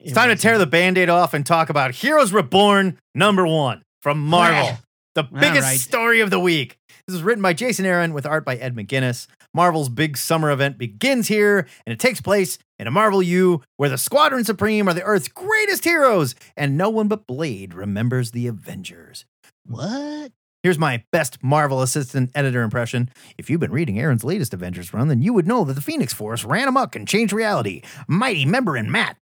It's 0.00 0.12
time 0.12 0.28
to 0.28 0.36
tear 0.36 0.58
the 0.58 0.66
band-aid 0.66 1.08
off 1.08 1.32
and 1.32 1.46
talk 1.46 1.70
about 1.70 1.94
Heroes 1.94 2.30
Reborn 2.30 2.98
number 3.14 3.46
one 3.46 3.82
from 4.02 4.20
Marvel. 4.20 4.76
The 5.14 5.22
biggest 5.22 5.62
right. 5.62 5.80
story 5.80 6.20
of 6.20 6.28
the 6.28 6.40
week. 6.40 6.76
This 7.06 7.16
is 7.16 7.22
written 7.22 7.40
by 7.42 7.54
Jason 7.54 7.86
Aaron 7.86 8.12
with 8.12 8.26
art 8.26 8.44
by 8.44 8.56
Ed 8.56 8.74
McGuinness. 8.74 9.28
Marvel's 9.54 9.88
big 9.88 10.16
summer 10.16 10.50
event 10.50 10.76
begins 10.76 11.28
here, 11.28 11.66
and 11.86 11.92
it 11.92 12.00
takes 12.00 12.20
place 12.20 12.58
in 12.78 12.86
a 12.86 12.90
Marvel 12.90 13.22
U 13.22 13.62
where 13.76 13.88
the 13.88 13.96
Squadron 13.96 14.44
Supreme 14.44 14.88
are 14.88 14.94
the 14.94 15.04
Earth's 15.04 15.28
greatest 15.28 15.84
heroes, 15.84 16.34
and 16.56 16.76
no 16.76 16.90
one 16.90 17.08
but 17.08 17.26
Blade 17.26 17.72
remembers 17.72 18.32
the 18.32 18.46
Avengers. 18.46 19.24
What? 19.64 20.32
Here's 20.64 20.78
my 20.78 21.04
best 21.12 21.44
Marvel 21.44 21.82
assistant 21.82 22.30
editor 22.34 22.62
impression. 22.62 23.10
If 23.36 23.50
you've 23.50 23.60
been 23.60 23.70
reading 23.70 24.00
Aaron's 24.00 24.24
latest 24.24 24.54
Avengers 24.54 24.94
run, 24.94 25.08
then 25.08 25.20
you 25.20 25.34
would 25.34 25.46
know 25.46 25.62
that 25.64 25.74
the 25.74 25.82
Phoenix 25.82 26.14
Force 26.14 26.42
ran 26.42 26.68
amok 26.68 26.96
and 26.96 27.06
changed 27.06 27.34
reality. 27.34 27.82
Mighty 28.08 28.46
member 28.46 28.74
and 28.74 28.90
Matt. 28.90 29.18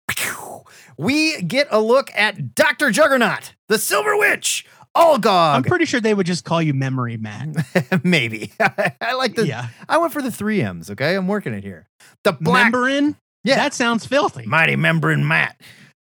We 0.99 1.41
get 1.41 1.67
a 1.71 1.81
look 1.81 2.11
at 2.15 2.55
Dr. 2.55 2.91
Juggernaut, 2.91 3.55
the 3.69 3.79
Silver 3.79 4.19
Witch, 4.19 4.67
all 4.95 5.17
gone. 5.17 5.57
I'm 5.57 5.63
pretty 5.63 5.87
sure 5.87 5.99
they 5.99 6.13
would 6.13 6.27
just 6.27 6.45
call 6.45 6.61
you 6.61 6.75
Memory 6.75 7.17
Matt. 7.17 8.05
Maybe. 8.05 8.53
I 8.61 9.15
like 9.15 9.35
the. 9.35 9.47
yeah. 9.47 9.69
I 9.89 9.97
went 9.97 10.13
for 10.13 10.21
the 10.21 10.31
three 10.31 10.61
M's. 10.61 10.91
Okay, 10.91 11.15
I'm 11.17 11.27
working 11.27 11.55
it 11.55 11.65
here. 11.65 11.89
The 12.23 12.33
black, 12.33 12.71
Memberin? 12.71 13.17
Yeah. 13.45 13.57
That 13.57 13.73
sounds 13.73 14.05
filthy. 14.05 14.45
mighty 14.45 14.77
member 14.77 15.11
and 15.11 15.27
Matt, 15.27 15.59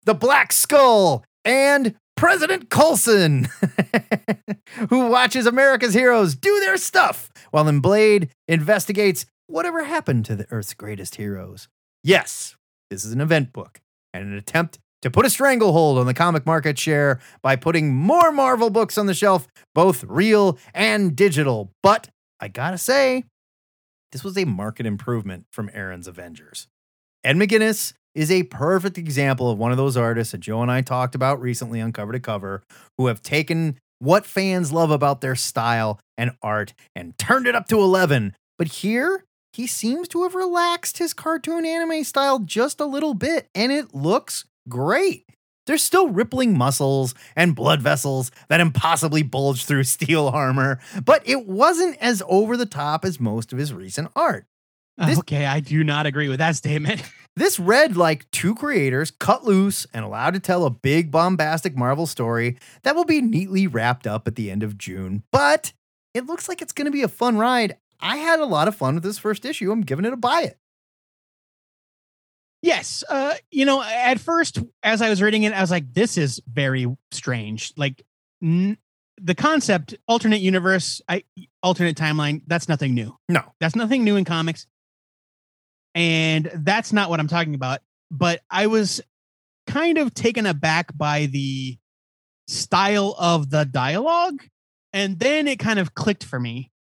the 0.06 0.14
Black 0.14 0.54
Skull, 0.54 1.26
and 1.44 1.96
President 2.18 2.70
Coulson, 2.72 3.48
who 4.90 5.08
watches 5.08 5.46
America's 5.46 5.94
heroes 5.94 6.36
do 6.36 6.60
their 6.60 6.76
stuff 6.76 7.30
while 7.52 7.64
then 7.64 7.80
Blade 7.80 8.30
investigates 8.48 9.28
whatever 9.46 9.84
happened 9.84 10.26
to 10.26 10.36
the 10.36 10.48
Earth's 10.52 10.74
greatest 10.74 11.16
heroes. 11.16 11.68
Yes, 12.04 12.56
this 12.90 13.06
is 13.06 13.14
an 13.14 13.22
event 13.22 13.54
book 13.54 13.80
and 14.14 14.24
an 14.24 14.34
attempt 14.34 14.80
to 15.04 15.12
put 15.12 15.28
a 15.28 15.30
stranglehold 15.30 16.00
on 16.00 16.08
the 16.08 16.14
comic 16.14 16.46
market 16.46 16.80
share 16.80 17.20
by 17.44 17.56
putting 17.56 17.94
more 17.94 18.32
Marvel 18.32 18.72
books 18.72 18.98
on 18.98 19.06
the 19.06 19.14
shelf, 19.14 19.48
both 19.76 20.04
real 20.04 20.58
and 20.74 21.16
digital. 21.16 21.72
But 21.84 22.10
I 22.40 22.48
gotta 22.48 22.80
say, 22.80 23.26
this 24.12 24.24
was 24.24 24.38
a 24.38 24.46
market 24.46 24.88
improvement 24.88 25.46
from 25.52 25.70
Aaron's 25.72 26.08
Avengers. 26.08 26.68
Ed 27.24 27.36
McGuinness 27.36 27.94
is 28.16 28.32
a 28.32 28.44
perfect 28.44 28.98
example 28.98 29.50
of 29.50 29.58
one 29.58 29.72
of 29.72 29.78
those 29.78 29.98
artists 29.98 30.32
that 30.32 30.40
Joe 30.40 30.62
and 30.62 30.72
I 30.72 30.82
talked 30.82 31.16
about 31.16 31.40
recently 31.42 31.82
on 31.82 31.94
Cover 31.94 32.14
to 32.14 32.20
Cover 32.20 32.64
who 32.98 33.08
have 33.08 33.22
taken 33.22 33.78
what 34.00 34.26
fans 34.26 34.72
love 34.72 34.92
about 34.92 35.22
their 35.22 35.36
style 35.36 36.00
and 36.18 36.32
art 36.42 36.74
and 36.96 37.18
turned 37.18 37.48
it 37.48 37.56
up 37.56 37.68
to 37.68 37.80
11. 37.80 38.36
But 38.58 38.68
here, 38.68 39.24
he 39.54 39.68
seems 39.68 40.08
to 40.10 40.24
have 40.24 40.36
relaxed 40.36 40.98
his 40.98 41.14
cartoon 41.14 41.66
anime 41.66 42.04
style 42.04 42.40
just 42.40 42.80
a 42.80 42.86
little 42.86 43.14
bit, 43.14 43.48
and 43.56 43.72
it 43.72 43.94
looks 43.94 44.46
great. 44.70 45.26
There's 45.66 45.84
still 45.84 46.10
rippling 46.10 46.58
muscles 46.58 47.14
and 47.36 47.56
blood 47.56 47.82
vessels 47.82 48.32
that 48.50 48.62
impossibly 48.62 49.22
bulge 49.24 49.66
through 49.66 49.84
steel 49.86 50.28
armor, 50.28 50.80
but 51.04 51.28
it 51.28 51.46
wasn't 51.46 51.98
as 52.00 52.24
over 52.28 52.56
the 52.56 52.66
top 52.66 53.04
as 53.04 53.20
most 53.20 53.52
of 53.52 53.60
his 53.60 53.74
recent 53.74 54.10
art. 54.16 54.46
This- 54.98 55.20
okay, 55.20 55.46
I 55.46 55.60
do 55.60 55.84
not 55.84 56.06
agree 56.06 56.30
with 56.30 56.40
that 56.40 56.56
statement. 56.56 57.02
This 57.38 57.60
read 57.60 57.96
like 57.96 58.30
two 58.32 58.56
creators 58.56 59.12
cut 59.12 59.44
loose 59.44 59.86
and 59.94 60.04
allowed 60.04 60.34
to 60.34 60.40
tell 60.40 60.66
a 60.66 60.72
big 60.72 61.12
bombastic 61.12 61.78
Marvel 61.78 62.08
story 62.08 62.58
that 62.82 62.96
will 62.96 63.06
be 63.06 63.22
neatly 63.22 63.68
wrapped 63.68 64.08
up 64.08 64.28
at 64.28 64.34
the 64.34 64.50
end 64.50 64.64
of 64.64 64.76
June. 64.76 65.22
But 65.32 65.72
it 66.16 66.26
looks 66.26 66.50
like 66.50 66.64
it's 66.64 66.74
going 66.74 66.86
to 66.86 66.92
be 66.92 67.04
a 67.04 67.08
fun 67.08 67.38
ride. 67.38 67.78
I 68.00 68.18
had 68.18 68.40
a 68.40 68.46
lot 68.46 68.68
of 68.68 68.76
fun 68.76 68.96
with 68.96 69.04
this 69.04 69.20
first 69.20 69.46
issue. 69.46 69.72
I'm 69.72 69.82
giving 69.82 70.04
it 70.04 70.14
a 70.14 70.18
buy 70.18 70.42
it. 70.42 70.58
Yes, 72.64 73.04
uh, 73.08 73.36
you 73.52 73.66
know, 73.66 73.84
at 73.84 74.20
first 74.20 74.58
as 74.82 75.04
I 75.04 75.10
was 75.10 75.22
reading 75.22 75.44
it, 75.44 75.54
I 75.54 75.62
was 75.62 75.70
like, 75.70 75.94
"This 75.94 76.18
is 76.18 76.42
very 76.52 76.88
strange." 77.12 77.72
Like 77.78 78.04
n- 78.42 78.80
the 79.22 79.36
concept, 79.36 79.94
alternate 80.08 80.42
universe, 80.42 81.02
I 81.08 81.24
alternate 81.62 81.98
timeline. 81.98 82.42
That's 82.48 82.68
nothing 82.68 82.96
new. 82.96 83.16
No. 83.30 83.44
That's 83.60 83.76
nothing 83.76 84.04
new 84.04 84.16
in 84.16 84.26
comics, 84.26 84.66
and 85.98 86.50
that's 86.54 86.94
not 86.94 87.10
what 87.10 87.20
I'm 87.20 87.28
talking 87.28 87.56
about. 87.56 87.80
But 88.12 88.42
I 88.50 88.68
was 88.68 89.02
kind 89.66 89.98
of 89.98 90.14
taken 90.14 90.46
aback 90.46 90.96
by 90.98 91.26
the 91.26 91.78
style 92.48 93.16
of 93.20 93.50
the 93.50 93.66
dialogue, 93.66 94.42
and 94.94 95.20
then 95.20 95.48
it 95.48 95.60
kind 95.60 95.80
of 95.80 95.94
clicked 95.96 96.24
for 96.24 96.40
me, 96.40 96.72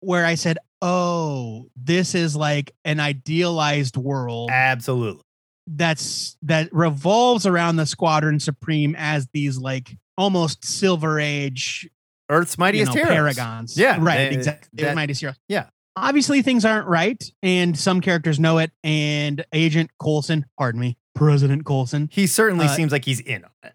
where 0.00 0.24
I 0.26 0.34
said, 0.34 0.58
"Oh, 0.82 1.68
this 1.76 2.14
is 2.14 2.34
like 2.34 2.74
an 2.84 2.98
idealized 3.00 3.96
world." 3.96 4.50
Absolutely. 4.52 5.22
that's 5.72 6.36
that 6.42 6.68
revolves 6.72 7.46
around 7.46 7.76
the 7.76 7.86
squadron 7.86 8.40
supreme 8.40 8.96
as 8.98 9.28
these 9.32 9.56
like 9.56 9.96
almost 10.18 10.64
silver 10.64 11.20
age 11.20 11.88
Earth's 12.28 12.56
you 12.56 12.60
mightiest 12.62 12.88
know, 12.94 13.04
heroes. 13.04 13.36
paragons 13.36 13.78
Yeah, 13.78 13.98
right 14.00 14.30
they- 14.30 14.34
exactly 14.34 14.68
They 14.72 14.82
that- 14.84 14.96
mightiest 14.96 15.20
heroes 15.20 15.36
yeah. 15.48 15.66
Obviously 16.00 16.42
things 16.42 16.64
aren't 16.64 16.86
right, 16.86 17.22
and 17.42 17.78
some 17.78 18.00
characters 18.00 18.38
know 18.40 18.58
it. 18.58 18.70
And 18.84 19.44
Agent 19.52 19.90
Coulson, 20.02 20.46
pardon 20.58 20.80
me, 20.80 20.96
President 21.14 21.64
Coulson, 21.64 22.08
He 22.12 22.26
certainly 22.26 22.66
Uh, 22.66 22.74
seems 22.74 22.92
like 22.92 23.04
he's 23.04 23.20
in 23.20 23.44
on 23.44 23.50
it. 23.62 23.74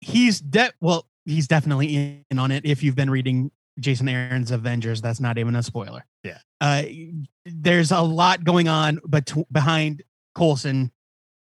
he's 0.00 0.40
de- 0.40 0.72
well, 0.80 1.06
he's 1.24 1.46
definitely 1.46 2.24
in 2.30 2.38
on 2.38 2.50
it. 2.50 2.64
If 2.66 2.82
you've 2.82 2.96
been 2.96 3.10
reading 3.10 3.50
Jason 3.80 4.08
Aaron's 4.08 4.50
Avengers, 4.50 5.00
that's 5.00 5.20
not 5.20 5.38
even 5.38 5.54
a 5.56 5.62
spoiler. 5.62 6.04
Yeah. 6.24 6.38
Uh, 6.60 6.82
there's 7.46 7.90
a 7.90 8.00
lot 8.00 8.44
going 8.44 8.68
on, 8.68 9.00
but 9.06 9.32
behind 9.50 10.02
Coulson 10.36 10.92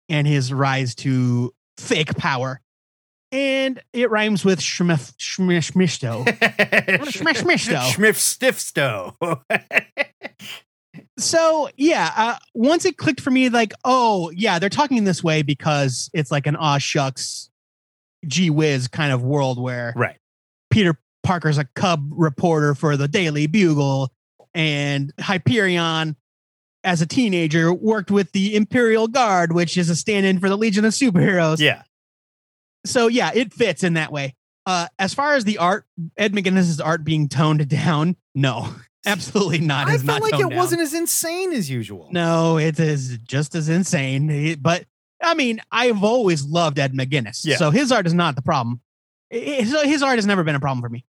and 0.08 0.26
his 0.26 0.52
rise 0.52 0.94
to 0.96 1.52
fake 1.78 2.14
power, 2.16 2.60
and 3.32 3.82
it 3.94 4.10
rhymes 4.10 4.44
with 4.44 4.60
Schmif 4.60 5.14
Schmishto. 5.16 6.24
Schmish- 7.08 7.42
schmishto. 7.42 7.80
Schmiff 7.90 8.18
Stiffsto. 8.18 9.42
So 11.18 11.68
yeah, 11.76 12.12
uh, 12.16 12.36
once 12.54 12.84
it 12.84 12.96
clicked 12.96 13.20
for 13.20 13.30
me, 13.30 13.48
like, 13.48 13.72
oh 13.84 14.30
yeah, 14.34 14.58
they're 14.58 14.68
talking 14.68 15.04
this 15.04 15.22
way 15.22 15.42
because 15.42 16.10
it's 16.12 16.30
like 16.30 16.46
an 16.46 16.56
aw 16.56 16.78
shucks, 16.78 17.50
gee 18.26 18.50
whiz 18.50 18.88
kind 18.88 19.12
of 19.12 19.22
world 19.22 19.60
where 19.60 19.92
right. 19.96 20.16
Peter 20.70 20.98
Parker's 21.22 21.58
a 21.58 21.64
cub 21.74 22.08
reporter 22.10 22.74
for 22.74 22.96
the 22.96 23.08
Daily 23.08 23.46
Bugle, 23.46 24.10
and 24.54 25.12
Hyperion, 25.20 26.16
as 26.84 27.00
a 27.00 27.06
teenager, 27.06 27.72
worked 27.72 28.10
with 28.10 28.32
the 28.32 28.56
Imperial 28.56 29.08
Guard, 29.08 29.52
which 29.52 29.76
is 29.76 29.88
a 29.88 29.96
stand-in 29.96 30.40
for 30.40 30.48
the 30.48 30.56
Legion 30.56 30.84
of 30.84 30.92
Superheroes. 30.92 31.58
Yeah. 31.58 31.82
So 32.84 33.06
yeah, 33.06 33.30
it 33.34 33.52
fits 33.52 33.84
in 33.84 33.94
that 33.94 34.12
way. 34.12 34.34
Uh, 34.66 34.88
as 34.98 35.14
far 35.14 35.34
as 35.34 35.44
the 35.44 35.58
art, 35.58 35.86
Ed 36.16 36.32
McGuinness's 36.32 36.80
art 36.80 37.04
being 37.04 37.28
toned 37.28 37.68
down, 37.68 38.16
no, 38.34 38.74
absolutely 39.06 39.58
not. 39.58 39.88
I 39.88 39.98
felt 39.98 40.22
like 40.22 40.34
it 40.34 40.48
down. 40.48 40.56
wasn't 40.56 40.80
as 40.82 40.94
insane 40.94 41.52
as 41.52 41.68
usual. 41.70 42.08
No, 42.12 42.58
it 42.58 42.78
is 42.78 43.18
just 43.18 43.54
as 43.54 43.68
insane. 43.68 44.30
It- 44.30 44.62
But 44.62 44.86
I 45.22 45.34
mean, 45.34 45.60
I've 45.70 46.02
always 46.02 46.44
loved 46.44 46.78
Ed 46.78 46.92
McGuinness. 46.94 47.44
Yeah. 47.44 47.56
So 47.56 47.70
his 47.70 47.92
art 47.92 48.06
is 48.06 48.14
not 48.14 48.34
the 48.34 48.42
problem. 48.42 48.80
His 49.30 50.02
art 50.02 50.16
has 50.16 50.26
never 50.26 50.44
been 50.44 50.56
a 50.56 50.60
problem 50.60 50.82
for 50.82 50.88
me. 50.88 51.04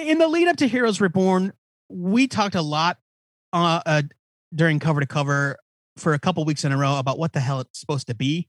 In 0.00 0.18
the 0.18 0.28
lead 0.28 0.48
up 0.48 0.56
to 0.58 0.68
Heroes 0.68 1.00
Reborn, 1.00 1.52
we 1.88 2.28
talked 2.28 2.54
a 2.54 2.62
lot 2.62 2.98
uh, 3.52 3.80
uh, 3.84 4.02
during 4.54 4.78
cover 4.78 5.00
to 5.00 5.06
cover 5.06 5.58
for 5.96 6.14
a 6.14 6.18
couple 6.18 6.44
weeks 6.44 6.64
in 6.64 6.72
a 6.72 6.76
row 6.78 6.98
about 6.98 7.18
what 7.18 7.32
the 7.32 7.40
hell 7.40 7.60
it's 7.60 7.78
supposed 7.78 8.06
to 8.06 8.14
be. 8.14 8.48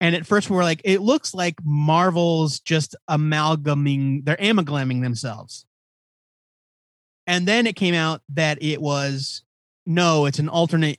And 0.00 0.14
at 0.14 0.26
first 0.26 0.50
we 0.50 0.56
were 0.56 0.62
like, 0.62 0.82
it 0.84 1.00
looks 1.00 1.34
like 1.34 1.56
Marvel's 1.64 2.60
just 2.60 2.94
amalgaming, 3.08 4.22
they're 4.24 4.36
amalgaming 4.38 5.00
themselves. 5.00 5.64
And 7.26 7.46
then 7.46 7.66
it 7.66 7.74
came 7.76 7.94
out 7.94 8.22
that 8.34 8.62
it 8.62 8.80
was 8.80 9.42
no, 9.84 10.26
it's 10.26 10.38
an 10.38 10.48
alternate 10.48 10.98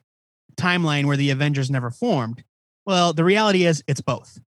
timeline 0.55 1.05
where 1.05 1.17
the 1.17 1.29
Avengers 1.29 1.69
never 1.69 1.91
formed. 1.91 2.43
Well, 2.85 3.13
the 3.13 3.23
reality 3.23 3.65
is 3.65 3.83
it's 3.87 4.01
both. 4.01 4.39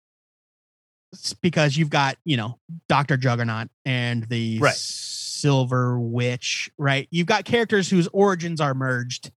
It's 1.12 1.32
because 1.34 1.76
you've 1.76 1.90
got, 1.90 2.16
you 2.24 2.36
know, 2.36 2.58
Dr. 2.88 3.16
Juggernaut 3.16 3.68
and 3.84 4.24
the 4.24 4.58
Right. 4.58 4.74
Silver 4.74 5.98
Witch, 5.98 6.70
right? 6.78 7.08
You've 7.10 7.26
got 7.26 7.44
characters 7.44 7.88
whose 7.88 8.08
origins 8.12 8.60
are 8.60 8.74
merged 8.74 9.30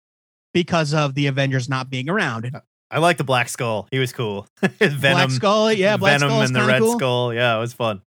because 0.54 0.94
of 0.94 1.14
the 1.14 1.28
Avengers 1.28 1.70
not 1.70 1.90
being 1.90 2.10
around. 2.10 2.52
Uh, 2.54 2.62
I 2.90 3.00
like 3.00 3.18
the 3.18 3.24
Black 3.24 3.50
Skull. 3.50 3.88
He 3.92 4.00
was 4.00 4.12
cool. 4.12 4.48
Venom. 4.62 5.00
Black 5.00 5.30
Skull, 5.30 5.72
yeah, 5.72 5.98
Black 5.98 6.20
Venom 6.20 6.30
Skull 6.30 6.42
and 6.42 6.56
the 6.56 6.66
Red 6.66 6.82
cool. 6.82 6.98
Skull. 6.98 7.34
Yeah, 7.34 7.58
it 7.58 7.60
was 7.60 7.74
fun. 7.74 8.02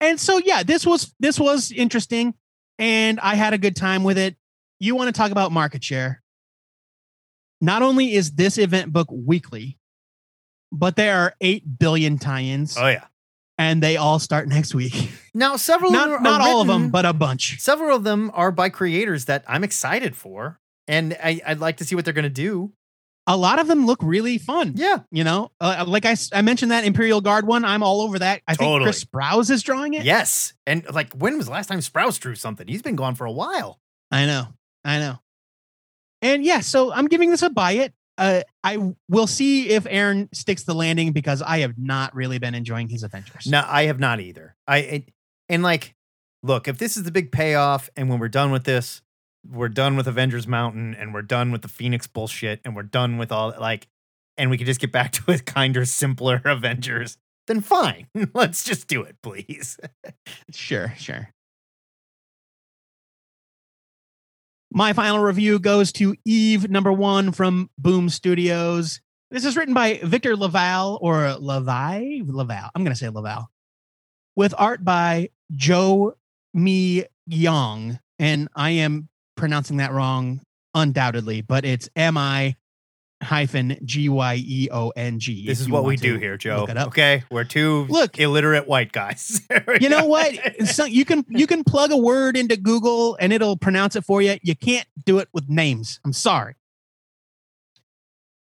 And 0.00 0.20
so 0.20 0.38
yeah, 0.38 0.62
this 0.62 0.86
was 0.86 1.14
this 1.18 1.40
was 1.40 1.72
interesting 1.72 2.34
and 2.78 3.20
I 3.20 3.34
had 3.34 3.54
a 3.54 3.58
good 3.58 3.76
time 3.76 4.04
with 4.04 4.18
it. 4.18 4.36
You 4.80 4.94
want 4.94 5.08
to 5.14 5.18
talk 5.18 5.30
about 5.30 5.52
market 5.52 5.82
share? 5.84 6.22
Not 7.60 7.82
only 7.82 8.14
is 8.14 8.32
this 8.32 8.58
event 8.58 8.92
book 8.92 9.08
weekly, 9.10 9.78
but 10.72 10.96
there 10.96 11.16
are 11.18 11.34
8 11.40 11.78
billion 11.78 12.18
tie-ins 12.18 12.76
Oh 12.76 12.88
yeah. 12.88 13.04
and 13.58 13.82
they 13.82 13.96
all 13.96 14.18
start 14.18 14.48
next 14.48 14.74
week. 14.74 15.10
Now 15.32 15.56
several 15.56 15.94
of 15.94 16.00
them 16.00 16.10
not 16.10 16.20
are 16.20 16.22
not 16.22 16.40
all 16.42 16.60
of 16.60 16.66
them, 16.68 16.90
but 16.90 17.04
a 17.06 17.12
bunch. 17.12 17.60
several 17.60 17.96
of 17.96 18.04
them 18.04 18.30
are 18.34 18.52
by 18.52 18.68
creators 18.68 19.24
that 19.26 19.44
I'm 19.48 19.64
excited 19.64 20.14
for, 20.16 20.60
and 20.86 21.16
I, 21.22 21.40
I'd 21.46 21.58
like 21.60 21.78
to 21.78 21.84
see 21.84 21.94
what 21.94 22.04
they're 22.04 22.14
gonna 22.14 22.28
do. 22.28 22.72
A 23.26 23.36
lot 23.36 23.58
of 23.58 23.66
them 23.68 23.86
look 23.86 24.00
really 24.02 24.36
fun. 24.36 24.72
Yeah, 24.76 24.98
You 25.10 25.24
know, 25.24 25.50
uh, 25.60 25.84
like 25.86 26.04
I 26.04 26.42
mentioned 26.42 26.70
that 26.72 26.84
Imperial 26.84 27.22
Guard 27.22 27.46
one, 27.46 27.64
I'm 27.64 27.82
all 27.82 28.02
over 28.02 28.18
that. 28.18 28.42
I 28.46 28.54
think 28.54 28.82
Chris 28.82 29.02
Sprouse 29.02 29.50
is 29.50 29.62
drawing 29.62 29.94
it. 29.94 30.04
yes. 30.04 30.52
And 30.66 30.84
like, 30.92 31.12
when 31.14 31.38
was 31.38 31.46
the 31.46 31.52
last 31.52 31.68
time 31.68 31.78
Sprouse 31.78 32.20
drew 32.20 32.34
something? 32.34 32.68
He's 32.68 32.82
been 32.82 32.96
gone 32.96 33.14
for 33.14 33.24
a 33.24 33.32
while. 33.32 33.80
I 34.10 34.26
know. 34.26 34.48
I 34.84 34.98
know. 34.98 35.18
And 36.20 36.44
yeah, 36.44 36.60
so 36.60 36.92
I'm 36.92 37.06
giving 37.06 37.30
this 37.30 37.42
a 37.42 37.48
buy 37.50 37.72
it. 37.72 37.94
Uh, 38.16 38.42
I 38.62 38.92
will 39.08 39.26
see 39.26 39.70
if 39.70 39.86
Aaron 39.88 40.28
sticks 40.32 40.64
the 40.64 40.74
landing 40.74 41.12
because 41.12 41.42
I 41.42 41.58
have 41.60 41.76
not 41.78 42.14
really 42.14 42.38
been 42.38 42.54
enjoying 42.54 42.88
his 42.88 43.02
adventures. 43.02 43.46
No, 43.46 43.64
I 43.66 43.84
have 43.84 43.98
not 43.98 44.20
either. 44.20 44.54
I 44.68 44.78
it, 44.78 45.08
and 45.48 45.62
like, 45.62 45.94
look, 46.42 46.68
if 46.68 46.78
this 46.78 46.96
is 46.96 47.02
the 47.02 47.10
big 47.10 47.32
payoff, 47.32 47.90
and 47.96 48.08
when 48.08 48.18
we're 48.20 48.28
done 48.28 48.50
with 48.52 48.64
this, 48.64 49.02
we're 49.48 49.68
done 49.68 49.96
with 49.96 50.06
Avengers 50.06 50.46
Mountain, 50.46 50.94
and 50.94 51.12
we're 51.12 51.22
done 51.22 51.50
with 51.50 51.62
the 51.62 51.68
Phoenix 51.68 52.06
bullshit, 52.06 52.60
and 52.64 52.74
we're 52.74 52.82
done 52.82 53.18
with 53.18 53.32
all 53.32 53.54
like, 53.58 53.86
and 54.36 54.50
we 54.50 54.58
can 54.58 54.66
just 54.66 54.80
get 54.80 54.92
back 54.92 55.12
to 55.12 55.32
a 55.32 55.38
kinder, 55.38 55.84
simpler 55.84 56.40
Avengers. 56.44 57.18
Then 57.46 57.60
fine, 57.60 58.08
let's 58.34 58.64
just 58.64 58.88
do 58.88 59.02
it, 59.02 59.16
please. 59.22 59.78
Sure, 60.50 60.94
sure. 60.96 61.30
My 64.72 64.92
final 64.92 65.20
review 65.20 65.60
goes 65.60 65.92
to 65.92 66.16
Eve 66.24 66.68
number 66.68 66.92
one 66.92 67.30
from 67.30 67.70
Boom 67.78 68.08
Studios. 68.08 69.00
This 69.30 69.44
is 69.44 69.56
written 69.56 69.74
by 69.74 70.00
Victor 70.02 70.36
LaValle 70.36 70.98
or 71.00 71.34
Levi 71.34 72.22
Laval. 72.26 72.70
I'm 72.74 72.82
going 72.82 72.92
to 72.92 72.98
say 72.98 73.08
Laval, 73.08 73.50
with 74.34 74.52
art 74.58 74.84
by 74.84 75.28
Joe 75.52 76.16
Mi 76.52 77.04
Young, 77.26 78.00
and 78.18 78.48
I 78.56 78.70
am 78.70 79.08
pronouncing 79.36 79.78
that 79.78 79.92
wrong 79.92 80.40
undoubtedly, 80.74 81.40
but 81.40 81.64
it's 81.64 81.88
M 81.96 82.16
I 82.16 82.56
hyphen 83.22 83.78
G 83.84 84.08
Y 84.08 84.36
E 84.44 84.68
O 84.70 84.90
N 84.90 85.18
G. 85.18 85.46
This 85.46 85.60
is 85.60 85.68
what 85.68 85.84
we 85.84 85.96
do 85.96 86.18
here, 86.18 86.36
Joe. 86.36 86.60
look 86.60 86.70
it 86.70 86.76
up. 86.76 86.88
Okay, 86.88 87.24
we're 87.30 87.44
two 87.44 87.86
Look. 87.88 88.18
illiterate 88.18 88.66
white 88.66 88.92
guys. 88.92 89.40
you 89.80 89.88
know 89.88 90.06
what 90.06 90.34
so 90.66 90.84
you 90.84 91.04
can 91.04 91.24
you 91.28 91.46
can 91.46 91.64
plug 91.64 91.90
a 91.92 91.96
word 91.96 92.36
into 92.36 92.56
google 92.56 93.16
and 93.20 93.32
it'll 93.32 93.56
pronounce 93.56 93.96
it 93.96 94.04
for 94.04 94.20
you 94.22 94.36
you 94.42 94.54
can't 94.54 94.86
do 95.04 95.18
it 95.18 95.28
with 95.32 95.48
names 95.48 96.00
i'm 96.04 96.12
sorry 96.12 96.54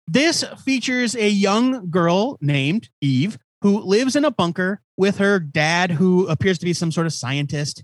this 0.06 0.44
features 0.64 1.14
a 1.16 1.28
young 1.28 1.90
girl 1.90 2.36
named 2.40 2.88
eve 3.00 3.38
who 3.62 3.80
lives 3.80 4.16
in 4.16 4.24
a 4.24 4.30
bunker 4.30 4.80
with 4.96 5.18
her 5.18 5.38
dad 5.38 5.90
who 5.92 6.26
appears 6.28 6.58
to 6.58 6.64
be 6.64 6.72
some 6.72 6.92
sort 6.92 7.06
of 7.06 7.12
scientist 7.12 7.82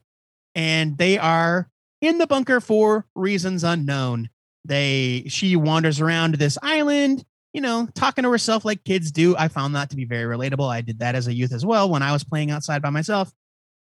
and 0.55 0.99
they 0.99 1.19
are 1.19 1.69
in 2.01 2.19
the 2.19 2.27
bunker 2.27 2.61
for 2.61 3.07
reasons 3.15 3.65
unknown 3.65 4.29
they 4.65 5.25
she 5.29 5.57
wanders 5.57 6.01
around 6.01 6.35
this 6.35 6.59
island 6.63 7.25
you 7.53 7.61
know, 7.61 7.89
talking 7.95 8.25
to 8.25 8.31
herself 8.31 8.65
like 8.65 8.85
kids 8.85 9.11
do. 9.11 9.37
I 9.37 9.49
found 9.49 9.75
that 9.75 9.91
to 9.91 9.97
be 9.97 10.05
very 10.05 10.25
relatable. 10.25 10.69
I 10.71 10.83
did 10.83 11.01
that 11.01 11.15
as 11.15 11.27
a 11.27 11.35
youth 11.35 11.53
as 11.53 11.67
well 11.67 11.89
when 11.89 12.03
I 12.03 12.13
was 12.13 12.25
playing 12.25 12.51
outside 12.51 12.83
by 12.83 12.91
myself. 12.91 13.33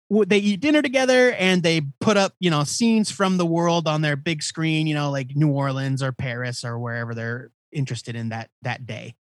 They 0.10 0.38
eat 0.38 0.60
dinner 0.60 0.82
together 0.82 1.32
and 1.32 1.64
they 1.64 1.82
put 1.99 2.16
up, 2.16 2.34
you 2.39 2.51
know, 2.51 2.64
scenes 2.64 3.10
from 3.10 3.38
the 3.38 3.45
world 3.45 3.88
on 3.88 4.01
their 4.01 4.16
big 4.16 4.43
screen, 4.43 4.86
you 4.88 4.93
know, 4.93 5.10
like 5.10 5.36
New 5.36 5.49
Orleans 5.49 6.03
or 6.03 6.12
Paris 6.12 6.64
or 6.64 6.78
wherever 6.78 7.16
they're 7.16 7.49
interested 7.72 8.16
in 8.16 8.30
that 8.30 8.49
that 8.62 8.86
day. 8.86 9.16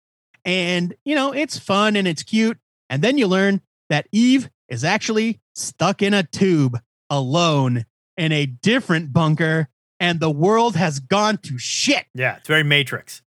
And, 0.45 0.95
you 1.05 1.15
know, 1.15 1.33
it's 1.33 1.59
fun 1.59 1.95
and 1.95 2.09
it's 2.09 2.25
cute. 2.25 2.59
And 2.91 3.01
then 3.01 3.17
you 3.17 3.29
learn 3.29 3.61
that 3.91 4.09
Eve 4.11 4.51
is 4.69 4.83
actually 4.83 5.41
stuck 5.55 6.03
in 6.03 6.15
a 6.15 6.25
tube 6.25 6.81
alone 7.09 7.85
in 8.17 8.33
a 8.33 8.47
different 8.47 9.13
bunker 9.13 9.69
and 10.01 10.19
the 10.21 10.31
world 10.31 10.77
has 10.77 10.99
gone 10.99 11.39
to 11.39 11.59
shit. 11.59 12.07
yeah, 12.15 12.37
it's 12.37 12.49
very 12.49 12.65
Matrix. 12.65 13.23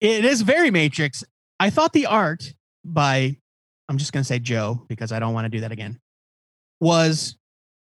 It 0.00 0.24
is 0.24 0.42
very 0.42 0.70
Matrix. 0.70 1.24
I 1.58 1.70
thought 1.70 1.92
the 1.92 2.06
art 2.06 2.54
by, 2.84 3.36
I'm 3.88 3.98
just 3.98 4.12
going 4.12 4.22
to 4.22 4.26
say 4.26 4.38
Joe 4.38 4.84
because 4.88 5.12
I 5.12 5.18
don't 5.18 5.34
want 5.34 5.46
to 5.46 5.48
do 5.48 5.60
that 5.60 5.72
again, 5.72 6.00
was 6.80 7.36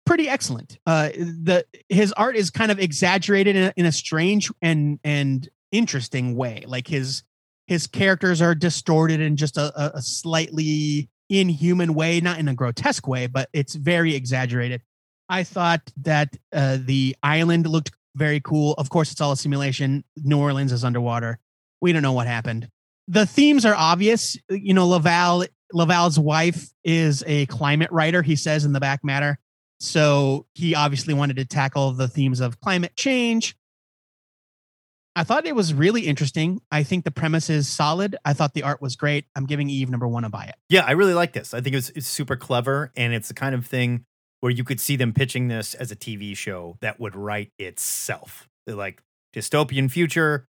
pretty 0.07 0.29
excellent. 0.29 0.79
Uh, 0.87 1.09
the 1.09 1.65
his 1.89 2.13
art 2.13 2.37
is 2.37 2.51
kind 2.51 2.71
of 2.71 2.79
exaggerated 2.79 3.57
in 3.57 3.65
a, 3.65 3.73
in 3.77 3.87
a 3.87 3.93
strange 3.93 4.51
and 4.63 4.99
and 5.05 5.49
interesting 5.73 6.37
way. 6.37 6.65
Like 6.67 6.87
his 6.87 7.23
his 7.67 7.87
characters 7.87 8.41
are 8.41 8.55
distorted 8.55 9.21
in 9.21 9.37
just 9.37 9.57
a, 9.59 9.73
a, 9.79 9.99
a 9.99 10.03
slightly 10.03 11.11
inhuman 11.29 11.95
way, 11.95 12.21
not 12.21 12.39
in 12.39 12.49
a 12.49 12.55
grotesque 12.55 13.07
way, 13.07 13.27
but 13.27 13.49
it's 13.53 13.75
very 13.75 14.15
exaggerated. 14.15 14.83
I 15.29 15.43
thought 15.45 15.93
that 16.03 16.37
uh, 16.53 16.79
the 16.81 17.17
island 17.23 17.67
looked 17.67 17.91
very 18.15 18.41
cool. 18.41 18.75
Of 18.75 18.91
course, 18.91 19.13
it's 19.13 19.21
all 19.21 19.33
a 19.33 19.37
simulation. 19.37 20.05
New 20.17 20.39
Orleans 20.39 20.73
is 20.73 20.85
underwater. 20.85 21.39
We 21.81 21.93
don't 21.93 22.03
know 22.03 22.13
what 22.13 22.27
happened. 22.27 22.69
The 23.09 23.27
themes 23.27 23.65
are 23.65 23.75
obvious. 23.75 24.37
You 24.49 24.75
know, 24.75 24.87
Laval 24.87 25.45
Laval's 25.73 26.19
wife 26.19 26.71
is 26.85 27.25
a 27.27 27.47
climate 27.47 27.91
writer. 27.91 28.23
He 28.23 28.37
says 28.37 28.65
in 28.65 28.73
the 28.73 28.81
back 28.81 29.05
matter. 29.05 29.39
So 29.79 30.47
he 30.55 30.75
obviously 30.75 31.13
wanted 31.13 31.37
to 31.37 31.45
tackle 31.45 31.93
the 31.93 32.09
themes 32.09 32.41
of 32.41 32.61
climate 32.61 32.97
change 32.97 33.57
I 35.17 35.25
thought 35.25 35.47
it 35.47 35.57
was 35.57 35.73
really 35.73 36.03
interesting. 36.03 36.61
I 36.71 36.83
think 36.83 37.05
the 37.05 37.11
premise 37.11 37.49
is 37.49 37.67
solid. 37.67 38.17
I 38.23 38.35
thought 38.35 38.53
the 38.53 38.65
art 38.65 38.83
was 38.83 38.97
great. 38.97 39.25
I'm 39.35 39.47
giving 39.47 39.71
Eve 39.71 39.89
number 39.89 40.07
one 40.07 40.25
a 40.25 40.29
buy 40.29 40.45
it. 40.45 40.57
Yeah, 40.69 40.85
I 40.85 40.91
really 40.91 41.15
like 41.15 41.33
this. 41.33 41.55
I 41.55 41.63
think 41.63 41.75
it's, 41.75 41.89
it's 41.91 42.07
super 42.07 42.37
clever, 42.37 42.93
and 42.95 43.15
it's 43.15 43.29
the 43.29 43.35
kind 43.35 43.55
of 43.55 43.67
thing 43.67 44.05
where 44.41 44.53
you 44.53 44.65
could 44.65 44.81
see 44.81 44.97
them 44.97 45.13
pitching 45.13 45.49
this 45.49 45.75
as 45.75 45.91
a 45.91 45.97
TV 45.97 46.37
show 46.37 46.77
that 46.81 47.01
would 47.01 47.17
write 47.17 47.51
itself. 47.59 48.49
They're 48.67 48.77
like 48.77 49.03
dystopian 49.35 49.91
future, 49.91 50.45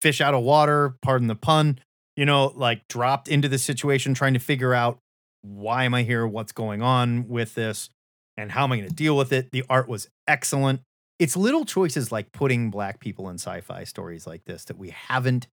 fish 0.00 0.20
out 0.20 0.34
of 0.34 0.42
water, 0.42 0.96
pardon 1.02 1.28
the 1.28 1.34
pun, 1.34 1.78
you 2.16 2.26
know, 2.26 2.52
like 2.54 2.86
dropped 2.88 3.28
into 3.28 3.48
the 3.48 3.58
situation, 3.58 4.14
trying 4.14 4.34
to 4.34 4.40
figure 4.40 4.74
out 4.74 4.98
why 5.42 5.84
am 5.84 5.94
I 5.94 6.02
here? 6.02 6.26
What's 6.26 6.52
going 6.52 6.82
on 6.82 7.28
with 7.28 7.54
this? 7.54 7.90
And 8.36 8.52
how 8.52 8.64
am 8.64 8.72
I 8.72 8.76
going 8.78 8.88
to 8.88 8.94
deal 8.94 9.16
with 9.16 9.32
it? 9.32 9.50
The 9.50 9.64
art 9.68 9.88
was 9.88 10.08
excellent. 10.26 10.80
It's 11.18 11.36
little 11.36 11.64
choices 11.64 12.10
like 12.10 12.32
putting 12.32 12.70
black 12.70 13.00
people 13.00 13.28
in 13.28 13.34
sci 13.36 13.60
fi 13.60 13.84
stories 13.84 14.26
like 14.26 14.44
this 14.44 14.64
that 14.66 14.78
we 14.78 14.90
haven't 14.90 15.48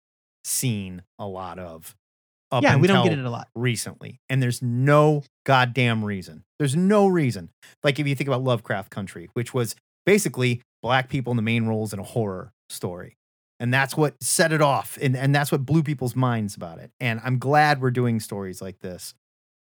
seen 0.43 1.03
a 1.17 1.27
lot 1.27 1.59
of. 1.59 1.95
Up 2.49 2.63
yeah, 2.63 2.77
we 2.77 2.87
don't 2.87 3.03
get 3.03 3.17
it 3.17 3.25
a 3.25 3.29
lot. 3.29 3.49
recently, 3.55 4.21
and 4.29 4.41
there's 4.41 4.61
no 4.61 5.23
goddamn 5.45 6.03
reason. 6.03 6.43
There's 6.59 6.75
no 6.75 7.07
reason. 7.07 7.49
Like 7.83 7.99
if 7.99 8.07
you 8.07 8.15
think 8.15 8.27
about 8.29 8.43
Lovecraft 8.43 8.89
Country, 8.89 9.29
which 9.33 9.53
was 9.53 9.75
basically 10.05 10.61
black 10.81 11.09
people 11.09 11.31
in 11.31 11.37
the 11.37 11.43
main 11.43 11.65
roles 11.65 11.93
in 11.93 11.99
a 11.99 12.03
horror 12.03 12.53
story. 12.69 13.17
And 13.59 13.73
that's 13.73 13.97
what 13.97 14.21
set 14.21 14.51
it 14.51 14.61
off. 14.61 14.97
And, 15.01 15.17
and 15.17 15.33
that's 15.33 15.51
what 15.51 15.65
blew 15.65 15.83
people's 15.83 16.15
minds 16.15 16.55
about 16.55 16.79
it. 16.79 16.91
And 16.99 17.19
I'm 17.23 17.39
glad 17.39 17.81
we're 17.81 17.91
doing 17.91 18.19
stories 18.19 18.61
like 18.61 18.79
this 18.79 19.13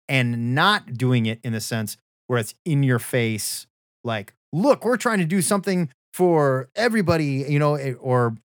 and 0.09 0.55
not 0.55 0.95
doing 0.95 1.27
it 1.27 1.41
in 1.43 1.53
the 1.53 1.61
sense 1.61 1.97
where 2.27 2.39
it's 2.39 2.55
in 2.65 2.83
your 2.83 2.99
face, 2.99 3.67
like, 4.05 4.33
look, 4.53 4.85
we're 4.85 4.97
trying 4.97 5.19
to 5.19 5.25
do 5.25 5.43
something 5.43 5.91
for 6.15 6.69
everybody, 6.77 7.45
you 7.49 7.59
know, 7.59 7.75
eh, 7.75 7.95
or 7.95 8.37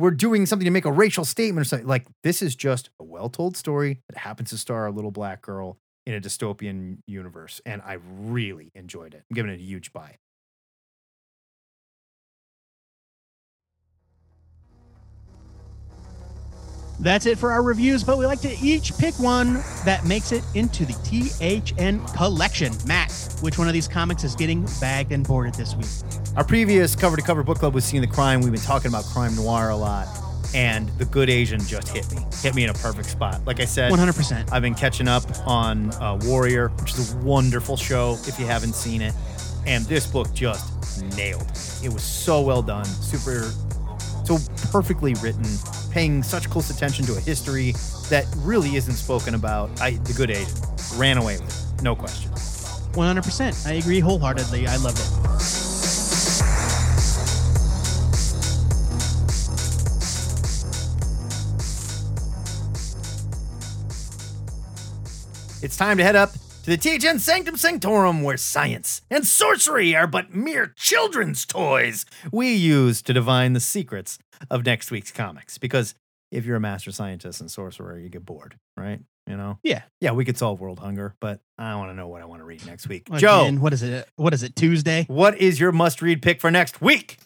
we're 0.00 0.10
doing 0.10 0.46
something 0.46 0.64
to 0.64 0.70
make 0.70 0.84
a 0.84 0.92
racial 0.92 1.24
statement 1.24 1.66
or 1.66 1.68
something. 1.68 1.86
Like, 1.86 2.06
this 2.22 2.42
is 2.42 2.56
just 2.56 2.90
a 2.98 3.04
well 3.04 3.28
told 3.28 3.56
story 3.56 4.00
that 4.08 4.18
happens 4.18 4.50
to 4.50 4.58
star 4.58 4.86
a 4.86 4.90
little 4.90 5.10
black 5.10 5.42
girl 5.42 5.78
in 6.06 6.14
a 6.14 6.20
dystopian 6.20 6.98
universe. 7.06 7.60
And 7.66 7.82
I 7.82 7.98
really 8.18 8.72
enjoyed 8.74 9.14
it. 9.14 9.24
I'm 9.30 9.34
giving 9.34 9.50
it 9.50 9.60
a 9.60 9.62
huge 9.62 9.92
buy. 9.92 10.16
That's 17.00 17.24
it 17.24 17.38
for 17.38 17.50
our 17.50 17.62
reviews, 17.62 18.04
but 18.04 18.18
we 18.18 18.26
like 18.26 18.40
to 18.42 18.54
each 18.58 18.96
pick 18.98 19.18
one 19.18 19.54
that 19.86 20.04
makes 20.06 20.32
it 20.32 20.44
into 20.54 20.84
the 20.84 20.92
THN 20.92 22.06
collection. 22.14 22.74
Matt, 22.86 23.10
which 23.40 23.56
one 23.56 23.68
of 23.68 23.72
these 23.72 23.88
comics 23.88 24.22
is 24.22 24.34
getting 24.34 24.68
bagged 24.82 25.10
and 25.10 25.26
boarded 25.26 25.54
this 25.54 25.74
week? 25.74 25.86
Our 26.36 26.44
previous 26.44 26.94
cover 26.94 27.16
to 27.16 27.22
cover 27.22 27.42
book 27.42 27.58
club 27.58 27.72
was 27.74 27.86
Seeing 27.86 28.02
the 28.02 28.06
Crime. 28.06 28.42
We've 28.42 28.52
been 28.52 28.60
talking 28.60 28.90
about 28.90 29.04
crime 29.06 29.34
noir 29.34 29.70
a 29.70 29.76
lot. 29.76 30.08
And 30.54 30.88
The 30.98 31.04
Good 31.06 31.30
Asian 31.30 31.60
just 31.60 31.88
hit 31.88 32.10
me. 32.12 32.22
Hit 32.42 32.54
me 32.54 32.64
in 32.64 32.70
a 32.70 32.74
perfect 32.74 33.08
spot. 33.08 33.40
Like 33.46 33.60
I 33.60 33.64
said, 33.64 33.92
100%. 33.92 34.52
I've 34.52 34.62
been 34.62 34.74
catching 34.74 35.06
up 35.08 35.22
on 35.46 35.92
uh, 35.94 36.18
Warrior, 36.22 36.68
which 36.80 36.92
is 36.94 37.14
a 37.14 37.16
wonderful 37.18 37.76
show 37.76 38.18
if 38.26 38.38
you 38.38 38.46
haven't 38.46 38.74
seen 38.74 39.00
it. 39.00 39.14
And 39.64 39.84
this 39.84 40.06
book 40.06 40.32
just 40.34 41.02
nailed. 41.16 41.42
it. 41.42 41.84
It 41.84 41.92
was 41.92 42.02
so 42.02 42.42
well 42.42 42.62
done, 42.62 42.84
super, 42.84 43.52
so 44.38 44.70
perfectly 44.70 45.14
written, 45.14 45.44
paying 45.90 46.22
such 46.22 46.48
close 46.50 46.70
attention 46.70 47.04
to 47.06 47.16
a 47.16 47.20
history 47.20 47.72
that 48.10 48.26
really 48.38 48.76
isn't 48.76 48.94
spoken 48.94 49.34
about. 49.34 49.68
I, 49.80 49.92
The 49.92 50.12
Good 50.12 50.30
Asian 50.30 50.54
ran 50.94 51.18
away 51.18 51.38
with 51.38 51.74
it, 51.78 51.82
no 51.82 51.96
question. 51.96 52.30
100%. 52.30 53.66
I 53.66 53.72
agree 53.74 53.98
wholeheartedly. 54.00 54.66
I 54.68 54.76
loved 54.76 54.98
it. 54.98 55.06
It's 65.62 65.76
time 65.76 65.98
to 65.98 66.04
head 66.04 66.16
up 66.16 66.30
to 66.64 66.76
the 66.76 66.76
THN 66.76 67.18
Sanctum 67.18 67.56
Sanctorum, 67.56 68.22
where 68.22 68.36
science 68.36 69.02
and 69.10 69.26
sorcery 69.26 69.94
are 69.94 70.06
but 70.06 70.34
mere 70.34 70.74
children's 70.76 71.46
toys 71.46 72.04
we 72.32 72.52
use 72.54 73.02
to 73.02 73.12
divine 73.12 73.54
the 73.54 73.60
secrets 73.60 74.18
of 74.50 74.66
next 74.66 74.90
week's 74.90 75.10
comics. 75.10 75.58
Because 75.58 75.94
if 76.30 76.44
you're 76.44 76.56
a 76.56 76.60
master 76.60 76.92
scientist 76.92 77.40
and 77.40 77.50
sorcerer, 77.50 77.98
you 77.98 78.08
get 78.08 78.24
bored, 78.24 78.58
right? 78.76 79.00
You 79.26 79.36
know? 79.36 79.58
Yeah. 79.62 79.82
Yeah, 80.00 80.12
we 80.12 80.24
could 80.24 80.36
solve 80.36 80.60
world 80.60 80.80
hunger, 80.80 81.14
but 81.20 81.40
I 81.56 81.74
want 81.76 81.90
to 81.90 81.94
know 81.94 82.08
what 82.08 82.22
I 82.22 82.24
want 82.26 82.40
to 82.40 82.44
read 82.44 82.64
next 82.66 82.88
week. 82.88 83.08
Joe, 83.16 83.50
what 83.52 83.72
is 83.72 83.82
it? 83.82 84.08
What 84.16 84.34
is 84.34 84.42
it? 84.42 84.56
Tuesday? 84.56 85.04
what 85.08 85.38
is 85.38 85.58
your 85.60 85.72
must 85.72 86.02
read 86.02 86.20
pick 86.20 86.40
for 86.40 86.50
next 86.50 86.80
week? 86.80 87.18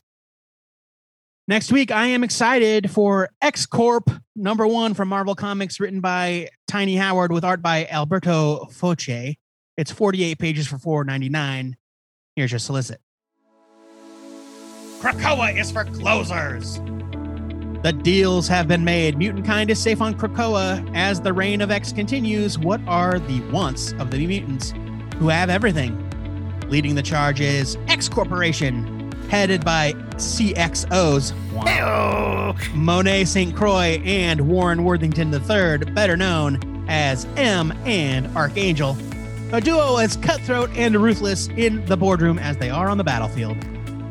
Next 1.46 1.70
week, 1.70 1.90
I 1.90 2.06
am 2.06 2.24
excited 2.24 2.90
for 2.90 3.28
X 3.42 3.66
Corp 3.66 4.08
number 4.34 4.66
one 4.66 4.94
from 4.94 5.08
Marvel 5.08 5.34
Comics, 5.34 5.78
written 5.78 6.00
by 6.00 6.48
Tini 6.68 6.96
Howard 6.96 7.32
with 7.32 7.44
art 7.44 7.60
by 7.60 7.86
Alberto 7.86 8.66
Foche. 8.72 9.36
It's 9.76 9.90
48 9.90 10.38
pages 10.38 10.66
for 10.66 11.04
$4.99. 11.04 11.74
Here's 12.34 12.50
your 12.50 12.58
solicit. 12.58 12.98
Krakoa 15.00 15.58
is 15.58 15.70
for 15.70 15.84
closers. 15.84 16.80
The 17.82 17.92
deals 17.92 18.48
have 18.48 18.66
been 18.66 18.82
made. 18.82 19.18
Mutant 19.18 19.44
kind 19.44 19.68
is 19.68 19.78
safe 19.78 20.00
on 20.00 20.14
Krakoa. 20.14 20.90
As 20.96 21.20
the 21.20 21.34
reign 21.34 21.60
of 21.60 21.70
X 21.70 21.92
continues, 21.92 22.58
what 22.58 22.80
are 22.86 23.18
the 23.18 23.42
wants 23.50 23.92
of 23.98 24.10
the 24.10 24.26
mutants 24.26 24.72
who 25.18 25.28
have 25.28 25.50
everything? 25.50 26.00
Leading 26.70 26.94
the 26.94 27.02
charge 27.02 27.42
is 27.42 27.76
X 27.88 28.08
Corporation, 28.08 29.03
headed 29.34 29.64
by 29.64 29.92
CXOs 30.14 31.32
Monet 32.72 33.24
St. 33.24 33.56
Croix 33.56 34.00
and 34.04 34.40
Warren 34.42 34.84
Worthington 34.84 35.34
III, 35.34 35.92
better 35.92 36.16
known 36.16 36.84
as 36.88 37.26
M 37.36 37.72
and 37.84 38.28
Archangel. 38.36 38.96
A 39.50 39.60
duo 39.60 39.96
as 39.96 40.16
cutthroat 40.18 40.70
and 40.76 40.94
ruthless 40.94 41.48
in 41.48 41.84
the 41.86 41.96
boardroom 41.96 42.38
as 42.38 42.56
they 42.58 42.70
are 42.70 42.88
on 42.88 42.96
the 42.96 43.02
battlefield. 43.02 43.56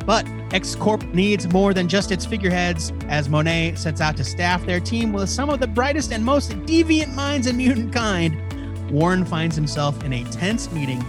But 0.05 0.27
X 0.51 0.75
Corp 0.75 1.01
needs 1.13 1.47
more 1.53 1.73
than 1.73 1.87
just 1.87 2.11
its 2.11 2.25
figureheads, 2.25 2.91
as 3.07 3.29
Monet 3.29 3.75
sets 3.75 4.01
out 4.01 4.17
to 4.17 4.25
staff 4.25 4.65
their 4.65 4.81
team 4.81 5.13
with 5.13 5.29
some 5.29 5.49
of 5.49 5.61
the 5.61 5.67
brightest 5.67 6.11
and 6.11 6.25
most 6.25 6.51
deviant 6.65 7.13
minds 7.15 7.47
in 7.47 7.55
mutant 7.55 7.93
kind. 7.93 8.91
Warren 8.91 9.23
finds 9.23 9.55
himself 9.55 10.03
in 10.03 10.11
a 10.11 10.25
tense 10.25 10.69
meeting 10.73 10.99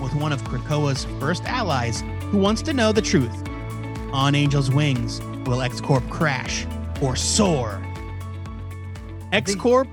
with 0.00 0.14
one 0.14 0.32
of 0.32 0.42
Krakoa's 0.44 1.04
first 1.20 1.44
allies 1.44 2.02
who 2.30 2.38
wants 2.38 2.62
to 2.62 2.72
know 2.72 2.92
the 2.92 3.02
truth. 3.02 3.47
On 4.12 4.34
Angel's 4.34 4.70
wings, 4.70 5.20
will 5.46 5.60
X 5.60 5.80
Corp 5.80 6.08
crash 6.08 6.66
or 7.02 7.14
soar? 7.14 7.82
X 9.32 9.54
Corp 9.54 9.88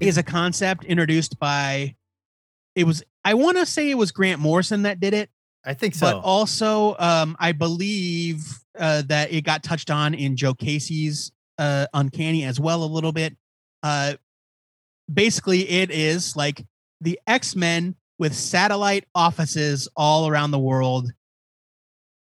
is 0.00 0.16
a 0.16 0.22
concept 0.22 0.84
introduced 0.84 1.38
by 1.38 1.94
it 2.74 2.84
was 2.84 3.02
I 3.24 3.34
want 3.34 3.58
to 3.58 3.66
say 3.66 3.90
it 3.90 3.98
was 3.98 4.10
Grant 4.10 4.40
Morrison 4.40 4.82
that 4.82 5.00
did 5.00 5.12
it, 5.12 5.28
I 5.64 5.74
think 5.74 5.94
so. 5.94 6.06
but 6.06 6.16
also 6.24 6.96
um, 6.98 7.36
I 7.38 7.52
believe 7.52 8.42
uh, 8.78 9.02
that 9.08 9.32
it 9.32 9.44
got 9.44 9.62
touched 9.62 9.90
on 9.90 10.14
in 10.14 10.36
Joe 10.36 10.54
Casey's 10.54 11.30
uh, 11.58 11.86
Uncanny 11.92 12.44
as 12.44 12.58
well 12.58 12.82
a 12.84 12.86
little 12.86 13.12
bit. 13.12 13.36
Uh, 13.82 14.14
basically, 15.12 15.68
it 15.68 15.90
is 15.90 16.36
like 16.36 16.64
the 17.00 17.20
X 17.26 17.54
Men 17.54 17.96
with 18.18 18.34
satellite 18.34 19.04
offices 19.14 19.88
all 19.94 20.28
around 20.28 20.52
the 20.52 20.58
world, 20.58 21.12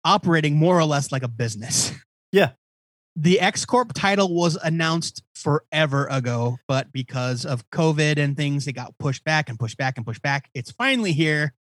operating 0.08 0.56
more 0.56 0.78
or 0.78 0.84
less 0.84 1.12
like 1.12 1.22
a 1.22 1.28
business. 1.28 1.92
Yeah. 2.32 2.52
The 3.14 3.40
X 3.40 3.64
Corp 3.64 3.92
title 3.92 4.32
was 4.34 4.56
announced 4.56 5.22
forever 5.34 6.06
ago, 6.06 6.56
but 6.66 6.92
because 6.92 7.44
of 7.44 7.68
COVID 7.70 8.16
and 8.16 8.36
things, 8.36 8.66
it 8.66 8.72
got 8.72 8.96
pushed 8.98 9.24
back 9.24 9.48
and 9.48 9.58
pushed 9.58 9.76
back 9.76 9.96
and 9.96 10.06
pushed 10.06 10.22
back. 10.22 10.48
It's 10.54 10.70
finally 10.70 11.12
here. 11.12 11.52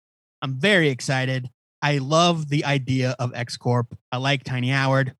I'm 0.43 0.55
very 0.55 0.91
excited. 0.91 1.49
I 1.83 1.99
love 1.99 2.49
the 2.49 2.65
idea 2.65 3.17
of 3.19 3.35
X 3.35 3.57
Corp. 3.57 3.97
I 4.13 4.19
like 4.19 4.45
Tini 4.45 4.69
Howard. 4.69 5.15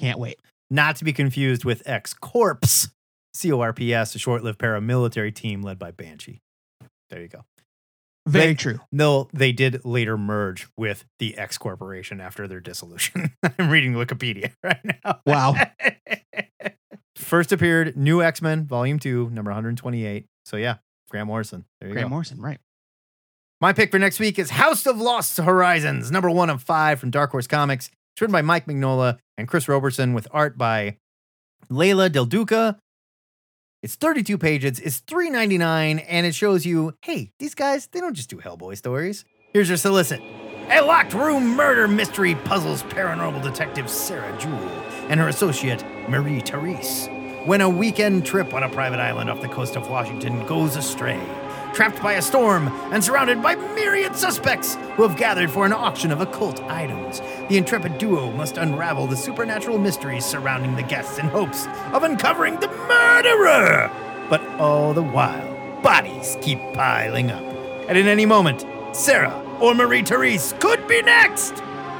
Can't 0.00 0.18
wait. 0.18 0.40
Not 0.70 0.96
to 0.96 1.04
be 1.04 1.12
confused 1.12 1.64
with 1.64 1.82
X 1.86 2.14
Corps, 2.14 2.88
C 3.34 3.52
O 3.52 3.60
R 3.60 3.72
P 3.72 3.92
S, 3.92 4.14
a 4.14 4.18
short 4.18 4.42
lived 4.42 4.58
paramilitary 4.58 5.34
team 5.34 5.62
led 5.62 5.78
by 5.78 5.90
Banshee. 5.90 6.40
There 7.10 7.20
you 7.20 7.28
go. 7.28 7.44
Very 8.26 8.48
They- 8.48 8.54
true. 8.54 8.80
No, 8.92 9.28
they 9.32 9.50
did 9.52 9.84
later 9.84 10.16
merge 10.16 10.68
with 10.76 11.04
the 11.18 11.36
X 11.36 11.58
Corporation 11.58 12.20
after 12.20 12.46
their 12.46 12.60
dissolution. 12.60 13.32
I'm 13.58 13.68
reading 13.70 13.94
Wikipedia 13.94 14.52
right 14.62 14.80
now. 14.84 15.20
Wow. 15.26 15.54
First 17.16 17.52
appeared 17.52 17.96
New 17.96 18.22
X 18.22 18.40
Men, 18.42 18.66
Volume 18.66 18.98
2, 18.98 19.30
number 19.30 19.50
128. 19.50 20.26
So, 20.44 20.56
yeah, 20.56 20.76
Grant 21.10 21.26
Morrison. 21.26 21.64
There 21.80 21.88
you 21.88 21.94
Grant 21.94 22.06
go. 22.06 22.10
Morrison, 22.10 22.40
right. 22.40 22.58
My 23.60 23.72
pick 23.72 23.90
for 23.92 23.98
next 23.98 24.18
week 24.18 24.38
is 24.38 24.50
House 24.50 24.86
of 24.86 25.00
Lost 25.00 25.36
Horizons, 25.38 26.10
number 26.10 26.28
one 26.30 26.50
of 26.50 26.62
five 26.62 26.98
from 26.98 27.10
Dark 27.10 27.30
Horse 27.30 27.46
Comics. 27.46 27.90
It's 28.14 28.20
written 28.20 28.32
by 28.32 28.42
Mike 28.42 28.66
Mignola 28.66 29.18
and 29.38 29.46
Chris 29.46 29.68
Roberson 29.68 30.14
with 30.14 30.26
art 30.32 30.58
by 30.58 30.96
Leila 31.70 32.08
Del 32.10 32.24
Duca. 32.26 32.78
It's 33.82 33.96
32 33.96 34.38
pages, 34.38 34.78
it's 34.78 35.00
$3.99, 35.00 36.04
and 36.06 36.24
it 36.24 36.36
shows 36.36 36.64
you 36.64 36.94
hey, 37.02 37.32
these 37.40 37.56
guys, 37.56 37.88
they 37.88 37.98
don't 37.98 38.14
just 38.14 38.30
do 38.30 38.36
Hellboy 38.36 38.76
stories. 38.76 39.24
Here's 39.52 39.68
your 39.68 39.76
solicit. 39.76 40.22
A 40.70 40.80
locked 40.82 41.14
room 41.14 41.56
murder 41.56 41.88
mystery 41.88 42.36
puzzles 42.36 42.84
paranormal 42.84 43.42
detective 43.42 43.90
Sarah 43.90 44.38
Jewell 44.38 44.84
and 45.08 45.18
her 45.18 45.26
associate, 45.26 45.84
Marie 46.08 46.38
Therese, 46.38 47.08
when 47.44 47.60
a 47.60 47.68
weekend 47.68 48.24
trip 48.24 48.54
on 48.54 48.62
a 48.62 48.68
private 48.68 49.00
island 49.00 49.28
off 49.28 49.42
the 49.42 49.48
coast 49.48 49.74
of 49.74 49.90
Washington 49.90 50.46
goes 50.46 50.76
astray. 50.76 51.20
Trapped 51.72 52.02
by 52.02 52.14
a 52.14 52.22
storm 52.22 52.68
and 52.92 53.02
surrounded 53.02 53.42
by 53.42 53.54
myriad 53.54 54.14
suspects 54.14 54.74
who 54.96 55.08
have 55.08 55.16
gathered 55.16 55.50
for 55.50 55.64
an 55.64 55.72
auction 55.72 56.12
of 56.12 56.20
occult 56.20 56.60
items, 56.64 57.20
the 57.48 57.56
intrepid 57.56 57.96
duo 57.96 58.30
must 58.32 58.58
unravel 58.58 59.06
the 59.06 59.16
supernatural 59.16 59.78
mysteries 59.78 60.26
surrounding 60.26 60.76
the 60.76 60.82
guests 60.82 61.18
in 61.18 61.28
hopes 61.28 61.66
of 61.94 62.02
uncovering 62.02 62.60
the 62.60 62.68
murderer. 62.68 63.90
But 64.28 64.42
all 64.60 64.92
the 64.92 65.02
while, 65.02 65.80
bodies 65.80 66.36
keep 66.42 66.58
piling 66.74 67.30
up. 67.30 67.42
And 67.88 67.96
in 67.96 68.06
any 68.06 68.26
moment, 68.26 68.66
Sarah 68.94 69.42
or 69.58 69.74
Marie 69.74 70.02
Therese 70.02 70.52
could 70.60 70.86
be 70.86 71.00
next. 71.00 71.54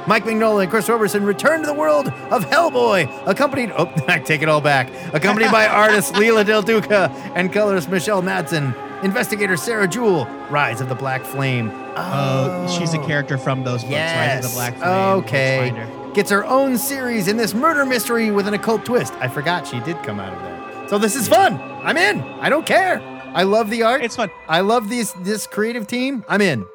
Mike 0.05 0.25
Mignola 0.25 0.63
and 0.63 0.69
Chris 0.69 0.87
Roberson 0.87 1.23
return 1.23 1.61
to 1.61 1.65
the 1.65 1.73
world 1.73 2.09
of 2.29 2.45
Hellboy, 2.45 3.09
accompanied, 3.25 3.71
oh, 3.75 3.91
I 4.07 4.19
take 4.19 4.43
it 4.43 4.49
all 4.49 4.61
back, 4.61 4.89
accompanied 5.13 5.49
by 5.49 5.65
artist 5.67 6.15
Leila 6.15 6.43
Del 6.43 6.61
Duca 6.61 7.09
and 7.35 7.51
colorist 7.51 7.89
Michelle 7.89 8.21
Madsen, 8.21 8.75
investigator 9.03 9.57
Sarah 9.57 9.87
Jewell, 9.87 10.25
Rise 10.49 10.81
of 10.81 10.89
the 10.89 10.95
Black 10.95 11.23
Flame. 11.23 11.71
Oh, 11.95 12.77
she's 12.77 12.93
a 12.93 12.99
oh. 12.99 13.05
character 13.05 13.37
from 13.37 13.63
those 13.63 13.83
books, 13.83 13.93
rise 13.93 14.45
of 14.45 14.51
The 14.51 14.55
Black 14.55 14.77
Flame. 14.77 15.23
Okay. 15.23 16.11
Gets 16.13 16.29
her 16.31 16.45
own 16.45 16.77
series 16.77 17.27
in 17.27 17.37
this 17.37 17.53
murder 17.53 17.85
mystery 17.85 18.31
with 18.31 18.47
an 18.47 18.53
occult 18.53 18.85
twist. 18.85 19.13
I 19.15 19.27
forgot 19.27 19.67
she 19.67 19.79
did 19.81 20.01
come 20.03 20.19
out 20.19 20.33
of 20.33 20.41
there. 20.41 20.87
So 20.87 20.97
this 20.97 21.15
is 21.15 21.27
fun. 21.27 21.59
I'm 21.83 21.97
in. 21.97 22.21
I 22.21 22.49
don't 22.49 22.65
care. 22.65 23.01
I 23.33 23.43
love 23.43 23.69
the 23.69 23.83
art. 23.83 24.03
It's 24.03 24.15
fun. 24.15 24.29
I 24.47 24.61
love 24.61 24.89
this 24.89 25.11
this 25.13 25.47
creative 25.47 25.87
team. 25.87 26.23
I'm 26.27 26.41
in. 26.41 26.65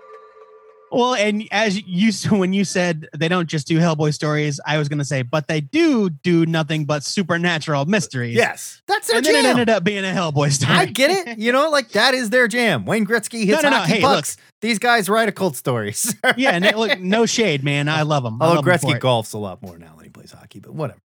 Well, 0.90 1.14
and 1.14 1.46
as 1.50 1.80
you 1.86 2.12
when 2.36 2.52
you 2.52 2.64
said 2.64 3.08
they 3.16 3.28
don't 3.28 3.48
just 3.48 3.66
do 3.66 3.78
Hellboy 3.78 4.14
stories, 4.14 4.60
I 4.66 4.78
was 4.78 4.88
going 4.88 4.98
to 4.98 5.04
say, 5.04 5.22
but 5.22 5.48
they 5.48 5.60
do 5.60 6.10
do 6.10 6.46
nothing 6.46 6.84
but 6.84 7.02
supernatural 7.04 7.84
mysteries. 7.86 8.36
Yes, 8.36 8.82
that's 8.86 9.08
their 9.08 9.18
and 9.18 9.26
then 9.26 9.34
it 9.36 9.42
jam. 9.42 9.50
ended 9.50 9.68
up 9.70 9.84
being 9.84 10.04
a 10.04 10.08
Hellboy 10.08 10.52
story. 10.52 10.72
I 10.72 10.84
get 10.86 11.10
it. 11.28 11.38
You 11.38 11.52
know, 11.52 11.70
like 11.70 11.90
that 11.90 12.14
is 12.14 12.30
their 12.30 12.48
jam. 12.48 12.84
Wayne 12.84 13.06
Gretzky 13.06 13.44
hits 13.44 13.62
No, 13.62 13.70
no, 13.70 13.78
no. 13.78 13.82
Hey, 13.84 14.00
look. 14.00 14.16
pucks. 14.16 14.36
These 14.60 14.78
guys 14.78 15.08
write 15.08 15.28
occult 15.28 15.56
stories. 15.56 16.14
yeah, 16.36 16.50
and 16.50 16.64
they, 16.64 16.72
look, 16.72 16.98
no 17.00 17.26
shade, 17.26 17.62
man. 17.62 17.88
I 17.88 18.02
love 18.02 18.22
them. 18.24 18.40
I 18.40 18.46
Although 18.46 18.56
love 18.56 18.64
Gretzky 18.64 18.96
it. 18.96 19.02
golfs 19.02 19.34
a 19.34 19.38
lot 19.38 19.62
more 19.62 19.78
now 19.78 19.94
than 19.94 20.04
he 20.04 20.10
plays 20.10 20.32
hockey, 20.32 20.58
but 20.60 20.74
whatever. 20.74 21.00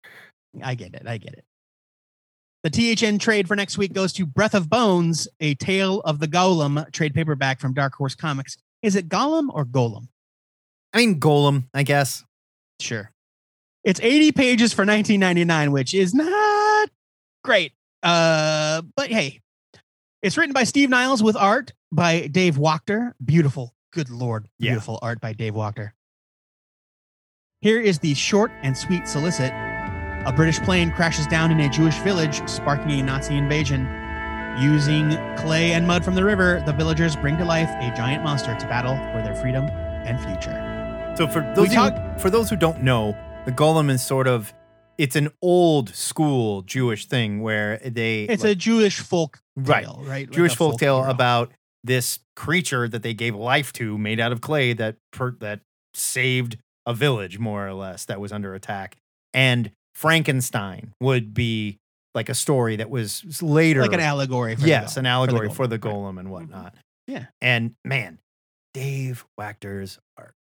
I 0.64 0.76
get 0.76 0.94
it. 0.94 1.04
I 1.08 1.18
get 1.18 1.34
it. 1.34 1.46
The 2.64 2.70
THN 2.96 3.20
trade 3.20 3.48
for 3.48 3.56
next 3.56 3.78
week 3.78 3.94
goes 3.94 4.12
to 4.14 4.26
Breath 4.26 4.54
of 4.54 4.70
Bones, 4.70 5.30
a 5.40 5.56
Tale 5.56 6.02
of 6.02 6.20
the 6.20 6.28
Golem 6.28 6.92
trade 6.92 7.14
paperback 7.14 7.60
from 7.62 7.74
Dark 7.74 7.94
Horse 7.94 8.16
Comics. 8.16 8.58
Is 8.82 8.96
it 8.96 9.10
Golem 9.10 9.48
or 9.54 9.66
Golem? 9.66 10.08
I 10.94 10.98
mean, 11.00 11.20
Golem, 11.20 11.66
I 11.74 11.84
guess. 11.84 12.24
Sure. 12.80 13.12
It's 13.84 14.00
80 14.02 14.32
pages 14.34 14.74
for 14.74 14.86
19.99, 14.86 15.72
which 15.72 15.94
is 15.94 16.14
not 16.14 16.90
great. 17.44 17.74
Uh, 18.04 18.82
but 18.96 19.10
hey, 19.10 19.42
it's 20.22 20.38
written 20.38 20.54
by 20.54 20.64
Steve 20.64 20.90
Niles 20.90 21.22
with 21.24 21.36
art 21.36 21.74
by 21.92 22.28
Dave 22.28 22.56
Wachter. 22.56 23.14
Beautiful, 23.24 23.74
good 23.94 24.10
lord, 24.10 24.48
Yeah. 24.60 24.72
beautiful 24.72 25.00
art 25.02 25.20
by 25.22 25.34
Dave 25.34 25.54
Wachter. 25.54 25.92
Here 27.62 27.80
is 27.82 28.00
the 28.00 28.14
short 28.14 28.52
and 28.64 28.78
sweet 28.78 29.08
solicit. 29.08 29.52
A 29.52 30.34
British 30.36 30.60
plane 30.62 30.92
crashes 30.92 31.28
down 31.28 31.52
in 31.52 31.60
a 31.60 31.70
Jewish 31.70 31.96
village, 32.00 32.48
sparking 32.50 32.92
a 32.92 33.04
Nazi 33.04 33.36
invasion. 33.38 33.86
Using 34.58 35.12
clay 35.38 35.72
and 35.74 35.88
mud 35.88 36.04
from 36.04 36.16
the 36.16 36.24
river, 36.24 36.62
the 36.66 36.74
villagers 36.74 37.16
bring 37.16 37.38
to 37.38 37.46
life 37.46 37.70
a 37.80 37.94
giant 37.96 38.24
monster 38.24 38.56
to 38.58 38.66
battle 38.68 38.96
for 39.14 39.22
their 39.24 39.36
freedom 39.36 39.66
and 39.66 40.20
future. 40.20 41.14
So 41.18 41.28
for 41.28 41.42
those 41.56 41.70
We 41.70 41.76
who, 41.76 41.92
for 42.20 42.30
those 42.30 42.50
who 42.50 42.56
don't 42.58 42.82
know, 42.84 43.18
the 43.46 43.52
Golem 43.52 43.90
is 43.90 44.06
sort 44.06 44.28
of 44.28 44.54
it's 44.98 45.16
an 45.16 45.30
old 45.42 45.90
school 45.96 46.62
Jewish 46.64 47.06
thing 47.06 47.42
where 47.42 47.78
they 47.80 48.24
It's 48.24 48.44
like, 48.44 48.52
a 48.52 48.56
Jewish 48.56 49.00
folk 49.00 49.40
Right. 49.56 49.84
tale, 49.86 50.00
right? 50.04 50.28
Like 50.28 50.32
Jewish 50.32 50.54
a 50.54 50.58
folk 50.58 50.78
tale 50.78 51.00
hero. 51.02 51.10
about 51.12 51.52
this 51.86 52.20
creature 52.36 52.90
that 52.90 53.02
they 53.02 53.14
gave 53.14 53.34
life 53.36 53.72
to, 53.74 53.98
made 53.98 54.20
out 54.20 54.34
of 54.34 54.42
clay 54.42 54.74
that 54.74 54.98
per, 55.14 55.32
that 55.40 55.62
saved 55.94 56.58
a 56.86 56.94
village 56.94 57.40
more 57.40 57.66
or 57.66 57.74
less 57.74 58.04
that 58.06 58.20
was 58.20 58.34
under 58.34 58.54
attack. 58.54 58.98
And 59.34 59.72
Frankenstein 59.96 60.94
would 61.00 61.34
be 61.34 61.78
like 62.20 62.28
a 62.28 62.36
story 62.36 62.76
that 62.76 62.90
was 62.90 63.42
later 63.42 63.82
like 63.82 63.94
an 63.94 64.02
allegory. 64.02 64.58
For 64.58 64.68
yes, 64.68 64.98
an 64.98 65.06
allegory 65.06 65.48
golem, 65.48 65.54
for 65.56 65.68
the 65.68 65.80
right. 65.80 65.94
golem 65.94 66.20
and 66.20 66.30
whatnot. 66.30 66.76
Yeah. 67.08 67.28
And 67.40 67.76
man, 67.86 68.20
Dave 68.74 69.26
Wachter's 69.40 70.00
art. 70.18 70.36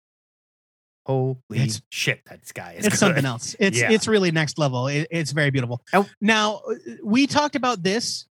Holy 1.06 1.38
It's- 1.52 1.82
shit, 1.90 2.22
that 2.26 2.42
guy 2.54 2.74
is 2.74 2.86
It's 2.86 2.96
good. 2.96 3.00
something 3.00 3.24
else. 3.26 3.56
It's 3.60 3.80
Yeah. 3.80 3.92
it's 3.92 4.10
really 4.10 4.32
next 4.32 4.58
level. 4.60 4.88
It, 4.88 5.08
it's 5.10 5.32
very 5.32 5.52
beautiful. 5.52 5.82
Oh. 5.94 6.06
Now 6.20 6.56
uh, 6.70 6.76
we 7.02 7.26
talked 7.28 7.56
about 7.56 7.82
this 7.82 8.28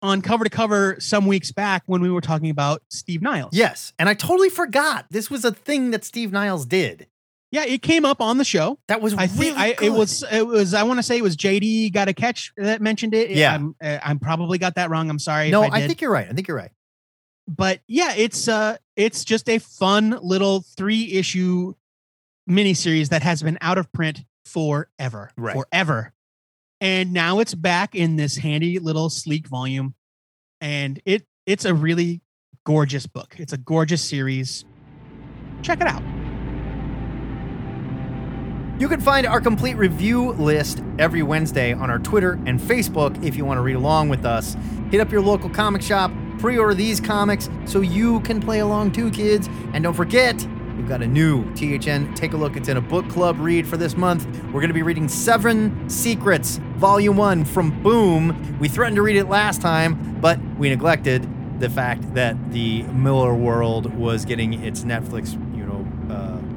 on 0.00 0.22
cover 0.22 0.44
to 0.44 0.50
cover 0.50 0.96
some 1.00 1.26
weeks 1.26 1.50
back 1.50 1.82
when 1.86 2.00
we 2.02 2.10
were 2.10 2.20
talking 2.20 2.50
about 2.50 2.82
Steve 2.88 3.20
Niles. 3.20 3.50
Yes, 3.52 3.92
and 3.98 4.08
I 4.08 4.14
totally 4.14 4.48
forgot 4.48 5.06
this 5.10 5.28
was 5.28 5.44
a 5.44 5.50
thing 5.52 5.90
that 5.90 6.04
Steve 6.04 6.30
Niles 6.32 6.66
did. 6.66 7.08
Yeah, 7.54 7.64
it 7.64 7.82
came 7.82 8.04
up 8.04 8.20
on 8.20 8.38
the 8.38 8.44
show. 8.44 8.80
That 8.88 9.00
was 9.00 9.14
I 9.14 9.28
think 9.28 9.56
really 9.56 9.76
I, 9.76 9.76
it 9.80 9.90
was 9.90 10.24
it 10.28 10.44
was 10.44 10.74
I 10.74 10.82
want 10.82 10.98
to 10.98 11.04
say 11.04 11.16
it 11.16 11.22
was 11.22 11.36
JD 11.36 11.92
got 11.92 12.08
a 12.08 12.12
catch 12.12 12.52
that 12.56 12.82
mentioned 12.82 13.14
it. 13.14 13.30
Yeah. 13.30 13.54
I'm 13.54 13.76
uh, 13.80 13.98
I'm 14.02 14.18
probably 14.18 14.58
got 14.58 14.74
that 14.74 14.90
wrong. 14.90 15.08
I'm 15.08 15.20
sorry. 15.20 15.50
No, 15.50 15.62
if 15.62 15.72
I, 15.72 15.76
I 15.76 15.86
think 15.86 16.00
you're 16.00 16.10
right. 16.10 16.26
I 16.28 16.32
think 16.32 16.48
you're 16.48 16.56
right. 16.56 16.72
but 17.46 17.78
yeah, 17.86 18.12
it's 18.16 18.48
uh 18.48 18.76
it's 18.96 19.24
just 19.24 19.48
a 19.48 19.58
fun 19.58 20.18
little 20.20 20.64
three 20.76 21.12
issue 21.12 21.74
miniseries 22.50 23.10
that 23.10 23.22
has 23.22 23.40
been 23.40 23.56
out 23.60 23.78
of 23.78 23.92
print 23.92 24.24
forever. 24.44 25.30
Right. 25.36 25.54
Forever. 25.54 26.12
And 26.80 27.12
now 27.12 27.38
it's 27.38 27.54
back 27.54 27.94
in 27.94 28.16
this 28.16 28.36
handy 28.36 28.80
little 28.80 29.10
sleek 29.10 29.46
volume. 29.46 29.94
And 30.60 31.00
it 31.04 31.24
it's 31.46 31.64
a 31.64 31.72
really 31.72 32.20
gorgeous 32.66 33.06
book. 33.06 33.36
It's 33.38 33.52
a 33.52 33.58
gorgeous 33.58 34.02
series. 34.02 34.64
Check 35.62 35.80
it 35.80 35.86
out. 35.86 36.02
You 38.76 38.88
can 38.88 39.00
find 39.00 39.24
our 39.24 39.40
complete 39.40 39.76
review 39.76 40.32
list 40.32 40.82
every 40.98 41.22
Wednesday 41.22 41.72
on 41.72 41.90
our 41.90 42.00
Twitter 42.00 42.32
and 42.44 42.58
Facebook 42.58 43.22
if 43.22 43.36
you 43.36 43.44
want 43.44 43.58
to 43.58 43.62
read 43.62 43.76
along 43.76 44.08
with 44.08 44.24
us. 44.24 44.56
Hit 44.90 45.00
up 45.00 45.12
your 45.12 45.20
local 45.20 45.48
comic 45.48 45.80
shop, 45.80 46.10
pre 46.40 46.58
order 46.58 46.74
these 46.74 47.00
comics 47.00 47.48
so 47.66 47.82
you 47.82 48.18
can 48.20 48.40
play 48.40 48.58
along 48.58 48.90
too, 48.90 49.12
kids. 49.12 49.48
And 49.74 49.84
don't 49.84 49.94
forget, 49.94 50.34
we've 50.76 50.88
got 50.88 51.02
a 51.02 51.06
new 51.06 51.44
THN 51.54 52.14
Take 52.14 52.32
a 52.32 52.36
Look. 52.36 52.56
It's 52.56 52.68
in 52.68 52.76
a 52.76 52.80
book 52.80 53.08
club 53.08 53.38
read 53.38 53.64
for 53.64 53.76
this 53.76 53.96
month. 53.96 54.26
We're 54.46 54.60
going 54.60 54.68
to 54.68 54.74
be 54.74 54.82
reading 54.82 55.06
Seven 55.08 55.88
Secrets, 55.88 56.56
Volume 56.74 57.16
1 57.16 57.44
from 57.44 57.80
Boom. 57.80 58.58
We 58.58 58.66
threatened 58.66 58.96
to 58.96 59.02
read 59.02 59.16
it 59.16 59.28
last 59.28 59.62
time, 59.62 60.18
but 60.20 60.40
we 60.58 60.68
neglected 60.68 61.28
the 61.60 61.70
fact 61.70 62.12
that 62.14 62.50
the 62.50 62.82
Millarworld 62.82 63.94
was 63.94 64.24
getting 64.24 64.64
its 64.64 64.82
Netflix, 64.82 65.38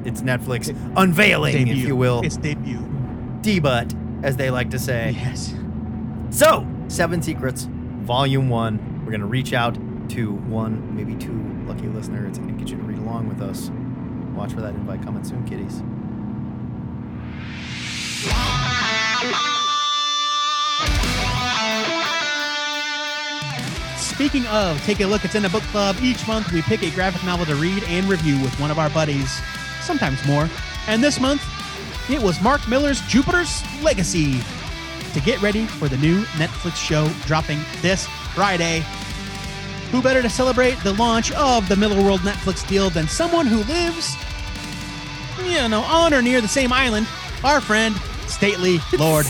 its 0.08 0.22
Netflix 0.22 0.68
unveiling, 0.96 1.68
if 1.68 1.78
you 1.78 1.94
will 1.94 2.22
It's 2.24 2.36
debut. 2.36 2.80
debut, 3.42 3.88
as 4.22 4.36
they 4.36 4.50
like 4.50 4.70
to 4.70 4.78
say. 4.78 5.14
Yes. 5.16 5.54
So, 6.30 6.66
Seven 6.88 7.22
Secrets, 7.22 7.68
Volume 8.02 8.48
One. 8.48 9.02
We're 9.04 9.12
gonna 9.12 9.26
reach 9.26 9.52
out 9.52 9.74
to 10.10 10.32
one, 10.32 10.94
maybe 10.96 11.14
two 11.14 11.38
lucky 11.66 11.86
listeners 11.88 12.38
and 12.38 12.58
get 12.58 12.68
you 12.70 12.76
to 12.76 12.82
read 12.82 12.98
along 12.98 13.28
with 13.28 13.40
us. 13.42 13.70
Watch 14.34 14.52
for 14.52 14.60
that 14.62 14.74
invite 14.74 15.02
coming 15.02 15.24
soon, 15.24 15.44
kiddies. 15.46 15.82
Speaking 23.96 24.46
of, 24.46 24.82
take 24.84 25.00
a 25.00 25.06
look. 25.06 25.24
It's 25.24 25.34
in 25.36 25.44
a 25.44 25.48
book 25.48 25.62
club. 25.64 25.96
Each 26.02 26.26
month, 26.26 26.50
we 26.52 26.60
pick 26.62 26.82
a 26.82 26.90
graphic 26.90 27.22
novel 27.24 27.46
to 27.46 27.54
read 27.54 27.84
and 27.84 28.08
review 28.08 28.40
with 28.42 28.58
one 28.58 28.70
of 28.70 28.78
our 28.78 28.90
buddies, 28.90 29.40
sometimes 29.88 30.24
more. 30.26 30.48
And 30.86 31.02
this 31.02 31.18
month, 31.18 31.42
it 32.10 32.22
was 32.22 32.40
Mark 32.42 32.68
Millar's 32.68 33.00
Jupiter's 33.08 33.64
Legacy. 33.82 34.40
To 35.14 35.20
get 35.20 35.40
ready 35.40 35.64
for 35.64 35.88
the 35.88 35.96
new 35.96 36.22
Netflix 36.36 36.76
show 36.76 37.08
dropping 37.24 37.58
this 37.80 38.06
Friday. 38.34 38.84
Who 39.90 40.02
better 40.02 40.20
to 40.20 40.28
celebrate 40.28 40.74
the 40.84 40.92
launch 40.92 41.32
of 41.32 41.66
the 41.70 41.74
Millarworld 41.74 42.18
Netflix 42.18 42.68
deal 42.68 42.90
than 42.90 43.08
someone 43.08 43.46
who 43.46 43.64
lives, 43.64 44.14
you 45.42 45.66
know, 45.66 45.80
on 45.80 46.12
or 46.12 46.20
near 46.20 46.42
the 46.42 46.48
same 46.48 46.70
island? 46.70 47.08
Our 47.42 47.62
friend, 47.62 47.96
stately 48.26 48.80
Lord 48.98 49.24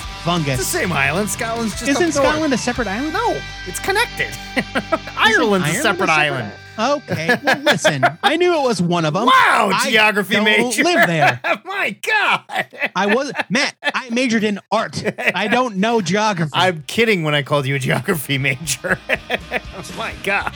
It's 0.59 0.73
the 0.73 0.79
same 0.79 0.91
island. 0.91 1.31
Scotland's 1.31 1.79
just 1.79 1.89
Isn't. 1.89 2.11
Scotland 2.11 2.53
a 2.53 2.59
separate 2.59 2.89
island? 2.89 3.13
No, 3.13 3.41
it's 3.67 3.79
connected. 3.79 4.37
Ireland's 5.17 5.69
a 5.69 5.71
Ireland 5.71 5.83
separate 5.83 6.11
a 6.11 6.13
island. 6.13 6.53
Okay. 6.79 7.37
Well, 7.43 7.59
listen, 7.59 8.05
I 8.23 8.37
knew 8.37 8.55
it 8.55 8.63
was 8.63 8.81
one 8.81 9.05
of 9.05 9.15
them. 9.15 9.27
Wow, 9.27 9.71
I 9.75 9.91
geography 9.91 10.35
don't 10.35 10.45
major. 10.45 10.85
live 10.85 11.07
there. 11.07 11.41
My 11.65 11.97
God. 12.03 12.67
I 12.95 13.07
was 13.15 13.33
Matt. 13.49 13.75
I 13.83 14.11
majored 14.11 14.45
in 14.45 14.61
art. 14.71 15.03
I 15.35 15.49
don't 15.49 15.77
know 15.77 16.01
geography. 16.01 16.53
I'm 16.55 16.85
kidding 16.87 17.25
when 17.25 17.35
I 17.35 17.43
called 17.43 17.67
you 17.67 17.75
a 17.75 17.79
geography 17.79 18.39
major. 18.39 18.99
My 19.97 20.15
God. 20.23 20.55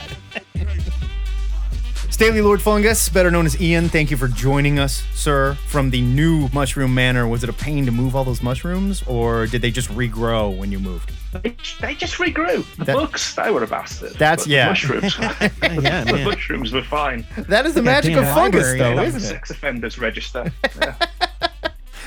Stately 2.23 2.39
Lord 2.39 2.61
Fungus, 2.61 3.09
better 3.09 3.29
known 3.29 3.45
as 3.45 3.59
Ian, 3.59 3.89
thank 3.89 4.09
you 4.09 4.15
for 4.15 4.29
joining 4.29 4.79
us, 4.79 5.03
sir, 5.13 5.55
from 5.67 5.89
the 5.89 5.99
new 5.99 6.47
Mushroom 6.53 6.93
Manor. 6.95 7.27
Was 7.27 7.43
it 7.43 7.49
a 7.49 7.53
pain 7.53 7.85
to 7.85 7.91
move 7.91 8.15
all 8.15 8.23
those 8.23 8.41
mushrooms, 8.41 9.03
or 9.07 9.45
did 9.45 9.61
they 9.61 9.69
just 9.71 9.89
regrow 9.89 10.57
when 10.57 10.71
you 10.71 10.79
moved? 10.79 11.11
They, 11.33 11.53
they 11.81 11.95
just 11.95 12.19
regrew. 12.19 12.63
The 12.77 12.85
That- 12.85 12.95
books, 12.95 13.35
they 13.35 13.51
were 13.51 13.61
a 13.61 13.67
bastard. 13.67 14.13
That's- 14.13 14.45
but 14.45 14.47
yeah. 14.47 14.67
The 14.67 14.69
mushrooms, 14.69 15.17
yeah, 15.19 16.03
the 16.05 16.13
man. 16.13 16.23
mushrooms 16.23 16.71
were 16.71 16.83
fine. 16.83 17.27
That 17.49 17.65
is 17.65 17.73
the 17.73 17.81
Like 17.81 18.05
magic 18.05 18.15
of 18.15 18.23
fungus, 18.23 18.37
library, 18.67 18.79
though, 18.79 18.89
you 18.91 18.95
know? 18.95 19.01
That's 19.01 19.11
the 19.15 19.17
isn't 19.17 19.29
it? 19.29 19.39
sex 19.39 19.49
offenders 19.49 19.99
register. 19.99 20.49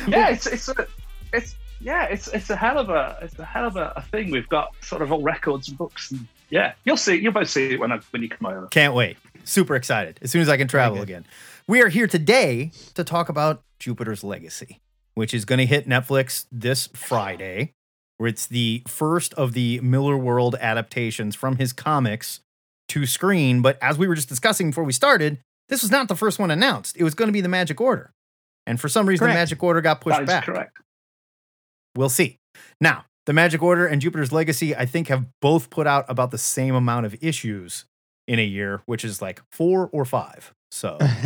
Yeah, 0.09 0.19
yeah 0.19 0.29
it's 0.31 0.47
it's 0.47 0.69
a, 0.69 0.87
it's 1.35 1.57
yeah, 1.81 2.05
it's 2.05 2.29
it's 2.29 2.49
a 2.49 2.57
hell 2.57 2.79
of 2.79 2.89
a 2.91 3.19
it's 3.21 3.39
a 3.39 3.45
hell 3.45 3.67
of 3.67 3.77
a, 3.77 3.93
a 3.97 4.03
thing. 4.03 4.31
We've 4.31 4.49
got 4.49 4.73
sort 4.81 5.03
of 5.03 5.11
all 5.13 5.21
records 5.21 5.69
and 5.69 5.77
books 5.77 6.11
and 6.13 6.27
yeah, 6.49 6.73
you'll 6.85 6.97
see 6.97 7.17
you'll 7.17 7.33
both 7.33 7.51
see 7.51 7.73
it 7.73 7.81
when 7.81 7.93
I, 7.93 7.99
when 8.11 8.23
you 8.23 8.29
come 8.31 8.47
over. 8.47 8.69
Can't 8.69 8.95
wait. 8.95 9.17
Super 9.47 9.77
excited. 9.77 10.19
As 10.23 10.31
soon 10.33 10.43
as 10.43 10.49
I 10.49 10.57
can 10.57 10.67
travel 10.67 11.01
again. 11.01 11.25
We 11.69 11.81
are 11.81 11.89
here 11.89 12.09
today 12.09 12.73
to 12.95 13.05
talk 13.05 13.29
about 13.29 13.63
Jupiter's 13.79 14.25
Legacy, 14.25 14.81
which 15.15 15.33
is 15.33 15.45
going 15.45 15.61
to 15.61 15.67
hit 15.67 15.89
Netflix 15.89 16.47
this 16.51 16.89
Friday, 16.89 17.73
where 18.19 18.29
it's 18.29 18.47
the 18.47 18.83
first 18.89 19.33
of 19.35 19.53
the 19.53 19.79
Millarworld 19.81 20.59
adaptations 20.59 21.37
from 21.37 21.57
his 21.57 21.73
comics 21.73 22.41
to 22.89 23.07
screen. 23.07 23.63
But 23.63 23.79
as 23.81 23.97
we 23.97 24.09
were 24.09 24.17
just 24.17 24.29
discussing 24.29 24.71
before 24.71 24.85
we 24.85 24.93
started, 24.93 25.39
this 25.69 25.83
was 25.83 25.93
not 25.93 26.09
the 26.09 26.17
first 26.17 26.41
one 26.41 26.51
announced. 26.51 26.97
It 26.97 27.05
was 27.05 27.15
going 27.15 27.29
to 27.29 27.33
be 27.33 27.41
the 27.41 27.49
Magic 27.49 27.81
Order. 27.81 28.11
And 28.67 28.81
for 28.81 28.89
some 28.89 29.07
reason, 29.07 29.27
Correct. 29.27 29.35
the 29.37 29.41
Magic 29.41 29.63
Order 29.63 29.81
got 29.81 30.01
pushed 30.01 30.27
back. 30.27 30.45
correct. 30.45 30.77
We'll 31.95 32.09
see. 32.09 32.37
Now, 32.81 33.05
the 33.27 33.33
Magic 33.33 33.63
Order 33.63 33.87
and 33.87 34.03
Jupiter's 34.03 34.33
Legacy, 34.33 34.75
I 34.75 34.87
think, 34.87 35.07
have 35.09 35.27
both 35.41 35.71
put 35.71 35.87
out 35.87 36.05
about 36.09 36.33
the 36.33 36.39
same 36.39 36.75
amount 36.75 37.07
of 37.07 37.17
issues 37.21 37.85
in 38.27 38.39
a 38.39 38.45
year, 38.45 38.83
which 38.87 39.05
is 39.05 39.23
like 39.23 39.41
four 39.51 39.89
or 39.93 40.05
five. 40.05 40.53
So, 40.71 40.99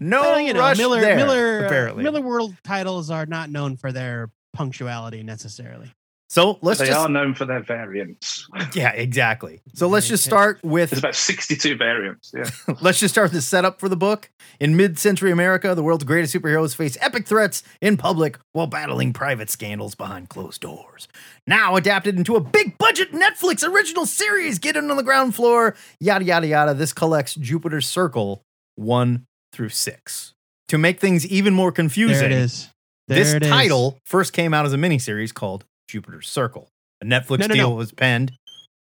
no 0.00 0.22
Well, 0.22 0.40
you 0.40 0.54
know, 0.54 0.60
rush 0.60 0.78
Millar 0.78 1.00
there, 1.00 1.16
Millar 1.16 1.66
uh. 1.66 2.02
Miller 2.02 2.20
World 2.20 2.54
titles 2.64 3.10
are 3.10 3.26
not 3.26 3.50
known 3.50 3.76
for 3.76 3.92
their 3.92 4.30
punctuality 4.52 5.22
necessarily. 5.22 5.92
So 6.34 6.58
let's 6.62 6.80
they 6.80 6.86
just, 6.86 6.98
are 6.98 7.08
known 7.08 7.32
for 7.34 7.44
their 7.44 7.60
variants. 7.62 8.48
yeah, 8.74 8.90
exactly. 8.90 9.60
So 9.74 9.86
let's 9.86 10.08
just 10.08 10.26
Okay. 10.26 10.30
start 10.30 10.60
There's 10.62 10.72
with 10.72 10.98
about 10.98 11.14
62 11.14 11.76
variants. 11.76 12.32
Yeah. 12.36 12.44
Let's 12.80 12.98
just 12.98 13.14
start 13.14 13.30
the 13.30 13.40
setup 13.40 13.78
for 13.78 13.88
the 13.88 13.96
book. 13.96 14.30
In 14.58 14.76
mid 14.76 14.98
century 14.98 15.30
America, 15.30 15.74
the 15.76 15.82
world's 15.84 16.02
greatest 16.02 16.34
superheroes 16.34 16.74
face 16.74 16.98
epic 17.00 17.26
threats 17.28 17.62
in 17.80 17.96
public 17.96 18.38
while 18.52 18.66
battling 18.66 19.12
private 19.12 19.48
scandals 19.48 19.94
behind 19.94 20.28
closed 20.28 20.60
doors. 20.60 21.06
Now 21.46 21.76
adapted 21.76 22.16
into 22.16 22.34
a 22.34 22.40
big 22.40 22.78
budget 22.78 23.12
Netflix 23.12 23.62
original 23.66 24.04
series, 24.06 24.58
get 24.58 24.74
in 24.76 24.90
on 24.90 24.96
the 24.96 25.02
ground 25.04 25.34
floor, 25.36 25.76
yada, 26.00 26.24
yada, 26.24 26.46
yada. 26.48 26.74
This 26.74 26.92
collects 26.92 27.34
Jupiter's 27.36 27.86
Circle 27.86 28.42
1 28.74 29.24
through 29.52 29.68
6. 29.68 30.34
To 30.68 30.78
make 30.78 30.98
things 30.98 31.24
even 31.26 31.54
more 31.54 31.70
confusing, 31.70 32.16
There 32.16 32.26
it 32.26 32.32
is. 32.32 32.70
There 33.06 33.18
this 33.18 33.34
it 33.34 33.42
is. 33.44 33.48
title 33.50 33.98
first 34.04 34.32
came 34.32 34.52
out 34.54 34.64
as 34.66 34.72
a 34.72 34.76
miniseries 34.78 35.32
called 35.32 35.64
Jupiter's 35.94 36.28
Circle. 36.28 36.68
A 37.00 37.04
Netflix 37.04 37.38
No, 37.38 37.46
no, 37.46 37.54
deal 37.54 37.70
no. 37.70 37.76
was 37.76 37.92
penned. 37.92 38.32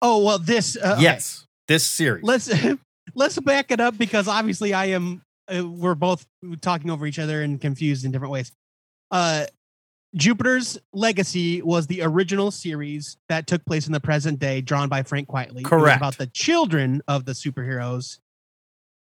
Oh 0.01 0.25
well, 0.25 0.39
this. 0.39 0.77
Uh, 0.77 0.93
okay. 0.95 1.03
yes, 1.03 1.47
this 1.69 1.87
series. 1.87 2.25
Let's 2.25 2.51
let's 3.15 3.39
back 3.41 3.71
it 3.71 3.81
up 3.81 3.97
because 3.99 4.29
obviously 4.29 4.73
I 4.75 4.87
am. 4.87 5.23
Uh, 5.53 5.67
we're 5.69 5.95
both 5.95 6.25
talking 6.63 6.91
over 6.91 7.07
each 7.07 7.19
other 7.19 7.43
and 7.43 7.61
confused 7.61 8.05
in 8.07 8.11
different 8.13 8.33
ways. 8.33 8.51
Uh, 9.11 9.45
Jupiter's 10.15 10.79
Legacy 10.93 11.63
was 11.63 11.87
the 11.87 12.03
original 12.03 12.51
series 12.51 13.17
that 13.29 13.47
took 13.47 13.65
place 13.65 13.87
in 13.87 13.93
the 13.93 14.01
present 14.01 14.39
day, 14.39 14.61
drawn 14.61 14.89
by 14.89 15.03
Frank 15.03 15.29
Quitely. 15.29 15.65
Correct. 15.65 15.97
about 15.99 16.17
the 16.19 16.27
children 16.29 17.03
of 17.09 17.25
the 17.25 17.33
superheroes 17.33 18.19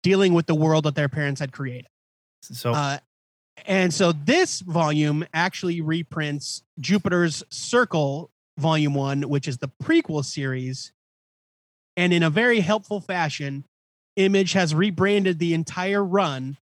dealing 0.02 0.32
with 0.34 0.46
the 0.46 0.54
world 0.54 0.84
that 0.84 0.94
their 0.94 1.08
parents 1.08 1.40
had 1.40 1.52
created. 1.52 1.86
so 2.42 2.72
Uh, 2.72 2.98
and 3.66 3.92
so 3.92 4.12
this 4.12 4.60
volume 4.60 5.24
actually 5.32 5.80
reprints 5.80 6.62
Jupiter's 6.78 7.42
Circle 7.50 8.30
Volume 8.58 8.94
1, 8.94 9.22
which 9.22 9.48
is 9.48 9.58
the 9.58 9.70
prequel 9.82 10.24
series. 10.24 10.92
And 11.96 12.12
in 12.12 12.22
a 12.22 12.30
very 12.30 12.60
helpful 12.60 13.00
fashion, 13.00 13.64
Image 14.16 14.52
has 14.52 14.74
rebranded 14.74 15.38
the 15.38 15.54
entire 15.54 16.04
run 16.04 16.56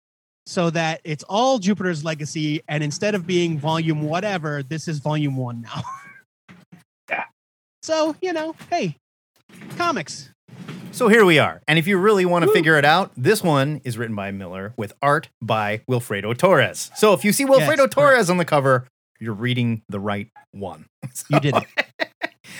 so 0.46 0.70
that 0.70 1.00
it's 1.04 1.24
all 1.24 1.58
Jupiter's 1.58 2.04
Legacy. 2.04 2.62
And 2.68 2.82
instead 2.82 3.14
of 3.14 3.26
being 3.26 3.58
Volume 3.58 4.02
whatever, 4.02 4.62
this 4.62 4.88
is 4.88 4.98
Volume 4.98 5.36
1 5.36 5.62
now. 5.62 5.82
Yeah. 7.08 7.24
So, 7.82 8.16
you 8.20 8.32
know, 8.32 8.56
hey, 8.68 8.96
comics. 9.76 10.30
So 10.96 11.08
here 11.08 11.26
we 11.26 11.38
are. 11.38 11.60
And 11.68 11.78
if 11.78 11.86
you 11.86 11.98
really 11.98 12.24
want 12.24 12.46
to 12.46 12.52
figure 12.52 12.78
it 12.78 12.84
out, 12.86 13.12
this 13.18 13.42
one 13.42 13.82
is 13.84 13.98
written 13.98 14.16
by 14.16 14.30
Millar 14.30 14.72
with 14.78 14.94
art 15.02 15.28
by 15.42 15.82
Wilfredo 15.86 16.34
Torres. 16.34 16.90
So 16.96 17.12
if 17.12 17.22
you 17.22 17.34
see 17.34 17.44
Wilfredo 17.44 17.76
correct. 17.76 17.92
Torres 17.92 18.30
on 18.30 18.38
the 18.38 18.46
cover, 18.46 18.86
you're 19.20 19.34
reading 19.34 19.82
the 19.90 20.00
right 20.00 20.30
one. 20.52 20.86
You 21.28 21.38
did 21.38 21.54
it. 21.54 22.08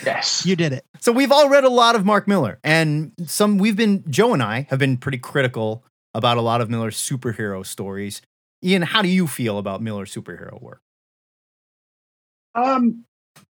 Yes. 0.05 0.45
You 0.45 0.55
did 0.55 0.73
it. 0.73 0.85
So 0.99 1.11
we've 1.11 1.31
all 1.31 1.49
read 1.49 1.63
a 1.63 1.69
lot 1.69 1.95
of 1.95 2.05
Mark 2.05 2.27
Millar, 2.27 2.59
and 2.63 3.13
some 3.25 3.57
we've 3.57 3.75
been 3.75 4.03
Joe 4.07 4.33
and 4.33 4.43
I 4.43 4.67
have 4.69 4.77
been 4.77 4.97
pretty 4.97 5.17
critical 5.17 5.83
about 6.13 6.37
a 6.37 6.41
lot 6.41 6.61
of 6.61 6.69
Millar's 6.69 6.97
superhero 6.97 7.65
stories. 7.65 8.21
Ian, 8.63 8.83
how 8.83 9.01
do 9.01 9.07
you 9.07 9.25
feel 9.25 9.57
about 9.57 9.81
Millar's 9.81 10.13
superhero 10.13 10.61
work? 10.61 10.81
Um, 12.53 13.05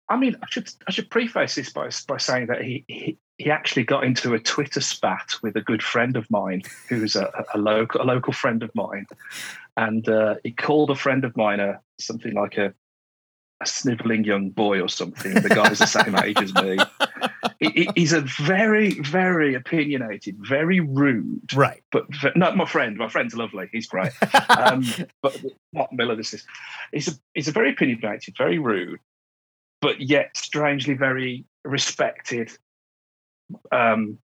I 0.09 0.17
mean, 0.17 0.35
I 0.41 0.47
should 0.49 0.71
I 0.87 0.91
should 0.91 1.11
preface 1.11 1.55
this 1.55 1.71
by 1.71 1.89
by 2.07 2.17
saying 2.17 2.47
that 2.47 2.63
he 2.63 2.85
he, 2.87 3.19
he 3.41 3.49
actually 3.51 3.83
got 3.83 4.03
into 4.03 4.33
a 4.33 4.39
Twitter 4.39 4.81
spat 4.81 5.33
with 5.41 5.55
a 5.55 5.61
good 5.61 5.81
friend 5.83 6.15
of 6.15 6.29
mine, 6.29 6.61
who's 6.89 7.15
a, 7.15 7.31
a 7.53 7.57
local 7.57 8.01
a 8.01 8.05
local 8.05 8.33
friend 8.33 8.61
of 8.63 8.71
mine, 8.75 9.05
and 9.77 10.07
uh, 10.07 10.35
he 10.43 10.51
called 10.51 10.89
a 10.91 10.95
friend 10.95 11.25
of 11.25 11.35
mine 11.35 11.59
a 11.59 11.79
something 11.99 12.33
like 12.33 12.57
a 12.57 12.73
a 13.61 13.65
sniveling 13.65 14.23
young 14.23 14.49
boy 14.49 14.81
or 14.81 14.89
something. 14.89 15.35
The 15.35 15.49
guy's 15.49 15.77
the 15.79 15.85
same 15.85 16.15
age 16.15 16.41
as 16.41 16.51
me. 16.55 16.79
He, 17.59 17.69
he- 17.69 17.89
he's 17.95 18.11
a 18.13 18.21
very 18.21 18.99
very 19.01 19.53
opinionated, 19.55 20.35
very 20.39 20.79
rude, 20.79 21.53
Right. 21.53 21.83
but 21.91 22.05
not 22.35 22.57
my 22.57 22.65
friend. 22.65 22.97
My 22.97 23.07
friend's 23.09 23.35
lovely. 23.35 23.69
He's 23.71 23.87
great 23.87 24.11
um, 24.57 24.83
but 25.21 25.39
not 25.73 25.91
Millar. 25.93 26.15
This 26.15 26.33
is 26.33 26.45
he's 26.91 27.07
a 27.07 27.11
he's 27.33 27.47
a 27.47 27.51
very 27.51 27.71
opinionated, 27.71 28.35
very 28.37 28.57
rude, 28.59 28.99
but 29.81 30.01
yet 30.01 30.35
strangely 30.35 30.93
very 30.95 31.45
respected 31.63 32.51
um, 33.71 34.17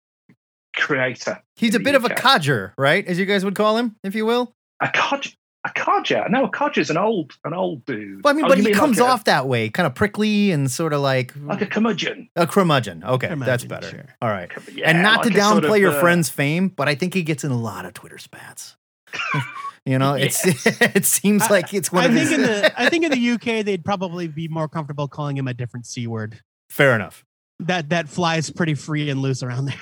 creator. 0.74 1.42
He's 1.56 1.74
a 1.74 1.78
bit 1.80 1.92
the 1.92 1.96
of 1.98 2.04
a 2.04 2.10
codger, 2.14 2.74
right? 2.78 3.06
As 3.06 3.18
you 3.18 3.26
guys 3.26 3.44
would 3.44 3.54
call 3.54 3.76
him, 3.76 3.96
if 4.04 4.14
you 4.14 4.26
will. 4.26 4.54
A 4.80 4.88
codger. 4.88 5.30
A 5.64 5.70
codger. 5.70 6.24
No, 6.28 6.44
a 6.44 6.48
codger's 6.48 6.90
an 6.90 6.96
old 6.96 7.32
an 7.44 7.52
old 7.52 7.84
dude. 7.86 8.22
Well, 8.22 8.32
I 8.32 8.36
mean, 8.36 8.44
Oh, 8.44 8.48
but 8.48 8.58
he 8.58 8.64
mean 8.66 8.74
comes 8.74 9.00
like 9.00 9.08
a- 9.08 9.12
off 9.12 9.24
that 9.24 9.48
way, 9.48 9.68
kind 9.68 9.84
of 9.86 9.96
prickly 9.96 10.52
and 10.52 10.70
sort 10.70 10.92
of 10.92 11.00
like 11.00 11.32
like 11.42 11.60
a 11.60 11.66
curmudgeon. 11.66 12.28
a 12.36 12.46
curmudgeon. 12.46 13.02
Okay, 13.02 13.34
that's 13.34 13.64
better. 13.64 13.88
sure. 13.88 14.04
All 14.22 14.28
right. 14.28 14.48
Yeah, 14.72 14.88
and 14.90 15.02
not 15.02 15.24
to 15.24 15.28
like 15.30 15.38
a 15.38 15.42
sort 15.42 15.64
downplay 15.64 15.76
of, 15.76 15.80
your 15.80 15.90
uh, 15.92 16.00
friend's 16.00 16.28
fame, 16.28 16.68
but 16.68 16.88
I 16.88 16.94
think 16.94 17.14
he 17.14 17.22
gets 17.24 17.42
in 17.42 17.50
a 17.50 17.58
lot 17.58 17.84
of 17.84 17.94
Twitter 17.94 18.18
spats. 18.18 18.76
you 19.84 19.98
know, 19.98 20.14
it's 20.20 20.44
it 20.80 21.04
seems 21.04 21.42
I- 21.44 21.48
like 21.50 21.74
it's 21.74 21.90
one 21.90 22.04
I 22.04 22.06
of 22.06 22.12
think 22.14 22.28
his. 22.28 22.32
in 22.38 22.42
the 22.42 22.80
I 22.80 22.88
think 22.88 23.04
in 23.04 23.10
the 23.10 23.30
UK 23.30 23.64
they'd 23.64 23.84
probably 23.84 24.28
be 24.28 24.46
more 24.46 24.68
comfortable 24.68 25.08
calling 25.08 25.36
him 25.36 25.48
a 25.48 25.54
different 25.54 25.86
C 25.86 26.06
word. 26.06 26.38
Fair 26.70 26.94
enough. 26.94 27.24
That 27.60 27.88
that 27.90 28.08
flies 28.08 28.50
pretty 28.50 28.74
free 28.74 29.08
and 29.10 29.20
loose 29.22 29.42
around 29.42 29.66
there. 29.66 29.80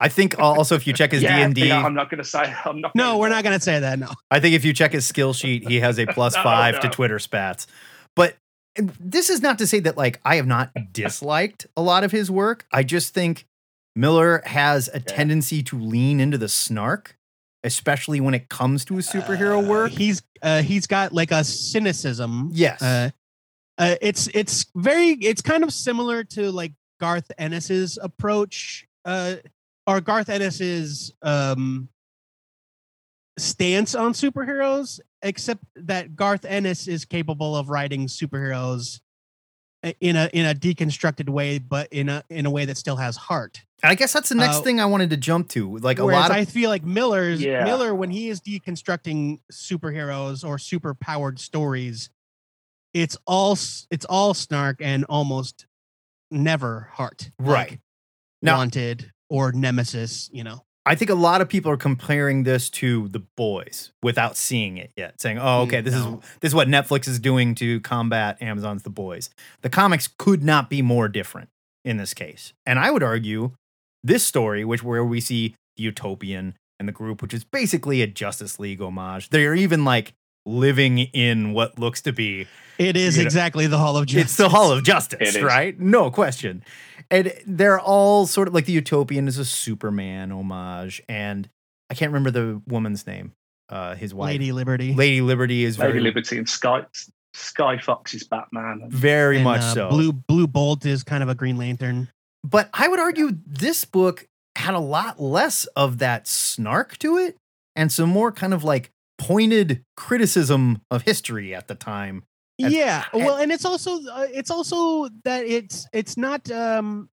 I 0.00 0.08
think 0.08 0.38
also 0.38 0.74
if 0.76 0.86
you 0.86 0.92
check 0.92 1.10
his 1.12 1.22
D&D 1.22 1.66
yeah, 1.68 1.84
I'm 1.84 1.92
not 1.94 2.08
going 2.08 2.22
to 2.22 2.28
say. 2.28 2.54
I'm 2.64 2.80
not. 2.80 2.94
No, 2.94 3.04
gonna- 3.04 3.18
we're 3.18 3.28
not 3.30 3.42
gonna 3.44 3.60
say 3.60 3.80
that. 3.80 3.98
No. 3.98 4.08
I 4.30 4.38
think 4.40 4.54
if 4.54 4.64
you 4.64 4.72
check 4.72 4.92
his 4.92 5.04
skill 5.06 5.32
sheet, 5.32 5.66
he 5.68 5.80
has 5.80 5.98
a 5.98 6.06
plus 6.14 6.36
No, 6.36 6.42
five 6.44 6.78
to. 6.80 6.88
Twitter 6.88 7.18
spats. 7.18 7.66
But 8.14 8.36
this 9.00 9.28
is 9.28 9.42
not 9.42 9.58
to 9.58 9.66
say 9.66 9.80
that 9.80 9.96
like 9.96 10.20
I 10.24 10.36
have 10.36 10.46
not 10.46 10.70
disliked 10.92 11.66
a 11.76 11.82
lot 11.82 12.04
of 12.04 12.12
his 12.12 12.30
work. 12.30 12.64
I 12.72 12.84
just 12.84 13.12
think 13.12 13.44
Millar 13.96 14.40
has 14.46 14.88
a 14.94 15.00
tendency 15.00 15.62
to 15.64 15.78
lean 15.78 16.20
into 16.20 16.38
the 16.38 16.48
snark, 16.48 17.16
especially 17.64 18.20
when 18.20 18.34
it 18.34 18.48
comes 18.48 18.84
to 18.86 18.94
his 18.96 19.08
superhero 19.08 19.64
Uh, 19.64 19.68
work. 19.68 19.90
He's 19.90 20.22
uh, 20.42 20.62
he's 20.62 20.86
got 20.86 21.12
like 21.12 21.32
a 21.32 21.42
cynicism. 21.42 22.50
Yes. 22.52 22.80
Uh, 22.80 23.10
uh, 23.78 23.96
it's 24.00 24.28
it's 24.28 24.66
very 24.76 25.10
it's 25.10 25.42
kind 25.42 25.64
of 25.64 25.72
similar 25.72 26.22
to 26.24 26.50
like 26.52 26.72
Garth 26.98 27.30
Ennis's 27.38 27.98
approach, 28.00 28.86
uh, 29.04 29.36
or 29.86 30.00
Garth 30.00 30.28
Ennis's 30.28 31.12
um, 31.22 31.88
stance 33.38 33.94
on 33.94 34.12
superheroes, 34.12 35.00
except 35.22 35.62
that 35.76 36.16
Garth 36.16 36.44
Ennis 36.44 36.88
is 36.88 37.04
capable 37.04 37.56
of 37.56 37.68
writing 37.68 38.06
superheroes 38.06 39.00
uh, 39.84 39.92
in 40.00 40.16
a 40.16 40.28
in 40.32 40.44
a 40.44 40.54
deconstructed 40.54 41.28
way, 41.28 41.58
but 41.58 41.88
in 41.92 42.08
a 42.08 42.24
in 42.28 42.46
a 42.46 42.50
way 42.50 42.64
that 42.64 42.76
still 42.76 42.96
has 42.96 43.16
heart. 43.16 43.60
I 43.84 43.94
guess 43.94 44.12
that's 44.12 44.28
the 44.28 44.34
next 44.34 44.56
Uh, 44.56 44.62
thing 44.62 44.80
I 44.80 44.86
wanted 44.86 45.10
to 45.10 45.16
jump 45.16 45.48
to. 45.50 45.76
Like 45.78 46.00
a 46.00 46.04
lot 46.04 46.32
of 46.32 46.36
I 46.36 46.44
feel 46.46 46.68
like 46.68 46.82
Millar's 46.84 47.40
Yeah. 47.40 47.62
Millar 47.64 47.94
when 47.94 48.10
he 48.10 48.28
is 48.28 48.40
deconstructing 48.40 49.38
superheroes 49.52 50.44
or 50.44 50.58
super 50.58 50.94
powered 50.94 51.38
stories, 51.38 52.10
it's 52.92 53.16
all 53.24 53.52
it's 53.92 54.04
all 54.06 54.34
snark 54.34 54.78
and 54.80 55.04
almost 55.04 55.66
never 56.30 56.88
heart. 56.94 57.30
Right. 57.38 57.70
Like 57.70 57.80
Now- 58.42 58.58
wanted 58.58 59.12
or 59.30 59.52
nemesis, 59.52 60.30
you 60.32 60.44
know. 60.44 60.64
I 60.86 60.94
think 60.94 61.10
a 61.10 61.14
lot 61.14 61.42
of 61.42 61.50
people 61.50 61.70
are 61.70 61.76
comparing 61.76 62.44
this 62.44 62.70
to 62.70 63.08
The 63.08 63.18
Boys 63.36 63.92
without 64.02 64.38
seeing 64.38 64.78
it 64.78 64.90
yet, 64.96 65.20
saying, 65.20 65.38
"Oh, 65.38 65.62
okay, 65.62 65.82
this 65.82 65.92
No. 65.92 66.20
is 66.22 66.30
this 66.40 66.50
is 66.50 66.54
what 66.54 66.66
Netflix 66.66 67.06
is 67.06 67.18
doing 67.18 67.54
to 67.56 67.78
combat 67.80 68.40
Amazon's 68.40 68.84
The 68.84 68.90
Boys." 68.90 69.28
The 69.60 69.68
comics 69.68 70.08
could 70.18 70.42
not 70.42 70.70
be 70.70 70.80
more 70.80 71.06
different 71.08 71.50
in 71.84 71.98
this 71.98 72.14
case, 72.14 72.54
and 72.64 72.78
I 72.78 72.90
would 72.90 73.02
argue 73.02 73.52
this 74.02 74.24
story, 74.24 74.64
which 74.64 74.82
where 74.82 75.04
we 75.04 75.20
see 75.20 75.54
the 75.76 75.82
Utopian 75.82 76.54
and 76.78 76.88
the 76.88 76.92
group, 76.92 77.20
which 77.20 77.34
is 77.34 77.44
basically 77.44 78.00
a 78.00 78.06
Justice 78.06 78.58
League 78.58 78.80
homage. 78.80 79.28
They're 79.28 79.54
even 79.54 79.84
like 79.84 80.14
living 80.48 80.98
in 80.98 81.52
what 81.52 81.78
looks 81.78 82.00
to 82.02 82.12
be 82.12 82.46
It 82.78 82.96
is 82.96 83.16
You 83.16 83.22
know, 83.22 83.26
exactly 83.26 83.66
the 83.66 83.78
Hall 83.78 83.96
of 83.96 84.06
Justice. 84.06 84.32
it's 84.32 84.36
the 84.36 84.48
Hall 84.48 84.72
of 84.72 84.82
Justice, 84.84 85.34
It 85.34 85.36
is. 85.36 85.42
right? 85.42 85.78
No 85.78 86.10
question. 86.10 86.64
And 87.10 87.32
they're 87.46 87.80
all 87.80 88.26
sort 88.26 88.48
of 88.48 88.54
like 88.54 88.66
the 88.66 88.72
Utopian 88.72 89.28
is 89.28 89.38
a 89.38 89.44
Superman 89.44 90.30
homage, 90.30 91.02
and 91.08 91.48
I 91.90 91.94
can't 91.94 92.12
remember 92.12 92.30
the 92.30 92.60
woman's 92.66 93.06
name. 93.06 93.32
Uh, 93.70 93.94
his 93.94 94.14
wife, 94.14 94.28
Lady 94.28 94.52
Liberty. 94.52 94.94
Lady 94.94 95.20
Liberty, 95.20 95.64
is 95.64 95.78
Lady 95.78 95.92
very, 95.92 96.02
Liberty 96.02 96.38
and 96.38 96.48
Sky 96.48 96.84
Sky 97.34 97.78
Fox's 97.78 98.24
Batman. 98.24 98.80
And 98.82 98.92
very 98.92 99.36
and, 99.36 99.44
much 99.44 99.60
uh, 99.60 99.74
so. 99.74 99.88
Blue 99.88 100.12
Blue 100.12 100.46
Bolt 100.46 100.84
is 100.86 101.02
kind 101.02 101.22
of 101.22 101.28
a 101.28 101.34
Green 101.34 101.56
Lantern. 101.56 102.08
But 102.44 102.70
I 102.72 102.88
would 102.88 103.00
argue 103.00 103.30
this 103.46 103.84
book 103.84 104.26
had 104.56 104.74
a 104.74 104.78
lot 104.80 105.20
less 105.20 105.66
of 105.76 105.98
that 105.98 106.26
snark 106.26 106.98
to 106.98 107.16
it, 107.16 107.36
and 107.76 107.90
some 107.90 108.08
more 108.08 108.32
kind 108.32 108.54
of 108.54 108.64
like 108.64 108.90
pointed 109.18 109.84
criticism 109.96 110.82
of 110.90 111.02
history 111.02 111.54
at 111.54 111.68
the 111.68 111.74
time. 111.74 112.24
And- 112.60 112.72
yeah, 112.72 113.04
well, 113.12 113.36
and 113.36 113.52
it's 113.52 113.64
also 113.64 114.00
uh, 114.10 114.26
it's 114.32 114.50
also 114.50 115.08
that 115.24 115.44
it's 115.44 115.86
it's 115.92 116.16
not 116.16 116.50
um 116.50 117.08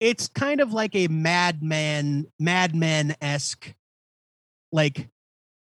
it's 0.00 0.28
kind 0.28 0.60
of 0.60 0.72
like 0.72 0.94
a 0.94 1.08
madman 1.08 2.26
madman 2.38 3.14
esque 3.22 3.74
like 4.72 5.08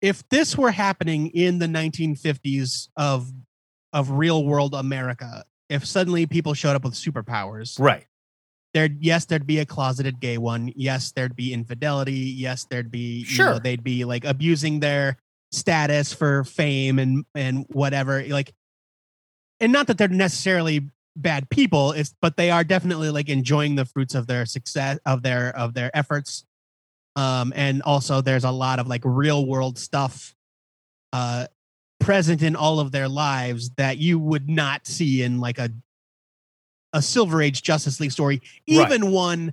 if 0.00 0.26
this 0.28 0.56
were 0.56 0.70
happening 0.70 1.28
in 1.28 1.58
the 1.58 1.66
1950s 1.66 2.88
of 2.96 3.30
of 3.92 4.10
real 4.10 4.44
world 4.44 4.74
America, 4.74 5.44
if 5.68 5.86
suddenly 5.86 6.26
people 6.26 6.52
showed 6.52 6.74
up 6.76 6.84
with 6.84 6.94
superpowers, 6.94 7.78
Right. 7.78 8.06
There'd 8.74 9.02
yes 9.02 9.24
there'd 9.24 9.46
be 9.46 9.60
a 9.60 9.64
closeted 9.66 10.20
gay 10.20 10.36
one. 10.36 10.72
Yes 10.76 11.12
there'd 11.12 11.36
be 11.36 11.52
infidelity. 11.52 12.12
Yes 12.12 12.66
there'd 12.68 12.90
be 12.90 13.20
you 13.20 13.24
Sure. 13.24 13.52
know, 13.52 13.58
they'd 13.58 13.84
be 13.84 14.04
like 14.04 14.24
abusing 14.24 14.80
their 14.80 15.16
status 15.52 16.12
for 16.12 16.44
fame 16.44 16.98
and 16.98 17.24
and 17.34 17.64
whatever 17.70 18.22
like 18.26 18.52
and 19.60 19.72
not 19.72 19.86
that 19.86 19.96
they're 19.96 20.08
necessarily 20.08 20.90
bad 21.16 21.48
people 21.48 21.92
it's 21.92 22.12
but 22.20 22.36
they 22.36 22.50
are 22.50 22.64
definitely 22.64 23.08
like 23.08 23.28
enjoying 23.28 23.76
the 23.76 23.84
fruits 23.84 24.16
of 24.16 24.26
their 24.26 24.44
success 24.44 24.98
of 25.06 25.22
their 25.22 25.56
of 25.56 25.72
their 25.74 25.96
efforts. 25.96 26.44
Um 27.16 27.52
and 27.54 27.80
also 27.82 28.20
there's 28.20 28.44
a 28.44 28.50
lot 28.50 28.80
of 28.80 28.88
like 28.88 29.02
real 29.04 29.46
world 29.46 29.78
stuff 29.78 30.34
uh 31.12 31.46
present 32.00 32.42
in 32.42 32.56
all 32.56 32.80
of 32.80 32.90
their 32.90 33.08
lives 33.08 33.70
that 33.76 33.98
you 33.98 34.18
would 34.18 34.48
not 34.50 34.86
see 34.86 35.22
in 35.22 35.38
like 35.40 35.58
a 35.58 35.70
a 36.94 37.02
silver 37.02 37.42
age 37.42 37.62
justice 37.62 38.00
league 38.00 38.12
story 38.12 38.40
Right. 38.70 38.90
even 38.90 39.10
one 39.12 39.52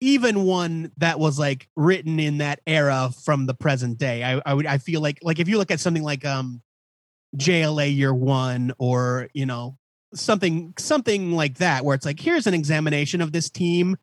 even 0.00 0.44
one 0.44 0.92
that 0.98 1.18
was 1.18 1.38
like 1.38 1.68
written 1.74 2.20
in 2.20 2.38
that 2.38 2.60
era 2.66 3.10
from 3.24 3.46
the 3.46 3.54
present 3.54 3.98
day 3.98 4.22
i 4.22 4.40
i 4.46 4.54
would 4.54 4.66
i 4.66 4.78
feel 4.78 5.00
like 5.00 5.18
like 5.22 5.38
if 5.40 5.48
you 5.48 5.58
look 5.58 5.70
at 5.72 5.80
something 5.80 6.02
like 6.04 6.24
um 6.24 6.62
jla 7.36 7.92
year 7.94 8.14
one 8.14 8.72
or 8.78 9.28
you 9.34 9.46
know 9.46 9.76
something 10.14 10.72
something 10.78 11.32
like 11.32 11.58
that 11.58 11.84
where 11.84 11.94
it's 11.94 12.06
like 12.06 12.20
here's 12.20 12.46
an 12.46 12.54
examination 12.54 13.20
of 13.20 13.32
this 13.32 13.50
team 13.50 13.96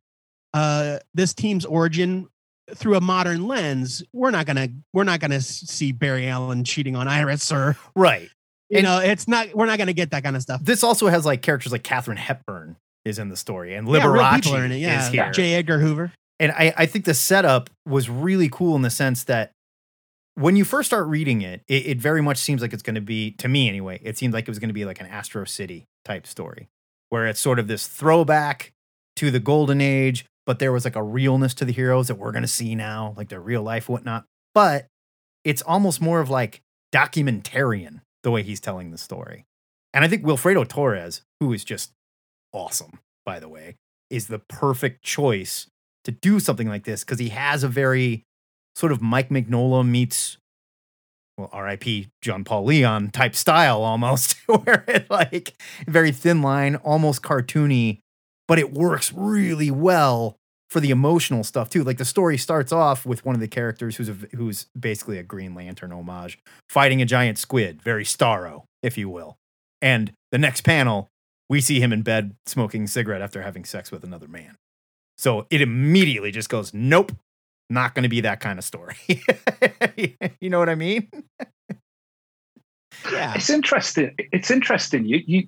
uh 0.53 0.97
this 1.13 1.33
team's 1.33 1.65
origin 1.65 2.27
through 2.75 2.95
a 2.95 3.01
modern 3.01 3.47
lens 3.47 4.03
we're 4.13 4.31
not 4.31 4.45
gonna 4.45 4.67
we're 4.93 5.03
not 5.03 5.19
gonna 5.19 5.41
see 5.41 5.91
barry 5.91 6.27
allen 6.27 6.63
cheating 6.63 6.95
on 6.95 7.07
iris 7.07 7.51
or 7.51 7.77
Right. 7.95 8.29
You 8.73 8.79
And- 8.79 8.85
know 8.85 8.99
it's 8.99 9.27
not 9.27 9.53
we're 9.53 9.65
not 9.67 9.77
gonna 9.77 9.93
get 9.93 10.11
that 10.11 10.23
kind 10.23 10.35
of 10.35 10.41
stuff 10.41 10.61
This 10.63 10.83
also 10.83 11.07
has 11.07 11.25
like 11.25 11.41
characters 11.41 11.71
like 11.71 11.83
Katharine 11.83 12.17
Hepburn 12.17 12.75
is 13.05 13.19
in 13.19 13.29
the 13.29 13.37
story, 13.37 13.75
and 13.75 13.87
Liberace 13.87 14.65
in 14.65 14.71
it 14.71 14.77
yeah 14.77 15.05
is 15.05 15.11
here. 15.13 15.31
j 15.31 15.53
edgar 15.55 15.79
hoover 15.79 16.11
and 16.39 16.51
I, 16.51 16.73
I 16.75 16.85
think 16.87 17.05
the 17.05 17.13
setup 17.13 17.69
was 17.85 18.09
really 18.09 18.49
cool 18.49 18.75
in 18.75 18.81
the 18.81 18.89
sense 18.89 19.25
that 19.25 19.51
when 20.35 20.55
you 20.55 20.65
first 20.65 20.87
start 20.89 21.05
reading 21.07 21.41
it, 21.43 21.61
it, 21.67 21.85
it 21.85 21.97
very 22.01 22.21
much 22.21 22.37
seems 22.37 22.61
like 22.61 22.73
it's 22.73 22.81
going 22.81 22.95
to 22.95 23.01
be, 23.01 23.31
to 23.37 23.47
me 23.47 23.69
anyway, 23.69 23.99
it 24.03 24.17
seemed 24.17 24.33
like 24.33 24.43
it 24.47 24.49
was 24.49 24.57
going 24.57 24.69
to 24.69 24.73
be 24.73 24.83
like 24.83 24.99
an 24.99 25.05
Astro 25.05 25.45
City 25.45 25.85
type 26.03 26.25
story, 26.25 26.69
where 27.09 27.27
it's 27.27 27.39
sort 27.39 27.59
of 27.59 27.67
this 27.67 27.85
throwback 27.87 28.71
to 29.17 29.29
the 29.29 29.39
golden 29.39 29.79
age, 29.79 30.25
but 30.47 30.57
there 30.57 30.71
was 30.71 30.85
like 30.85 30.95
a 30.95 31.03
realness 31.03 31.53
to 31.53 31.65
the 31.65 31.71
heroes 31.71 32.07
that 32.07 32.15
we're 32.15 32.31
going 32.31 32.41
to 32.41 32.47
see 32.47 32.73
now, 32.73 33.13
like 33.15 33.29
their 33.29 33.39
real 33.39 33.61
life, 33.61 33.87
whatnot. 33.87 34.25
But 34.55 34.87
it's 35.43 35.61
almost 35.61 36.01
more 36.01 36.19
of 36.19 36.31
like 36.31 36.61
documentarian 36.91 38.01
the 38.23 38.31
way 38.31 38.43
he's 38.43 38.59
telling 38.59 38.91
the 38.91 38.97
story. 38.97 39.45
And 39.93 40.03
I 40.03 40.07
think 40.07 40.23
Wilfredo 40.23 40.67
Torres, 40.67 41.21
who 41.39 41.53
is 41.53 41.63
just 41.63 41.91
awesome, 42.51 42.99
by 43.25 43.39
the 43.39 43.49
way, 43.49 43.75
is 44.09 44.27
the 44.27 44.39
perfect 44.39 45.03
choice 45.03 45.67
to 46.03 46.11
do 46.11 46.39
something 46.39 46.67
like 46.67 46.83
this 46.83 47.03
because 47.03 47.19
he 47.19 47.29
has 47.29 47.63
a 47.63 47.67
very 47.67 48.23
sort 48.75 48.91
of 48.91 49.01
Mike 49.01 49.29
Mignola 49.29 49.87
meets, 49.87 50.37
well, 51.37 51.49
R.I.P. 51.51 52.09
John 52.21 52.43
Paul 52.43 52.65
Leon 52.65 53.11
type 53.11 53.35
style 53.35 53.81
almost, 53.83 54.35
where 54.47 54.83
it 54.87 55.09
like 55.09 55.53
very 55.87 56.11
thin 56.11 56.41
line, 56.41 56.75
almost 56.77 57.21
cartoony, 57.21 57.99
but 58.47 58.59
it 58.59 58.73
works 58.73 59.13
really 59.13 59.71
well 59.71 60.37
for 60.73 60.79
the 60.79 60.89
emotional 60.89 61.43
stuff 61.43 61.69
too. 61.69 61.83
Like 61.83 61.99
the 61.99 62.05
story 62.05 62.35
starts 62.35 62.71
off 62.71 63.05
with 63.05 63.23
one 63.23 63.35
of 63.35 63.41
the 63.41 63.47
characters 63.47 63.95
who's 63.95 64.09
a, 64.09 64.13
who's 64.35 64.65
basically 64.77 65.19
a 65.19 65.23
Green 65.23 65.53
Lantern 65.53 65.93
homage, 65.93 66.39
fighting 66.67 66.99
a 66.99 67.05
giant 67.05 67.37
squid, 67.37 67.79
very 67.79 68.03
Starro, 68.03 68.63
if 68.81 68.97
you 68.97 69.07
will. 69.07 69.37
And 69.83 70.13
the 70.31 70.39
next 70.39 70.61
panel, 70.61 71.09
we 71.47 71.61
see 71.61 71.79
him 71.79 71.93
in 71.93 72.01
bed 72.01 72.35
smoking 72.47 72.85
a 72.85 72.87
cigarette 72.87 73.21
after 73.21 73.43
having 73.43 73.65
sex 73.65 73.91
with 73.91 74.03
another 74.03 74.27
man. 74.27 74.55
So 75.15 75.45
it 75.51 75.61
immediately 75.61 76.31
just 76.31 76.49
goes, 76.49 76.73
nope, 76.73 77.11
not 77.69 77.93
going 77.93 78.03
to 78.03 78.09
be 78.09 78.21
that 78.21 78.39
kind 78.39 78.57
of 78.57 78.65
story. 78.65 78.95
you 80.41 80.49
know 80.49 80.57
what 80.57 80.69
I 80.69 80.75
mean? 80.75 81.07
yeah 83.11 83.35
It's 83.35 83.51
interesting. 83.51 84.15
It's 84.17 84.49
interesting. 84.49 85.05
You, 85.05 85.21
you. 85.23 85.47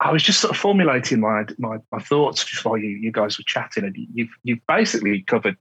I 0.00 0.10
was 0.10 0.22
just 0.22 0.40
sort 0.40 0.52
of 0.52 0.58
formulating 0.58 1.20
my 1.20 1.44
my, 1.58 1.78
my 1.92 1.98
thoughts 1.98 2.44
just 2.44 2.64
while 2.64 2.78
you, 2.78 2.90
you 2.90 3.12
guys 3.12 3.38
were 3.38 3.44
chatting, 3.46 3.84
and 3.84 3.94
you've 4.14 4.30
you've 4.42 4.66
basically 4.66 5.22
covered 5.22 5.56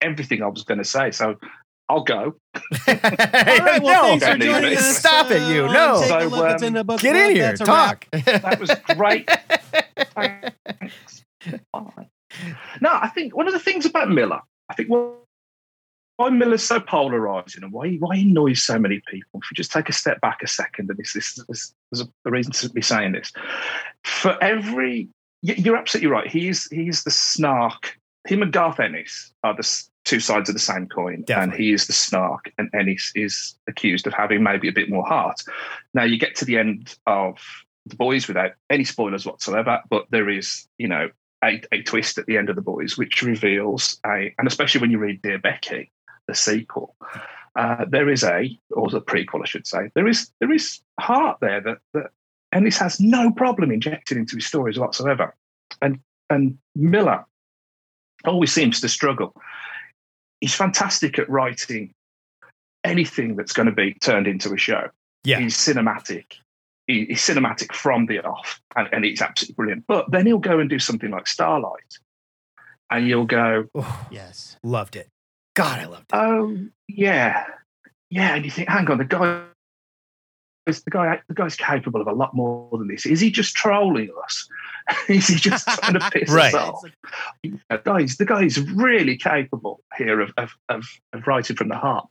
everything 0.00 0.42
I 0.42 0.48
was 0.48 0.64
going 0.64 0.78
to 0.78 0.84
say. 0.84 1.10
So 1.10 1.36
I'll 1.88 2.02
go. 2.02 2.34
All 2.54 2.60
right, 2.88 3.82
well, 3.82 4.14
no, 4.14 4.18
thanks 4.18 4.26
for 4.26 4.38
joining 4.38 4.76
us. 4.76 4.98
Stop 4.98 5.30
it, 5.30 5.42
you. 5.52 5.66
on 5.66 5.72
No. 5.72 6.00
Take 6.00 6.10
a 6.10 6.30
So, 6.30 6.46
in 6.56 6.64
um, 6.64 6.72
the 6.74 6.84
book 6.84 7.00
Get 7.00 7.14
in 7.14 7.36
here, 7.36 7.44
That's 7.44 7.60
a 7.60 7.64
talk. 7.64 8.06
That 8.10 8.58
was 8.58 8.70
great. 8.96 9.30
Thanks. 10.14 11.24
No, 12.80 12.90
I 12.92 13.08
think 13.08 13.36
one 13.36 13.46
of 13.46 13.52
the 13.52 13.60
things 13.60 13.86
about 13.86 14.10
Millar, 14.10 14.40
I 14.68 14.74
think 14.74 14.90
why, 14.90 15.12
why 16.16 16.30
Millar's 16.30 16.62
so 16.62 16.80
polarizing 16.80 17.62
and 17.62 17.72
why, 17.72 17.94
why 17.96 18.16
he 18.16 18.30
annoys 18.30 18.62
so 18.62 18.78
many 18.78 19.02
people. 19.08 19.40
If 19.42 19.50
we 19.50 19.54
just 19.54 19.72
take 19.72 19.88
a 19.88 19.92
step 19.92 20.20
back 20.20 20.42
a 20.42 20.46
second, 20.46 20.88
and 20.90 20.98
this, 20.98 21.12
this, 21.12 21.34
this 21.48 21.74
there's 21.90 22.08
a 22.24 22.30
reason 22.30 22.52
to 22.52 22.70
be 22.70 22.82
saying 22.82 23.12
this. 23.12 23.32
For 24.04 24.42
every, 24.42 25.08
you're 25.42 25.76
absolutely 25.76 26.10
right. 26.10 26.26
He's 26.26 26.66
he's 26.70 27.04
the 27.04 27.10
snark. 27.10 27.98
Him 28.26 28.42
and 28.42 28.52
Garth 28.52 28.80
Ennis 28.80 29.32
are 29.44 29.54
the 29.54 29.84
two 30.04 30.20
sides 30.20 30.48
of 30.48 30.54
the 30.54 30.60
same 30.60 30.88
coin, 30.88 31.24
and 31.28 31.52
he 31.52 31.72
is 31.72 31.86
the 31.86 31.92
snark, 31.92 32.50
and 32.58 32.70
Ennis 32.74 33.12
is 33.14 33.54
accused 33.68 34.06
of 34.06 34.14
having 34.14 34.42
maybe 34.42 34.68
a 34.68 34.72
bit 34.72 34.88
more 34.88 35.06
heart. 35.06 35.42
Now 35.94 36.04
you 36.04 36.18
get 36.18 36.34
to 36.36 36.44
the 36.44 36.58
end 36.58 36.96
of 37.06 37.38
the 37.84 37.96
boys 37.96 38.26
without 38.26 38.52
any 38.70 38.84
spoilers 38.84 39.26
whatsoever, 39.26 39.80
but 39.90 40.06
there 40.10 40.28
is, 40.28 40.66
you 40.78 40.88
know, 40.88 41.10
a, 41.44 41.62
a 41.70 41.82
twist 41.82 42.18
at 42.18 42.26
the 42.26 42.36
end 42.36 42.48
of 42.48 42.56
the 42.56 42.62
boys, 42.62 42.96
which 42.96 43.22
reveals 43.22 44.00
a, 44.04 44.34
and 44.38 44.48
especially 44.48 44.80
when 44.80 44.90
you 44.90 44.98
read 44.98 45.22
Dear 45.22 45.38
Becky, 45.38 45.92
the 46.28 46.34
sequel, 46.34 46.94
uh, 47.56 47.84
there 47.88 48.08
is 48.08 48.22
a, 48.24 48.58
or 48.70 48.88
the 48.90 49.00
prequel, 49.00 49.42
I 49.42 49.46
should 49.46 49.66
say, 49.66 49.90
there 49.94 50.06
is 50.08 50.30
there 50.40 50.52
is 50.52 50.80
heart 51.00 51.38
there 51.40 51.60
that 51.60 51.78
that 51.94 52.10
Ennis 52.52 52.78
has 52.78 53.00
no 53.00 53.32
problem 53.32 53.70
injecting 53.70 54.18
into 54.18 54.36
his 54.36 54.46
stories 54.46 54.78
whatsoever, 54.78 55.34
and 55.82 55.98
and 56.30 56.58
Millar 56.74 57.24
always 58.24 58.52
seems 58.52 58.80
to 58.80 58.88
struggle. 58.88 59.34
He's 60.40 60.54
fantastic 60.54 61.18
at 61.18 61.28
writing 61.30 61.92
anything 62.84 63.36
that's 63.36 63.52
going 63.52 63.66
to 63.66 63.72
be 63.72 63.94
turned 63.94 64.26
into 64.26 64.52
a 64.52 64.56
show 64.58 64.88
Yeah. 65.24 65.40
he's 65.40 65.56
cinematic. 65.56 66.24
He, 66.86 67.06
he's 67.06 67.20
cinematic 67.20 67.74
from 67.74 68.06
the 68.06 68.20
off, 68.20 68.60
and, 68.76 68.88
and 68.92 69.04
it's 69.04 69.20
absolutely 69.20 69.54
brilliant. 69.54 69.84
But 69.88 70.10
then 70.12 70.24
he'll 70.26 70.38
go 70.38 70.60
and 70.60 70.70
do 70.70 70.78
something 70.78 71.10
like 71.10 71.26
Starlight, 71.26 71.98
and 72.90 73.08
you'll 73.08 73.24
go, 73.26 73.64
Oh, 73.74 74.06
Yes. 74.10 74.56
loved 74.62 74.94
it. 74.94 75.08
God, 75.56 75.80
I 75.80 75.86
loved 75.86 76.02
it. 76.12 76.16
"Oh 76.16 76.56
yeah, 76.86 77.44
yeah," 78.10 78.36
and 78.36 78.44
you 78.44 78.50
think, 78.50 78.68
"Hang 78.68 78.88
on, 78.88 78.98
the 78.98 79.04
guy 79.04 79.42
the 80.66 80.90
guy, 80.90 81.20
the 81.28 81.34
guy's 81.34 81.54
capable 81.54 82.00
of 82.00 82.08
a 82.08 82.12
lot 82.12 82.34
more 82.34 82.76
than 82.76 82.88
this. 82.88 83.06
Is 83.06 83.20
he 83.20 83.30
just 83.30 83.54
trolling 83.54 84.10
us? 84.24 84.48
is 85.08 85.28
he 85.28 85.36
just 85.36 85.66
trying 85.66 85.94
to 85.94 86.10
piss 86.12 86.30
Right. 86.30 86.52
us 86.52 86.54
off? 86.54 86.84
You 87.42 87.60
know, 87.70 87.78
guys, 87.84 88.16
the 88.16 88.24
guy 88.24 88.42
is 88.42 88.60
really 88.72 89.16
capable 89.16 89.80
here 89.96 90.20
of, 90.20 90.32
of, 90.36 90.56
of, 90.68 90.84
of 91.12 91.26
writing 91.26 91.56
from 91.56 91.68
the 91.68 91.76
heart. 91.76 92.08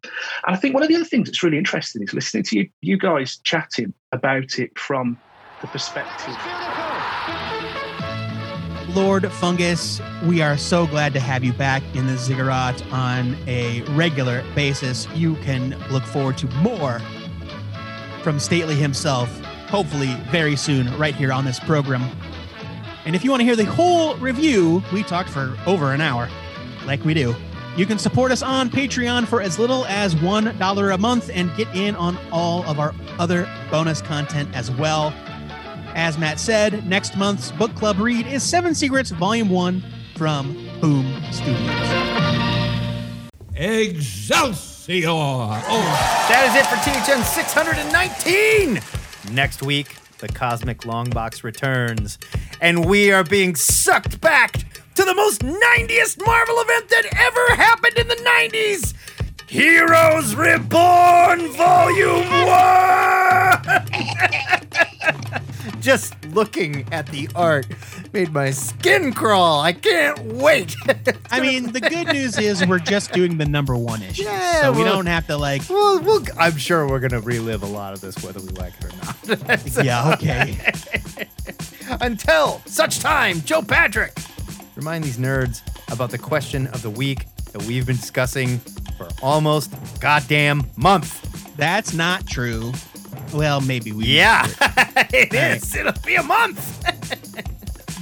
And 0.48 0.56
I 0.56 0.60
think 0.60 0.74
one 0.74 0.84
of 0.84 0.90
the 0.90 0.96
other 0.96 1.06
things 1.06 1.28
that's 1.28 1.44
really 1.44 1.58
interesting 1.58 2.02
is 2.04 2.14
listening 2.14 2.44
to 2.44 2.58
you, 2.58 2.70
you 2.82 2.98
guys 2.98 3.40
chatting 3.44 3.94
about 4.14 4.58
it 4.58 4.78
from 4.80 5.18
the 5.62 5.68
perspective. 5.68 6.75
Lord 8.96 9.30
Fungus, 9.30 10.00
we 10.24 10.42
are 10.42 10.56
so 10.56 10.88
glad 10.88 11.12
to 11.16 11.20
have 11.20 11.44
you 11.44 11.52
back 11.52 11.84
in 11.96 12.08
the 12.08 12.16
ziggurat 12.16 12.82
on 12.94 13.36
a 13.46 13.82
regular 13.90 14.42
basis. 14.56 15.06
You 15.14 15.36
can 15.36 15.78
look 15.92 16.04
forward 16.04 16.38
to 16.38 16.48
more 16.62 17.02
from 18.24 18.40
Stately 18.40 18.76
himself, 18.76 19.30
hopefully 19.68 20.16
very 20.32 20.56
soon, 20.56 20.98
right 20.98 21.14
here 21.14 21.34
on 21.34 21.44
this 21.44 21.60
program. 21.60 22.10
And 23.04 23.18
if 23.18 23.26
you 23.26 23.32
want 23.32 23.42
to 23.42 23.46
hear 23.46 23.58
the 23.58 23.66
whole 23.66 24.16
review, 24.16 24.82
we 24.94 25.04
talked 25.04 25.30
for 25.30 25.58
over 25.66 25.92
an 25.92 26.00
hour, 26.00 26.30
like 26.86 27.04
we 27.04 27.14
do. 27.14 27.36
You 27.76 27.86
can 27.86 28.00
support 28.00 28.32
us 28.32 28.42
on 28.42 28.70
Patreon 28.70 29.28
for 29.28 29.42
as 29.42 29.60
little 29.60 29.86
as 29.88 30.16
$1 30.16 30.94
a 30.94 30.98
month 30.98 31.30
and 31.34 31.54
get 31.58 31.68
in 31.76 31.98
on 31.98 32.18
all 32.32 32.64
of 32.64 32.80
our 32.80 32.96
other 33.20 33.46
bonus 33.70 34.02
content 34.02 34.56
as 34.56 34.72
well. 34.72 35.14
As 35.96 36.18
Matt 36.18 36.42
said, 36.42 36.86
next 36.86 37.16
month's 37.16 37.52
book 37.52 37.74
club 37.74 38.00
read 38.00 38.28
is 38.28 38.44
Seven 38.44 38.76
Secrets 38.76 39.12
Volume 39.12 39.50
1 39.50 39.82
from 40.18 40.54
Boom 40.82 41.24
Studios. 41.32 41.70
Excelsior! 43.56 45.08
Oh, 45.08 45.48
That 46.28 46.44
is 46.50 46.56
it 46.60 46.66
for 46.68 46.76
THN 46.84 47.24
619. 47.24 48.82
Next 49.34 49.64
week, 49.64 49.96
the 50.18 50.28
Cosmic 50.28 50.80
Longbox 50.80 51.44
returns, 51.44 52.18
and 52.60 52.84
we 52.86 53.14
are 53.14 53.24
being 53.24 53.56
sucked 53.56 54.20
back 54.20 54.52
to 54.96 55.04
the 55.06 55.16
most 55.16 55.40
90th 55.44 56.18
Marvel 56.26 56.60
event 56.60 56.90
that 56.90 57.06
ever 57.16 57.56
happened 57.56 57.98
in 57.98 58.10
the 58.10 58.16
90s. 58.16 58.94
Heroes 59.48 60.36
Reborn 60.36 61.48
Volume 61.54 62.28
1! 65.32 65.52
Just 65.86 66.16
looking 66.34 66.92
at 66.92 67.06
the 67.06 67.30
art 67.36 67.68
made 68.12 68.34
my 68.34 68.50
skin 68.50 69.14
crawl. 69.14 69.62
I 69.62 69.72
can't 69.72 70.20
wait. 70.34 70.76
I 71.30 71.40
mean, 71.40 71.74
the 71.74 71.80
good 71.80 72.08
news 72.08 72.40
is 72.40 72.66
we're 72.66 72.80
just 72.80 73.12
doing 73.12 73.38
the 73.38 73.46
number 73.46 73.76
one 73.76 74.02
issue. 74.02 74.24
Yeah, 74.24 74.64
so 74.64 74.72
we 74.72 74.80
well- 74.82 74.96
don't 74.96 75.06
have 75.06 75.28
to, 75.28 75.38
like, 75.38 75.62
Well, 75.70 76.02
we'll, 76.02 76.26
I'm 76.40 76.58
sure 76.58 76.88
we're 76.88 77.00
going 77.00 77.12
to 77.12 77.20
relive 77.20 77.62
a 77.62 77.68
lot 77.68 77.94
of 77.94 78.02
this, 78.02 78.16
whether 78.24 78.40
we 78.40 78.48
like 78.48 78.74
it 78.80 78.86
or 78.86 78.98
not. 78.98 79.60
So, 79.70 79.84
yeah, 79.84 80.14
okay. 80.14 80.58
Until 82.02 82.64
such 82.66 82.98
time, 83.00 83.42
Joe 83.42 83.62
Patrick, 83.62 84.18
remind 84.76 85.04
these 85.04 85.20
nerds 85.20 85.62
about 85.92 86.10
the 86.10 86.18
question 86.18 86.66
of 86.68 86.82
the 86.82 86.90
week 86.90 87.26
that 87.52 87.62
we've 87.64 87.86
been 87.86 87.96
discussing 87.98 88.58
for 88.98 89.08
almost 89.22 89.72
goddamn 90.00 90.64
month. 90.78 91.56
That's 91.58 91.94
not 91.94 92.26
true. 92.26 92.74
Well, 93.36 93.60
maybe 93.62 93.92
we. 93.92 94.06
Yeah, 94.06 94.48
it 95.12 95.34
right. 95.34 95.58
is. 95.58 95.76
It'll 95.76 95.92
be 96.06 96.16
a 96.16 96.24
month. 96.24 96.84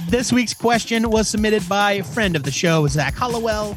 This 0.08 0.32
week's 0.32 0.54
question 0.54 1.10
was 1.10 1.28
submitted 1.28 1.68
by 1.68 1.92
a 1.92 2.04
friend 2.04 2.36
of 2.36 2.44
the 2.44 2.50
show, 2.52 2.86
Zach 2.86 3.14
Hollowell. 3.14 3.76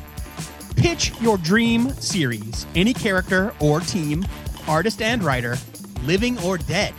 Pitch 0.75 1.11
your 1.19 1.37
dream 1.39 1.89
series, 1.93 2.67
any 2.75 2.93
character 2.93 3.53
or 3.59 3.79
team, 3.79 4.25
artist 4.67 5.01
and 5.01 5.23
writer, 5.23 5.57
living 6.03 6.37
or 6.43 6.59
dead. 6.59 6.93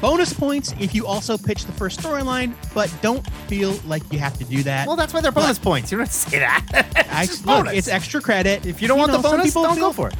Bonus 0.00 0.32
points 0.32 0.72
if 0.78 0.94
you 0.94 1.06
also 1.06 1.36
pitch 1.36 1.64
the 1.64 1.72
first 1.72 2.00
storyline, 2.00 2.54
but 2.74 2.94
don't 3.02 3.28
feel 3.48 3.72
like 3.86 4.02
you 4.12 4.18
have 4.18 4.36
to 4.38 4.44
do 4.44 4.62
that. 4.62 4.86
Well, 4.86 4.96
that's 4.96 5.12
why 5.14 5.20
they're 5.22 5.32
bonus 5.32 5.58
points. 5.58 5.90
You 5.90 5.98
don't 5.98 6.10
say 6.10 6.38
that. 6.40 6.64
I, 7.10 7.22
It's 7.22 7.32
just 7.32 7.46
look, 7.46 7.64
bonus. 7.64 7.74
it's 7.78 7.88
extra 7.88 8.20
credit. 8.20 8.66
if 8.66 8.80
you 8.82 8.86
don't 8.86 8.98
want 8.98 9.10
know, 9.10 9.16
the 9.16 9.28
bonus, 9.28 9.46
people 9.46 9.62
don't 9.64 9.76
feel- 9.76 9.88
go 9.88 9.92
for 9.92 10.08
it. 10.08 10.14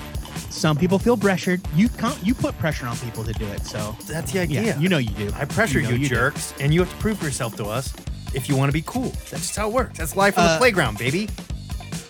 Some 0.51 0.77
people 0.77 0.99
feel 0.99 1.17
pressured. 1.17 1.61
You 1.75 1.89
can't. 1.89 2.19
You 2.25 2.35
put 2.35 2.57
pressure 2.59 2.87
on 2.87 2.97
people 2.99 3.25
to 3.25 3.33
do 3.33 3.47
it. 3.47 3.65
So 3.67 3.97
That's 4.07 4.33
the 4.33 4.39
yeah, 4.47 4.61
idea. 4.61 4.79
you 4.79 4.89
know 4.89 4.99
you 4.99 5.11
do. 5.11 5.31
I 5.35 5.45
pressure 5.45 5.81
you, 5.81 5.89
know 5.89 5.95
you 5.95 6.09
do. 6.09 6.15
jerks, 6.15 6.55
and 6.61 6.73
you 6.73 6.81
have 6.81 6.91
to 6.91 6.97
prove 6.97 7.23
yourself 7.23 7.57
to 7.57 7.65
us 7.67 7.93
if 8.35 8.49
you 8.49 8.57
want 8.57 8.69
to 8.69 8.73
be 8.73 8.83
cool. 8.87 9.11
That's 9.31 9.31
just 9.43 9.57
how 9.57 9.69
it 9.69 9.73
works. 9.75 9.99
That's 9.99 10.17
life 10.17 10.39
on 10.39 10.45
the 10.45 10.51
Uh, 10.53 10.59
playground, 10.59 10.99
baby. 10.99 11.29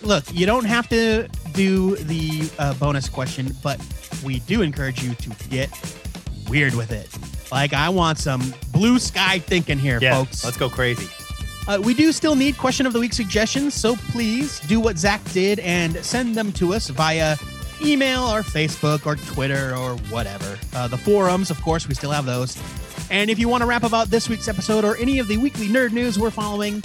look, 0.01 0.23
you 0.33 0.45
don't 0.45 0.65
have 0.65 0.87
to 0.89 1.27
do 1.53 1.95
the 1.97 2.49
uh, 2.59 2.73
bonus 2.75 3.09
question, 3.09 3.55
but 3.63 3.79
we 4.23 4.39
do 4.41 4.61
encourage 4.61 5.01
you 5.03 5.15
to 5.15 5.29
get 5.49 5.69
weird 6.49 6.73
with 6.75 6.91
it. 6.91 7.09
Like, 7.51 7.73
I 7.73 7.89
want 7.89 8.17
some 8.19 8.53
blue 8.71 8.99
sky 8.99 9.39
thinking 9.39 9.77
here, 9.79 9.99
Yeah, 10.01 10.15
folks. 10.15 10.43
let's 10.43 10.57
go 10.57 10.69
crazy. 10.69 11.07
Uh, 11.67 11.79
we 11.83 11.93
do 11.95 12.11
still 12.11 12.35
need 12.35 12.57
question 12.57 12.85
of 12.85 12.93
the 12.93 12.99
week 12.99 13.13
suggestions, 13.13 13.73
so 13.73 13.95
please 14.11 14.59
do 14.61 14.79
what 14.79 14.97
Zach 14.99 15.23
did 15.31 15.59
and 15.59 15.95
send 16.05 16.35
them 16.35 16.51
to 16.53 16.73
us 16.73 16.89
via 16.89 17.35
email 17.81 18.23
or 18.23 18.41
Facebook 18.41 19.05
or 19.05 19.15
Twitter 19.15 19.75
or 19.75 19.95
whatever. 20.09 20.57
Uh, 20.73 20.87
the 20.87 20.97
forums, 20.97 21.49
of 21.49 21.61
course, 21.61 21.87
we 21.87 21.95
still 21.95 22.11
have 22.11 22.25
those. 22.25 22.57
And 23.09 23.29
if 23.29 23.39
you 23.39 23.47
want 23.47 23.61
to 23.61 23.67
rap 23.67 23.83
about 23.83 24.09
this 24.09 24.29
week's 24.29 24.47
episode 24.47 24.83
or 24.83 24.97
any 24.97 25.19
of 25.19 25.27
the 25.27 25.37
weekly 25.37 25.67
nerd 25.67 25.91
news 25.91 26.17
we're 26.17 26.31
following, 26.31 26.83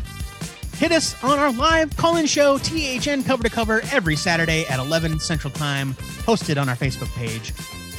hit 0.77 0.93
us 0.93 1.15
on 1.23 1.39
our 1.39 1.53
live 1.53 1.97
call-in 1.97 2.27
show, 2.27 2.59
THN 2.59 3.25
Cover 3.25 3.43
to 3.43 3.51
Cover, 3.51 3.81
every 3.93 4.17
Saturday 4.17 4.67
at 4.67 4.79
11 4.79 5.21
Central 5.21 5.53
Time, 5.53 5.95
hosted 6.25 6.61
on 6.61 6.69
our 6.69 6.77
Facebook 6.77 7.13
page. 7.15 7.53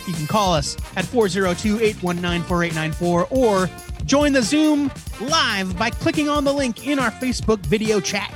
You 0.07 0.13
can 0.13 0.27
call 0.27 0.53
us 0.53 0.77
at 0.95 1.05
402-819-4894 1.05 3.31
or 3.31 3.69
join 4.05 4.33
the 4.33 4.41
Zoom 4.41 4.91
live 5.21 5.77
by 5.77 5.89
clicking 5.89 6.27
on 6.27 6.43
the 6.43 6.53
link 6.53 6.87
in 6.87 6.99
our 6.99 7.11
Facebook 7.11 7.59
video 7.59 7.99
chat. 7.99 8.31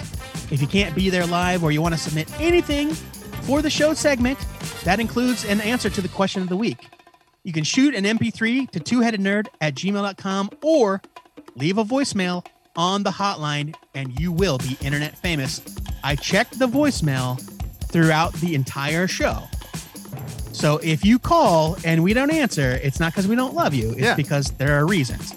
If 0.52 0.62
you 0.62 0.68
can't 0.68 0.94
be 0.94 1.10
there 1.10 1.26
live 1.26 1.64
or 1.64 1.72
you 1.72 1.82
want 1.82 1.96
to 1.96 2.00
submit 2.00 2.30
anything 2.40 2.96
for 3.46 3.62
the 3.62 3.70
show 3.70 3.94
segment, 3.94 4.38
that 4.84 5.00
includes 5.00 5.46
an 5.46 5.62
answer 5.62 5.90
to 5.90 6.02
the 6.02 6.08
question 6.10 6.42
of 6.42 6.50
the 6.50 6.58
week. 6.58 6.88
You 7.44 7.54
can 7.54 7.64
shoot 7.64 7.94
an 7.94 8.04
MP3 8.06 8.70
to 8.72 8.80
twoheadednerd 8.80 9.48
at 9.62 9.76
gmail.com 9.76 10.50
or 10.64 11.02
leave 11.56 11.78
a 11.78 11.84
voicemail 11.86 12.46
on 12.76 13.04
the 13.04 13.12
hotline 13.12 13.76
and 13.94 14.20
you 14.20 14.32
will 14.32 14.58
be 14.58 14.78
internet 14.82 15.18
famous. 15.18 15.62
I 16.04 16.16
checked 16.16 16.58
the 16.60 16.68
voicemail 16.68 17.40
throughout 17.86 18.34
the 18.34 18.56
entire 18.56 19.08
show. 19.08 19.44
So 20.52 20.78
if 20.84 21.06
you 21.06 21.20
call 21.20 21.78
and 21.86 22.04
we 22.04 22.14
don't 22.14 22.32
answer, 22.32 22.80
it's 22.84 23.00
not 23.00 23.12
because 23.12 23.28
we 23.28 23.36
don't 23.36 23.54
love 23.54 23.74
you, 23.74 23.92
it's 23.92 24.00
Yeah. 24.02 24.16
because 24.16 24.52
there 24.52 24.78
are 24.80 24.86
reasons. 24.88 25.34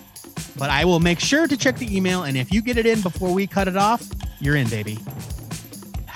But 0.56 0.70
I 0.70 0.84
will 0.84 1.00
make 1.00 1.20
sure 1.20 1.46
to 1.46 1.56
check 1.56 1.76
the 1.76 1.94
email, 1.96 2.24
and 2.24 2.36
if 2.36 2.52
you 2.52 2.62
get 2.62 2.78
it 2.78 2.86
in 2.86 3.00
before 3.00 3.32
we 3.32 3.46
cut 3.46 3.68
it 3.68 3.76
off, 3.76 4.02
you're 4.40 4.56
in, 4.56 4.68
baby. 4.68 4.98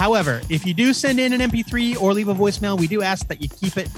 However, 0.02 0.40
if 0.48 0.66
you 0.66 0.74
do 0.74 0.92
send 0.92 1.20
in 1.20 1.32
an 1.32 1.48
MP3 1.48 2.02
or 2.02 2.12
leave 2.12 2.26
a 2.26 2.34
voicemail, 2.34 2.76
we 2.76 2.88
do 2.88 3.02
ask 3.02 3.28
that 3.28 3.40
you 3.40 3.48
keep 3.48 3.76
it 3.76 3.88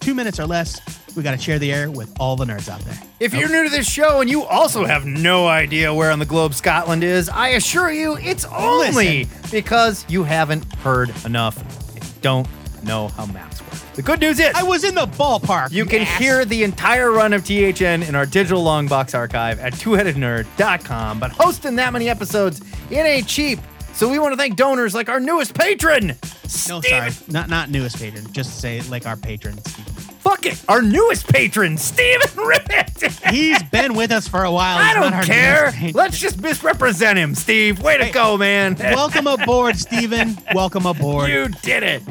two 0.00 0.12
minutes 0.12 0.40
or 0.40 0.46
less. 0.46 0.80
We 1.14 1.22
got 1.22 1.30
to 1.30 1.38
share 1.38 1.60
the 1.60 1.72
air 1.72 1.92
with 1.92 2.12
all 2.18 2.34
the 2.34 2.44
nerds 2.44 2.68
out 2.68 2.80
there. 2.80 3.00
If 3.20 3.34
you're 3.34 3.48
new 3.48 3.62
to 3.62 3.70
this 3.70 3.88
show 3.88 4.20
and 4.20 4.28
you 4.28 4.42
also 4.42 4.84
have 4.84 5.06
no 5.06 5.46
idea 5.46 5.94
where 5.94 6.10
on 6.10 6.18
the 6.18 6.26
globe 6.26 6.54
Scotland 6.54 7.04
is, 7.04 7.28
I 7.28 7.50
assure 7.50 7.92
you 7.92 8.16
it's 8.16 8.44
only 8.46 9.28
because 9.52 10.04
you 10.08 10.24
haven't 10.24 10.64
heard 10.78 11.14
enough 11.24 11.56
and 11.94 12.20
don't 12.20 12.48
know 12.82 13.06
how 13.06 13.26
maps 13.26 13.60
work. 13.60 13.94
The 13.94 14.02
good 14.02 14.18
news 14.18 14.40
is 14.40 14.52
I 14.56 14.64
was 14.64 14.82
in 14.82 14.96
the 14.96 15.06
ballpark. 15.06 15.70
you 15.70 15.84
can 15.84 16.00
ass. 16.02 16.18
hear 16.18 16.44
the 16.44 16.64
entire 16.64 17.12
run 17.12 17.32
of 17.32 17.44
THN 17.44 18.02
in 18.02 18.16
our 18.16 18.26
digital 18.26 18.60
long 18.60 18.88
box 18.88 19.14
archive 19.14 19.60
at 19.60 19.72
twoheadednerd.com. 19.74 21.20
But 21.20 21.30
hosting 21.30 21.76
that 21.76 21.92
many 21.92 22.08
episodes, 22.08 22.60
it 22.90 22.96
ain't 22.96 23.28
cheap. 23.28 23.60
So 23.94 24.08
we 24.10 24.18
want 24.18 24.32
to 24.32 24.36
thank 24.36 24.56
donors 24.56 24.94
like 24.94 25.08
our 25.08 25.20
newest 25.20 25.54
patron, 25.54 26.08
No, 26.08 26.14
Steven 26.46 26.82
sorry, 26.82 27.10
not 27.28 27.48
not 27.48 27.70
newest 27.70 27.96
patron. 27.96 28.30
Just 28.32 28.60
say 28.60 28.80
like 28.82 29.06
our 29.06 29.16
patron. 29.16 29.56
Steve. 29.64 29.84
Fuck 30.18 30.46
it, 30.46 30.62
our 30.68 30.82
newest 30.82 31.28
patron, 31.28 31.76
Steven 31.76 32.28
Ribbit. 32.44 32.90
He's 33.30 33.62
been 33.64 33.94
with 33.94 34.10
us 34.10 34.26
for 34.26 34.42
a 34.44 34.50
while. 34.50 34.78
I 34.78 34.88
He's 34.88 34.96
not 34.96 35.10
don't 35.12 35.24
care. 35.24 35.62
newest 35.62 35.76
patron. 35.76 35.92
Let's 35.94 36.18
just 36.18 36.40
misrepresent 36.40 37.18
him, 37.18 37.34
Steve. 37.34 37.80
Way 37.82 37.98
to 37.98 38.10
go, 38.10 38.36
man. 38.36 38.74
Welcome 38.78 39.26
aboard, 39.28 39.76
Steven. 39.76 40.36
Welcome 40.54 40.86
aboard. 40.86 41.30
You 41.30 41.48
did 41.62 41.82
it. 41.84 42.02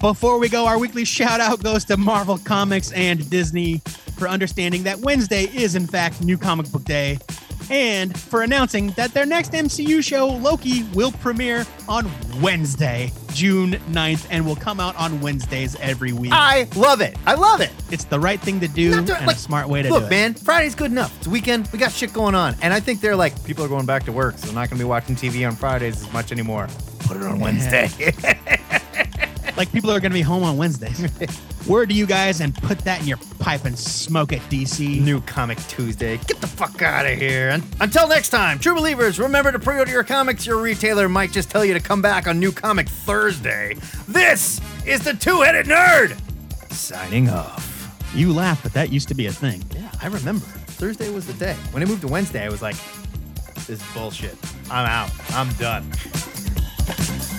Before 0.00 0.38
we 0.38 0.48
go, 0.48 0.66
our 0.66 0.78
weekly 0.78 1.04
shout 1.04 1.40
out 1.40 1.62
goes 1.62 1.84
to 1.86 1.96
Marvel 1.96 2.38
Comics 2.38 2.92
and 2.92 3.28
Disney 3.30 3.78
for 4.18 4.28
understanding 4.28 4.82
that 4.84 4.98
Wednesday 4.98 5.44
is, 5.44 5.74
in 5.76 5.86
fact, 5.86 6.22
New 6.22 6.36
Comic 6.38 6.70
Book 6.72 6.84
Day, 6.84 7.18
and 7.70 8.18
for 8.18 8.42
announcing 8.42 8.88
that 8.92 9.14
their 9.14 9.24
next 9.26 9.52
MCU 9.52 10.02
show, 10.04 10.26
Loki, 10.26 10.82
will 10.92 11.12
premiere 11.12 11.64
on 11.88 12.10
Wednesday, 12.42 13.12
June 13.32 13.72
9th, 13.90 14.26
and 14.30 14.44
will 14.44 14.56
come 14.56 14.80
out 14.80 14.96
on 14.96 15.20
Wednesdays 15.20 15.76
every 15.76 16.12
week. 16.12 16.32
I 16.34 16.68
love 16.76 17.00
it. 17.00 17.16
I 17.26 17.34
love 17.34 17.60
it. 17.60 17.70
it's 17.90 18.04
the 18.04 18.18
right 18.20 18.40
thing 18.40 18.60
to 18.60 18.68
do 18.68 18.90
doing- 18.90 18.98
and 18.98 19.26
like, 19.26 19.36
a 19.36 19.38
smart 19.38 19.68
way 19.68 19.82
to 19.82 19.88
Look, 19.88 20.02
do 20.02 20.06
it. 20.06 20.10
man, 20.10 20.34
Friday's 20.34 20.74
good 20.74 20.90
enough. 20.90 21.16
It's 21.18 21.28
weekend. 21.28 21.68
We 21.72 21.78
got 21.78 21.92
shit 21.92 22.12
going 22.12 22.34
on. 22.34 22.56
And 22.62 22.74
I 22.74 22.80
think 22.80 23.00
they're 23.00 23.16
like, 23.16 23.42
people 23.44 23.64
are 23.64 23.68
going 23.68 23.86
back 23.86 24.04
to 24.04 24.12
work, 24.12 24.36
so 24.38 24.46
they're 24.46 24.54
not 24.54 24.68
going 24.68 24.78
to 24.78 24.84
be 24.84 24.88
watching 24.88 25.14
TV 25.16 25.46
on 25.46 25.54
Fridays 25.56 26.02
as 26.02 26.12
much 26.12 26.32
anymore. 26.32 26.68
Put 27.00 27.16
it 27.18 27.22
on 27.22 27.38
Wednesday. 27.40 27.88
Like 29.60 29.72
people 29.72 29.90
are 29.90 30.00
going 30.00 30.10
to 30.10 30.16
be 30.16 30.22
home 30.22 30.42
on 30.42 30.56
Wednesdays. 30.56 31.06
Word 31.68 31.90
to 31.90 31.94
you 31.94 32.06
guys 32.06 32.40
and 32.40 32.54
put 32.54 32.78
that 32.78 33.02
in 33.02 33.06
your 33.06 33.18
pipe 33.40 33.66
and 33.66 33.78
smoke 33.78 34.32
it, 34.32 34.40
DC. 34.48 35.02
New 35.02 35.20
Comic 35.20 35.58
Tuesday. 35.68 36.16
Get 36.16 36.40
the 36.40 36.46
fuck 36.46 36.80
out 36.80 37.04
of 37.04 37.18
here. 37.18 37.50
And 37.50 37.62
until 37.78 38.08
next 38.08 38.30
time, 38.30 38.58
true 38.58 38.74
believers, 38.74 39.18
remember 39.18 39.52
to 39.52 39.58
pre 39.58 39.78
order 39.78 39.90
your 39.90 40.02
comics. 40.02 40.46
Your 40.46 40.62
retailer 40.62 41.10
might 41.10 41.30
just 41.30 41.50
tell 41.50 41.62
you 41.62 41.74
to 41.74 41.80
come 41.80 42.00
back 42.00 42.26
on 42.26 42.40
New 42.40 42.52
Comic 42.52 42.88
Thursday. 42.88 43.76
This 44.08 44.62
is 44.86 45.04
the 45.04 45.12
Two 45.12 45.42
Headed 45.42 45.66
Nerd 45.66 46.18
signing 46.72 47.28
off. 47.28 48.00
You 48.14 48.32
laugh, 48.32 48.62
but 48.62 48.72
that 48.72 48.90
used 48.90 49.08
to 49.08 49.14
be 49.14 49.26
a 49.26 49.32
thing. 49.32 49.62
Yeah, 49.74 49.90
I 50.00 50.06
remember. 50.06 50.46
Thursday 50.46 51.10
was 51.10 51.26
the 51.26 51.34
day. 51.34 51.56
When 51.72 51.82
I 51.82 51.86
moved 51.86 52.00
to 52.00 52.08
Wednesday, 52.08 52.46
I 52.46 52.48
was 52.48 52.62
like, 52.62 52.76
this 53.56 53.68
is 53.68 53.82
bullshit. 53.92 54.38
I'm 54.70 54.86
out. 54.86 55.10
I'm 55.32 55.52
done. 55.56 55.92